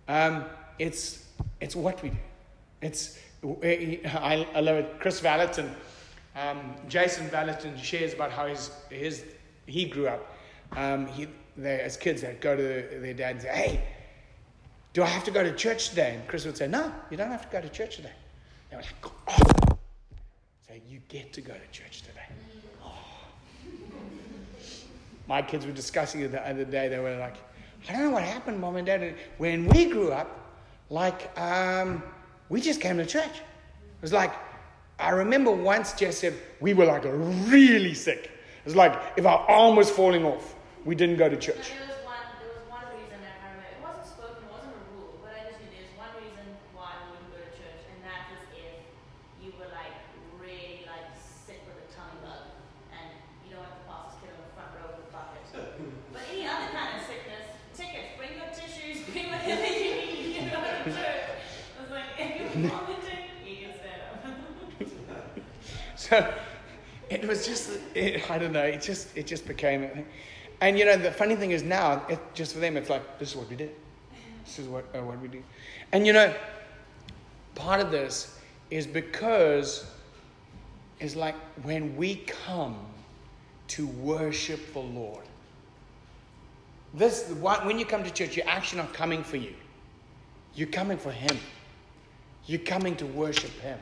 Um, 0.08 0.46
it's, 0.78 1.26
it's 1.62 1.76
what 1.76 2.02
we 2.04 2.10
do. 2.10 2.18
It's, 2.82 3.18
I, 3.44 4.48
love 4.56 4.76
it. 4.76 5.00
Kris 5.00 5.20
Vallotton, 5.20 5.74
um, 6.36 6.76
Jason 6.88 7.28
Vallotton 7.30 7.78
shares 7.82 8.14
about 8.14 8.32
how 8.32 8.48
his, 8.48 8.72
his, 8.90 9.24
he 9.66 9.86
grew 9.86 10.08
up. 10.08 10.36
Um, 10.74 11.08
he, 11.08 11.28
they, 11.56 11.80
as 11.80 11.98
kids, 11.98 12.22
they'd 12.22 12.42
go 12.42 12.56
to 12.56 12.62
their 12.62 13.14
dad 13.14 13.32
and 13.32 13.42
say, 13.42 13.50
hey, 13.50 13.84
do 14.94 15.02
I 15.02 15.08
have 15.08 15.24
to 15.24 15.32
go 15.32 15.44
to 15.44 15.54
church 15.56 15.90
today? 15.90 16.16
And 16.16 16.28
Chris 16.28 16.46
would 16.46 16.58
say, 16.58 16.68
no, 16.68 16.94
you 17.10 17.18
don't 17.18 17.32
have 17.32 17.50
to 17.50 17.52
go 17.52 17.62
to 17.62 17.70
church 17.70 17.96
today. 17.98 18.12
They 18.70 18.76
were 18.76 18.84
like, 18.84 19.12
oh, 19.28 19.63
you 20.90 21.00
get 21.10 21.34
to 21.34 21.42
go 21.42 21.54
to 21.54 21.78
church 21.78 22.02
today. 22.02 22.28
Oh. 22.84 22.92
My 25.28 25.42
kids 25.42 25.66
were 25.66 25.72
discussing 25.72 26.22
it 26.22 26.32
the 26.32 26.48
other 26.48 26.66
day. 26.66 26.88
They 26.88 27.00
were 27.00 27.18
like, 27.18 27.36
I 27.88 27.94
don't 27.94 28.02
know 28.04 28.12
what 28.12 28.24
happened, 28.24 28.60
mom 28.60 28.78
and 28.78 28.86
dad. 28.86 29.16
When 29.38 29.68
we 29.68 29.86
grew 29.86 30.12
up, 30.12 30.40
like, 30.90 31.38
um, 31.40 32.04
we 32.50 32.62
just 32.62 32.82
came 32.82 32.98
to 32.98 33.06
church. 33.06 33.36
It 33.36 34.02
was 34.02 34.14
like, 34.14 34.34
I 35.00 35.10
remember 35.10 35.52
once 35.52 35.94
Jess 35.94 36.20
said, 36.20 36.34
we 36.60 36.74
were 36.74 36.86
like 36.86 37.04
really 37.06 37.94
sick. 37.94 38.26
It 38.26 38.66
was 38.66 38.76
like 38.76 39.00
if 39.18 39.26
our 39.26 39.40
arm 39.50 39.76
was 39.76 39.90
falling 39.90 40.24
off, 40.24 40.56
we 40.86 40.96
didn't 40.96 41.18
go 41.18 41.28
to 41.28 41.36
church. 41.36 41.72
it 67.10 67.28
was 67.28 67.46
just, 67.46 67.80
it, 67.96 68.30
I 68.30 68.38
don't 68.38 68.54
know, 68.54 68.64
it 68.64 68.82
just, 68.82 69.16
it 69.18 69.28
just 69.28 69.48
became, 69.48 70.06
and 70.62 70.78
you 70.78 70.86
know, 70.86 70.98
the 70.98 71.12
funny 71.12 71.36
thing 71.36 71.52
is 71.52 71.64
now, 71.64 72.06
it, 72.08 72.20
just 72.34 72.54
for 72.54 72.60
them, 72.60 72.78
it's 72.78 72.90
like, 72.90 73.20
this 73.20 73.32
is 73.32 73.36
what 73.36 73.50
we 73.50 73.56
did. 73.56 73.72
This 74.46 74.60
is 74.60 74.68
what, 74.68 74.86
uh, 74.96 75.02
what 75.02 75.20
we 75.22 75.28
do. 75.28 75.42
And 75.92 76.06
you 76.06 76.14
know, 76.14 76.34
part 77.56 77.80
of 77.80 77.92
this 77.92 78.40
is 78.70 78.88
because 78.88 79.86
it's 81.00 81.16
like 81.16 81.36
when 81.64 81.96
we 81.96 82.16
come 82.16 82.78
to 83.70 83.88
worship 83.88 84.74
the 84.74 84.80
Lord. 84.80 85.24
This, 86.94 87.30
when 87.40 87.80
you 87.80 87.86
come 87.86 88.04
to 88.04 88.12
church, 88.12 88.38
you're 88.38 88.48
actually 88.48 88.82
not 88.82 88.94
coming 88.94 89.24
for 89.24 89.38
you. 89.38 89.54
You're 90.54 90.68
coming 90.68 90.98
for 90.98 91.12
Him. 91.12 91.38
You're 92.46 92.60
coming 92.60 92.96
to 92.98 93.06
worship 93.06 93.52
Him. 93.62 93.80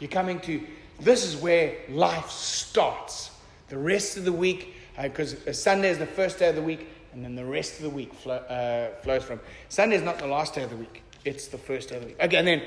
You're 0.00 0.10
coming 0.10 0.40
to 0.40 0.60
this 1.00 1.24
is 1.24 1.36
where 1.36 1.76
life 1.88 2.28
starts. 2.30 3.30
The 3.68 3.78
rest 3.78 4.16
of 4.16 4.24
the 4.24 4.32
week, 4.32 4.74
because 5.00 5.34
uh, 5.46 5.52
Sunday 5.52 5.90
is 5.90 5.98
the 5.98 6.06
first 6.06 6.38
day 6.38 6.48
of 6.48 6.56
the 6.56 6.62
week, 6.62 6.88
and 7.12 7.24
then 7.24 7.36
the 7.36 7.44
rest 7.44 7.76
of 7.76 7.82
the 7.82 7.90
week 7.90 8.12
uh, 8.26 8.88
flows 9.02 9.24
from. 9.24 9.40
Sunday 9.68 9.96
is 9.96 10.02
not 10.02 10.18
the 10.18 10.26
last 10.26 10.54
day 10.54 10.62
of 10.62 10.70
the 10.70 10.76
week; 10.76 11.02
it's 11.24 11.48
the 11.48 11.58
first 11.58 11.90
day 11.90 11.96
of 11.96 12.02
the 12.02 12.08
week. 12.08 12.20
Okay, 12.20 12.36
and 12.36 12.46
then 12.46 12.62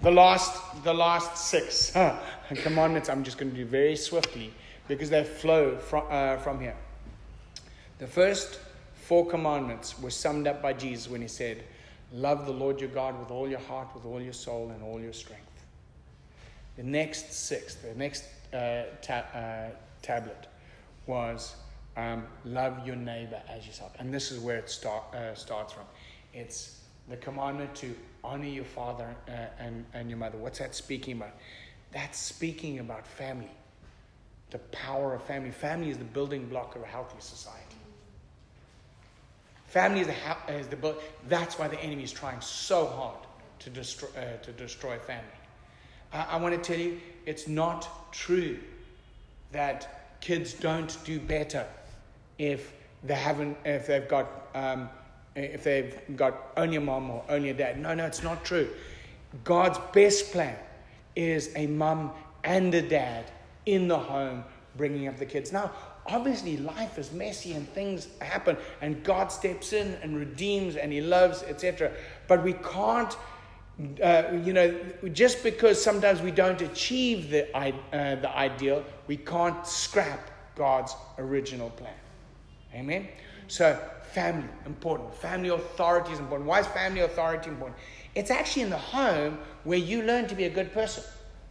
the 0.00 0.10
last, 0.10 0.82
the 0.82 0.92
last 0.92 1.36
six 1.48 1.92
huh, 1.92 2.18
commandments. 2.56 3.08
I'm 3.08 3.22
just 3.22 3.38
going 3.38 3.50
to 3.50 3.56
do 3.56 3.64
very 3.64 3.96
swiftly 3.96 4.52
because 4.88 5.10
they 5.10 5.24
flow 5.24 5.76
from 5.76 6.04
uh, 6.10 6.38
from 6.38 6.60
here. 6.60 6.76
The 7.98 8.06
first 8.06 8.60
four 8.94 9.26
commandments 9.26 9.98
were 10.00 10.10
summed 10.10 10.46
up 10.46 10.60
by 10.60 10.72
Jesus 10.72 11.08
when 11.08 11.22
he 11.22 11.28
said, 11.28 11.62
"Love 12.12 12.46
the 12.46 12.52
Lord 12.52 12.80
your 12.80 12.90
God 12.90 13.18
with 13.18 13.30
all 13.30 13.48
your 13.48 13.60
heart, 13.60 13.88
with 13.94 14.04
all 14.04 14.20
your 14.20 14.32
soul, 14.32 14.70
and 14.70 14.82
all 14.82 15.00
your 15.00 15.12
strength." 15.12 15.45
The 16.76 16.82
next 16.82 17.32
six, 17.32 17.74
the 17.76 17.94
next 17.94 18.24
uh, 18.52 18.82
ta- 19.00 19.26
uh, 19.34 19.70
tablet 20.02 20.46
was 21.06 21.56
um, 21.96 22.24
love 22.44 22.86
your 22.86 22.96
neighbor 22.96 23.40
as 23.48 23.66
yourself. 23.66 23.92
And 23.98 24.12
this 24.12 24.30
is 24.30 24.40
where 24.40 24.56
it 24.56 24.68
start, 24.68 25.14
uh, 25.14 25.34
starts 25.34 25.72
from. 25.72 25.84
It's 26.34 26.82
the 27.08 27.16
commandment 27.16 27.74
to 27.76 27.94
honor 28.22 28.46
your 28.46 28.64
father 28.64 29.14
uh, 29.28 29.32
and, 29.58 29.84
and 29.94 30.10
your 30.10 30.18
mother. 30.18 30.36
What's 30.36 30.58
that 30.58 30.74
speaking 30.74 31.16
about? 31.16 31.34
That's 31.92 32.18
speaking 32.18 32.80
about 32.80 33.06
family, 33.06 33.50
the 34.50 34.58
power 34.58 35.14
of 35.14 35.22
family. 35.22 35.50
Family 35.50 35.90
is 35.90 35.96
the 35.96 36.04
building 36.04 36.46
block 36.46 36.76
of 36.76 36.82
a 36.82 36.86
healthy 36.86 37.16
society. 37.20 37.62
Family 39.66 40.00
is 40.00 40.06
the, 40.06 40.52
is 40.52 40.66
the 40.68 40.96
that's 41.28 41.58
why 41.58 41.68
the 41.68 41.80
enemy 41.80 42.02
is 42.04 42.12
trying 42.12 42.40
so 42.40 42.86
hard 42.86 43.18
to 43.60 43.70
destroy, 43.70 44.08
uh, 44.16 44.36
to 44.42 44.52
destroy 44.52 44.98
family. 44.98 45.24
I, 46.12 46.26
I 46.30 46.36
want 46.36 46.54
to 46.54 46.60
tell 46.60 46.80
you, 46.80 47.00
it's 47.24 47.48
not 47.48 48.12
true 48.12 48.58
that 49.52 50.20
kids 50.20 50.54
don't 50.54 50.96
do 51.04 51.20
better 51.20 51.66
if 52.38 52.72
they 53.02 53.14
haven't, 53.14 53.56
if 53.64 53.86
they've 53.86 54.08
got, 54.08 54.48
um, 54.54 54.88
if 55.34 55.64
they've 55.64 55.94
got 56.16 56.52
only 56.56 56.76
a 56.76 56.80
mom 56.80 57.10
or 57.10 57.24
only 57.28 57.50
a 57.50 57.54
dad. 57.54 57.78
No, 57.80 57.94
no, 57.94 58.06
it's 58.06 58.22
not 58.22 58.44
true. 58.44 58.68
God's 59.44 59.78
best 59.92 60.32
plan 60.32 60.56
is 61.14 61.50
a 61.56 61.66
mum 61.66 62.12
and 62.44 62.74
a 62.74 62.82
dad 62.82 63.30
in 63.66 63.88
the 63.88 63.98
home 63.98 64.44
bringing 64.76 65.08
up 65.08 65.16
the 65.16 65.26
kids. 65.26 65.52
Now, 65.52 65.72
obviously, 66.06 66.56
life 66.58 66.98
is 66.98 67.12
messy 67.12 67.52
and 67.52 67.68
things 67.70 68.08
happen, 68.20 68.56
and 68.80 69.02
God 69.02 69.32
steps 69.32 69.72
in 69.72 69.94
and 70.02 70.16
redeems 70.16 70.76
and 70.76 70.92
He 70.92 71.00
loves, 71.00 71.42
etc. 71.42 71.92
But 72.28 72.42
we 72.42 72.52
can't 72.54 73.16
uh, 74.02 74.22
you 74.42 74.52
know, 74.52 74.74
just 75.12 75.42
because 75.42 75.82
sometimes 75.82 76.22
we 76.22 76.30
don't 76.30 76.62
achieve 76.62 77.30
the, 77.30 77.54
uh, 77.54 77.72
the 78.16 78.30
ideal, 78.34 78.82
we 79.06 79.16
can't 79.18 79.66
scrap 79.66 80.30
God's 80.54 80.94
original 81.18 81.70
plan. 81.70 81.92
Amen? 82.74 83.08
So, 83.48 83.78
family, 84.12 84.48
important. 84.64 85.14
Family 85.14 85.50
authority 85.50 86.12
is 86.12 86.18
important. 86.18 86.48
Why 86.48 86.60
is 86.60 86.66
family 86.68 87.00
authority 87.00 87.50
important? 87.50 87.78
It's 88.14 88.30
actually 88.30 88.62
in 88.62 88.70
the 88.70 88.78
home 88.78 89.38
where 89.64 89.78
you 89.78 90.02
learn 90.02 90.26
to 90.28 90.34
be 90.34 90.44
a 90.44 90.50
good 90.50 90.72
person. 90.72 91.04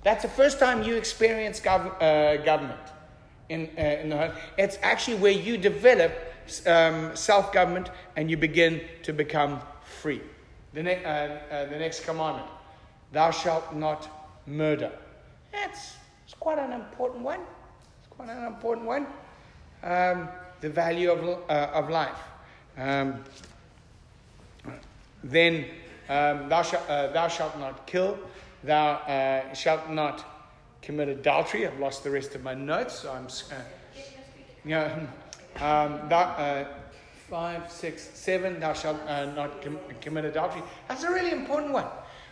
That's 0.04 0.24
the 0.24 0.30
first 0.30 0.60
time 0.60 0.82
you 0.82 0.96
experience 0.96 1.60
gov- 1.60 2.02
uh, 2.02 2.44
government 2.44 2.80
in, 3.50 3.70
uh, 3.78 3.82
in 3.82 4.10
the 4.10 4.18
home. 4.18 4.32
It's 4.58 4.80
actually 4.82 5.18
where 5.18 5.32
you 5.32 5.58
develop 5.58 6.12
um, 6.66 7.16
self 7.16 7.54
government 7.54 7.92
and 8.16 8.30
you 8.32 8.38
begin 8.38 8.82
to 9.04 9.14
become 9.14 9.62
free. 10.02 10.22
The, 10.76 10.84
ne- 10.84 11.04
uh, 11.06 11.10
uh, 11.10 11.66
the 11.70 11.80
next 11.80 12.06
commandment 12.06 12.48
Thou 13.14 13.32
shalt 13.32 13.74
not 13.74 14.10
murder. 14.46 14.92
That's 15.54 15.96
it's 16.26 16.34
quite 16.34 16.60
an 16.60 16.74
important 16.74 17.24
one. 17.24 17.40
It's 17.40 18.10
quite 18.10 18.30
an 18.30 18.46
important 18.46 18.86
one. 18.86 19.08
Um, 19.84 20.28
the 20.60 20.70
value 20.70 21.12
of, 21.12 21.24
uh, 21.50 21.70
of 21.74 21.90
life. 21.90 22.20
Um, 22.78 23.24
then 25.24 25.66
um, 26.10 26.50
thou, 26.50 26.62
shalt, 26.62 26.90
uh, 26.90 27.08
thou 27.08 27.30
shalt 27.30 27.58
not 27.58 27.88
kill. 27.88 28.20
Thou 28.64 28.96
uh, 28.96 29.54
shalt 29.54 29.90
not 29.90 30.26
commit 30.82 31.08
adultery. 31.08 31.66
I've 31.66 31.80
lost 31.80 32.04
the 32.04 32.10
rest 32.10 32.36
of 32.36 32.44
my 32.44 32.54
notes, 32.54 32.96
so 33.00 33.14
I'm. 33.14 33.28
Uh, 33.28 33.62
you 34.66 34.72
know, 34.72 34.92
um, 35.62 36.10
thou, 36.10 36.22
uh, 36.22 36.66
five, 37.30 37.72
six, 37.72 38.10
seven, 38.14 38.60
thou 38.60 38.74
shalt 38.74 39.00
uh, 39.08 39.26
not 39.34 39.62
com- 39.62 39.80
commit 40.02 40.26
adultery. 40.26 40.62
That's 40.88 41.04
a 41.04 41.12
really 41.12 41.32
important 41.32 41.74
one. 41.74 41.88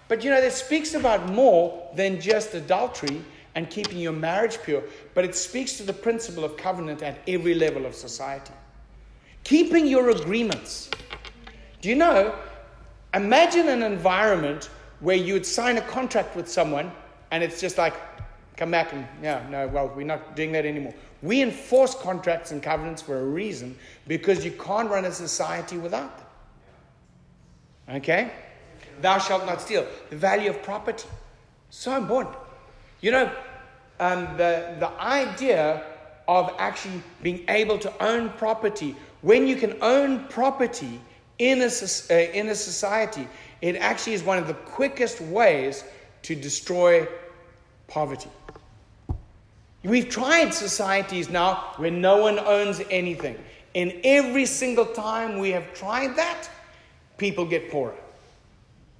But 0.07 0.23
you 0.23 0.29
know, 0.29 0.41
that 0.41 0.53
speaks 0.53 0.93
about 0.93 1.27
more 1.29 1.89
than 1.95 2.21
just 2.21 2.53
adultery 2.53 3.21
and 3.55 3.69
keeping 3.69 3.97
your 3.99 4.11
marriage 4.13 4.59
pure, 4.63 4.83
but 5.13 5.23
it 5.23 5.35
speaks 5.35 5.77
to 5.77 5.83
the 5.83 5.93
principle 5.93 6.43
of 6.43 6.57
covenant 6.57 7.01
at 7.01 7.19
every 7.27 7.53
level 7.53 7.85
of 7.85 7.95
society. 7.95 8.53
Keeping 9.43 9.87
your 9.87 10.09
agreements. 10.09 10.89
Do 11.81 11.89
you 11.89 11.95
know? 11.95 12.35
Imagine 13.13 13.69
an 13.69 13.83
environment 13.83 14.69
where 14.99 15.17
you 15.17 15.33
would 15.33 15.45
sign 15.45 15.77
a 15.77 15.81
contract 15.81 16.35
with 16.35 16.47
someone 16.47 16.91
and 17.31 17.43
it's 17.43 17.59
just 17.59 17.77
like, 17.77 17.93
come 18.57 18.71
back 18.71 18.93
and, 18.93 19.07
yeah, 19.21 19.45
no, 19.49 19.67
well, 19.67 19.91
we're 19.95 20.05
not 20.05 20.35
doing 20.35 20.51
that 20.53 20.65
anymore. 20.65 20.93
We 21.21 21.41
enforce 21.41 21.95
contracts 21.95 22.51
and 22.51 22.61
covenants 22.61 23.01
for 23.01 23.19
a 23.19 23.23
reason 23.23 23.77
because 24.07 24.43
you 24.43 24.51
can't 24.51 24.89
run 24.89 25.05
a 25.05 25.11
society 25.11 25.77
without 25.77 26.17
them. 26.17 27.97
Okay? 27.97 28.31
Thou 29.01 29.17
shalt 29.17 29.45
not 29.45 29.61
steal. 29.61 29.85
The 30.09 30.15
value 30.15 30.49
of 30.49 30.61
property. 30.61 31.07
So 31.69 31.97
important. 31.97 32.35
You 33.01 33.11
know, 33.11 33.31
um, 33.99 34.37
the, 34.37 34.75
the 34.79 34.89
idea 35.01 35.83
of 36.27 36.53
actually 36.57 37.01
being 37.21 37.43
able 37.47 37.77
to 37.79 38.03
own 38.03 38.29
property, 38.31 38.95
when 39.21 39.47
you 39.47 39.55
can 39.55 39.77
own 39.81 40.25
property 40.27 41.01
in 41.39 41.61
a, 41.61 41.65
uh, 41.65 42.13
in 42.13 42.49
a 42.49 42.55
society, 42.55 43.27
it 43.61 43.75
actually 43.77 44.13
is 44.13 44.23
one 44.23 44.37
of 44.37 44.47
the 44.47 44.53
quickest 44.53 45.21
ways 45.21 45.83
to 46.23 46.35
destroy 46.35 47.07
poverty. 47.87 48.29
We've 49.83 50.07
tried 50.07 50.53
societies 50.53 51.29
now 51.29 51.73
where 51.75 51.91
no 51.91 52.17
one 52.17 52.39
owns 52.39 52.81
anything. 52.89 53.37
And 53.75 53.93
every 54.03 54.45
single 54.45 54.85
time 54.85 55.39
we 55.39 55.49
have 55.51 55.73
tried 55.73 56.15
that, 56.15 56.49
people 57.17 57.45
get 57.45 57.71
poorer. 57.71 57.95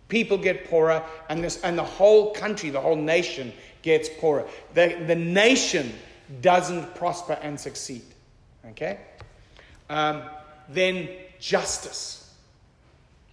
People 0.09 0.37
get 0.37 0.69
poorer, 0.69 1.03
and, 1.29 1.43
this, 1.43 1.61
and 1.61 1.77
the 1.77 1.83
whole 1.83 2.33
country, 2.33 2.69
the 2.69 2.81
whole 2.81 2.95
nation 2.95 3.53
gets 3.81 4.09
poorer. 4.19 4.45
The, 4.73 5.03
the 5.07 5.15
nation 5.15 5.93
doesn't 6.41 6.95
prosper 6.95 7.37
and 7.41 7.59
succeed. 7.59 8.03
Okay? 8.71 8.99
Um, 9.89 10.23
then 10.69 11.09
justice. 11.39 12.33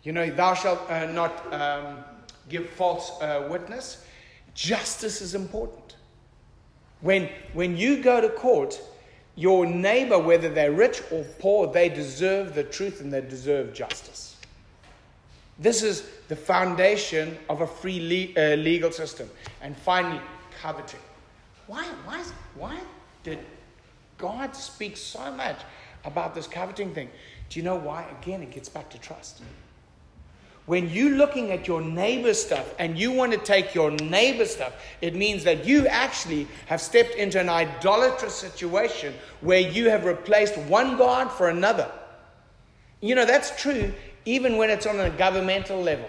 You 0.03 0.13
know, 0.13 0.31
thou 0.31 0.55
shalt 0.55 0.91
uh, 0.91 1.07
not 1.07 1.53
um, 1.53 1.99
give 2.49 2.69
false 2.71 3.13
uh, 3.21 3.47
witness. 3.51 4.05
Justice 4.55 5.21
is 5.21 5.35
important. 5.35 5.97
When, 7.01 7.29
when 7.53 7.77
you 7.77 8.03
go 8.03 8.21
to 8.21 8.29
court, 8.29 8.81
your 9.41 9.65
neighbor, 9.65 10.19
whether 10.19 10.51
they're 10.51 10.71
rich 10.71 11.01
or 11.11 11.25
poor, 11.39 11.67
they 11.67 11.89
deserve 11.89 12.55
the 12.55 12.63
truth 12.63 13.01
and 13.01 13.11
they 13.11 13.23
deserve 13.23 13.73
justice. 13.73 14.37
This 15.59 15.83
is 15.83 16.07
the 16.29 16.37
foundation 16.37 17.39
of 17.49 17.63
a 17.63 17.67
free 17.67 18.35
le- 18.37 18.53
uh, 18.53 18.57
legal 18.57 18.93
system. 18.93 19.31
And 19.63 19.75
finally, 19.75 20.21
coveting. 20.61 21.01
Why, 21.69 21.85
why, 22.05 22.23
why 22.55 22.81
did 23.23 23.39
God 24.19 24.55
speak 24.55 24.99
so 24.99 25.33
much 25.33 25.57
about 26.05 26.35
this 26.35 26.47
coveting 26.47 26.93
thing? 26.93 27.09
Do 27.49 27.59
you 27.59 27.65
know 27.65 27.77
why? 27.77 28.07
Again, 28.21 28.43
it 28.43 28.51
gets 28.51 28.69
back 28.69 28.91
to 28.91 28.99
trust. 28.99 29.41
When 30.71 30.89
you're 30.89 31.17
looking 31.17 31.51
at 31.51 31.67
your 31.67 31.81
neighbor's 31.81 32.41
stuff 32.41 32.77
and 32.79 32.97
you 32.97 33.11
want 33.11 33.33
to 33.33 33.39
take 33.39 33.75
your 33.75 33.91
neighbor's 33.91 34.53
stuff, 34.53 34.73
it 35.01 35.17
means 35.17 35.43
that 35.43 35.65
you 35.65 35.89
actually 35.89 36.47
have 36.67 36.81
stepped 36.81 37.17
into 37.17 37.41
an 37.41 37.49
idolatrous 37.49 38.37
situation 38.37 39.13
where 39.41 39.59
you 39.59 39.91
have 39.91 40.05
replaced 40.05 40.57
one 40.57 40.97
God 40.97 41.29
for 41.33 41.49
another. 41.49 41.91
You 43.01 43.17
know, 43.17 43.25
that's 43.25 43.61
true 43.61 43.93
even 44.25 44.59
when 44.59 44.71
it's 44.71 44.87
on 44.87 45.01
a 45.01 45.11
governmental 45.11 45.83
level. 45.83 46.09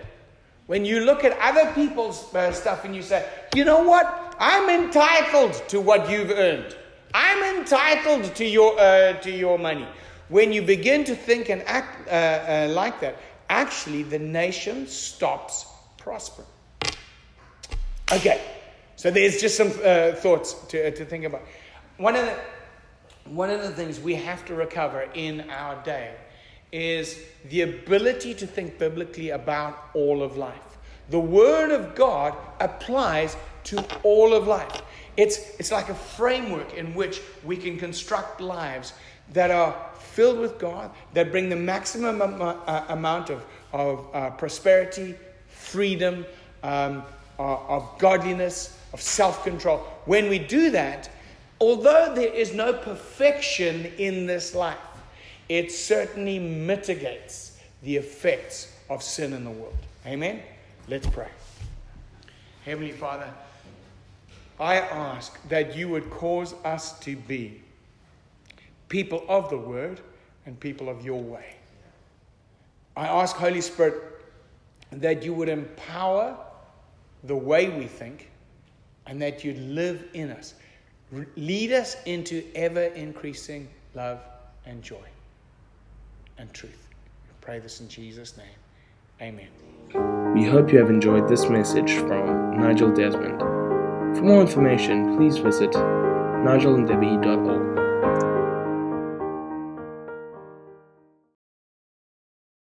When 0.68 0.86
you 0.86 1.05
look 1.05 1.24
at 1.24 1.36
other 1.39 1.74
people's 1.74 2.32
uh, 2.36 2.51
stuff 2.51 2.86
and 2.86 2.95
you 2.95 3.01
say, 3.01 3.28
you 3.55 3.66
know 3.66 3.82
what? 3.82 4.36
I'm 4.38 4.70
entitled 4.70 5.53
to 5.70 5.82
what 5.82 6.07
you've 6.07 6.30
earned. 6.30 6.76
I'm 7.16 7.57
entitled 7.57 8.36
to 8.36 8.45
your, 8.45 8.80
uh, 8.80 9.14
to 9.22 9.32
your 9.32 9.57
money. 9.57 9.88
When 10.30 10.53
you 10.53 10.62
begin 10.62 11.03
to 11.05 11.16
think 11.16 11.49
and 11.49 11.64
act 11.64 12.07
uh, 12.07 12.12
uh 12.12 12.68
like 12.70 13.01
that, 13.01 13.18
actually 13.52 14.02
the 14.02 14.18
nation 14.18 14.88
stops 14.88 15.66
prospering. 15.97 16.47
Okay, 18.12 18.41
so 18.95 19.12
there's 19.12 19.39
just 19.39 19.56
some 19.56 19.72
uh, 19.84 20.14
thoughts 20.14 20.54
to, 20.70 20.88
uh, 20.88 20.91
to 20.91 21.06
think 21.06 21.26
about. 21.26 21.41
One 21.97 22.16
of, 22.16 22.26
the, 22.26 22.39
one 23.30 23.49
of 23.49 23.62
the 23.62 23.72
things 23.72 23.99
we 23.99 24.16
have 24.16 24.45
to 24.45 24.56
recover 24.56 25.08
in 25.14 25.49
our 25.49 25.82
day 25.84 26.16
is 26.72 27.20
the 27.49 27.62
ability 27.62 28.34
to 28.36 28.47
think 28.47 28.80
biblically 28.80 29.30
about 29.32 29.78
all 29.93 30.24
of 30.24 30.38
life. 30.38 30.78
The 31.10 31.20
Word 31.20 31.72
of 31.72 31.93
God 31.93 32.36
applies 32.62 33.36
to 33.66 33.86
all 34.04 34.34
of 34.34 34.47
life. 34.47 34.82
It's, 35.18 35.38
it's 35.60 35.72
like 35.72 35.89
a 35.89 35.95
framework 35.95 36.74
in 36.74 36.93
which 36.93 37.22
we 37.43 37.58
can 37.58 37.78
construct 37.78 38.39
lives 38.39 38.93
that 39.32 39.51
are 39.51 39.75
filled 39.99 40.39
with 40.39 40.59
God, 40.59 40.91
that 41.13 41.32
bring 41.32 41.49
the 41.49 41.55
maximum 41.55 42.21
am- 42.21 42.41
uh, 42.41 42.86
amount 42.89 43.29
of, 43.29 43.45
of 43.73 44.05
uh, 44.13 44.29
prosperity, 44.32 45.15
freedom, 45.47 46.25
um, 46.63 47.03
uh, 47.39 47.57
of 47.67 47.89
godliness, 47.97 48.77
of 48.93 49.01
self 49.01 49.43
control. 49.43 49.77
When 50.05 50.29
we 50.29 50.39
do 50.39 50.71
that, 50.71 51.09
although 51.59 52.13
there 52.13 52.34
is 52.34 52.53
no 52.53 52.73
perfection 52.73 53.91
in 53.97 54.25
this 54.25 54.53
life, 54.53 54.77
it 55.47 55.71
certainly 55.71 56.39
mitigates 56.39 57.59
the 57.84 57.97
effects 57.97 58.73
of 58.89 59.01
sin 59.01 59.34
in 59.34 59.43
the 59.43 59.51
world. 59.51 59.77
Amen? 60.05 60.41
Let's 60.88 61.07
pray. 61.07 61.29
Heavenly 62.65 62.91
Father, 62.91 63.29
I 64.59 64.77
ask 64.77 65.41
that 65.49 65.75
you 65.75 65.89
would 65.89 66.09
cause 66.09 66.53
us 66.63 66.99
to 66.99 67.15
be 67.15 67.61
people 68.92 69.24
of 69.30 69.50
the 69.50 69.58
word 69.58 70.02
and 70.46 70.60
people 70.60 70.89
of 70.89 71.06
your 71.06 71.22
way. 71.22 71.56
I 72.98 73.08
ask, 73.08 73.38
Holy 73.38 73.62
Spirit, 73.62 74.04
that 74.92 75.24
you 75.24 75.34
would 75.34 75.48
empower 75.48 76.38
the 77.24 77.36
way 77.36 77.70
we 77.70 77.86
think 77.86 78.30
and 79.08 79.22
that 79.22 79.46
you'd 79.46 79.60
live 79.60 80.04
in 80.14 80.30
us. 80.30 80.56
Lead 81.38 81.72
us 81.72 81.96
into 82.06 82.44
ever 82.54 82.82
increasing 82.82 83.70
love 83.96 84.20
and 84.66 84.84
joy 84.84 85.08
and 86.38 86.54
truth. 86.54 86.89
Pray 87.39 87.60
this 87.60 87.80
in 87.80 87.88
Jesus' 87.88 88.36
name. 88.36 88.48
Amen. 89.22 89.48
We 90.36 90.44
hope 90.44 90.70
you 90.72 90.80
have 90.80 90.89
enjoyed 90.89 91.30
this 91.30 91.50
message 91.50 91.94
from 91.94 92.60
Nigel 92.60 92.92
Desmond. 92.92 93.39
For 94.18 94.24
more 94.24 94.42
information, 94.42 95.16
please 95.16 95.38
visit 95.38 95.72
nigelanddebbie.org. 95.72 97.80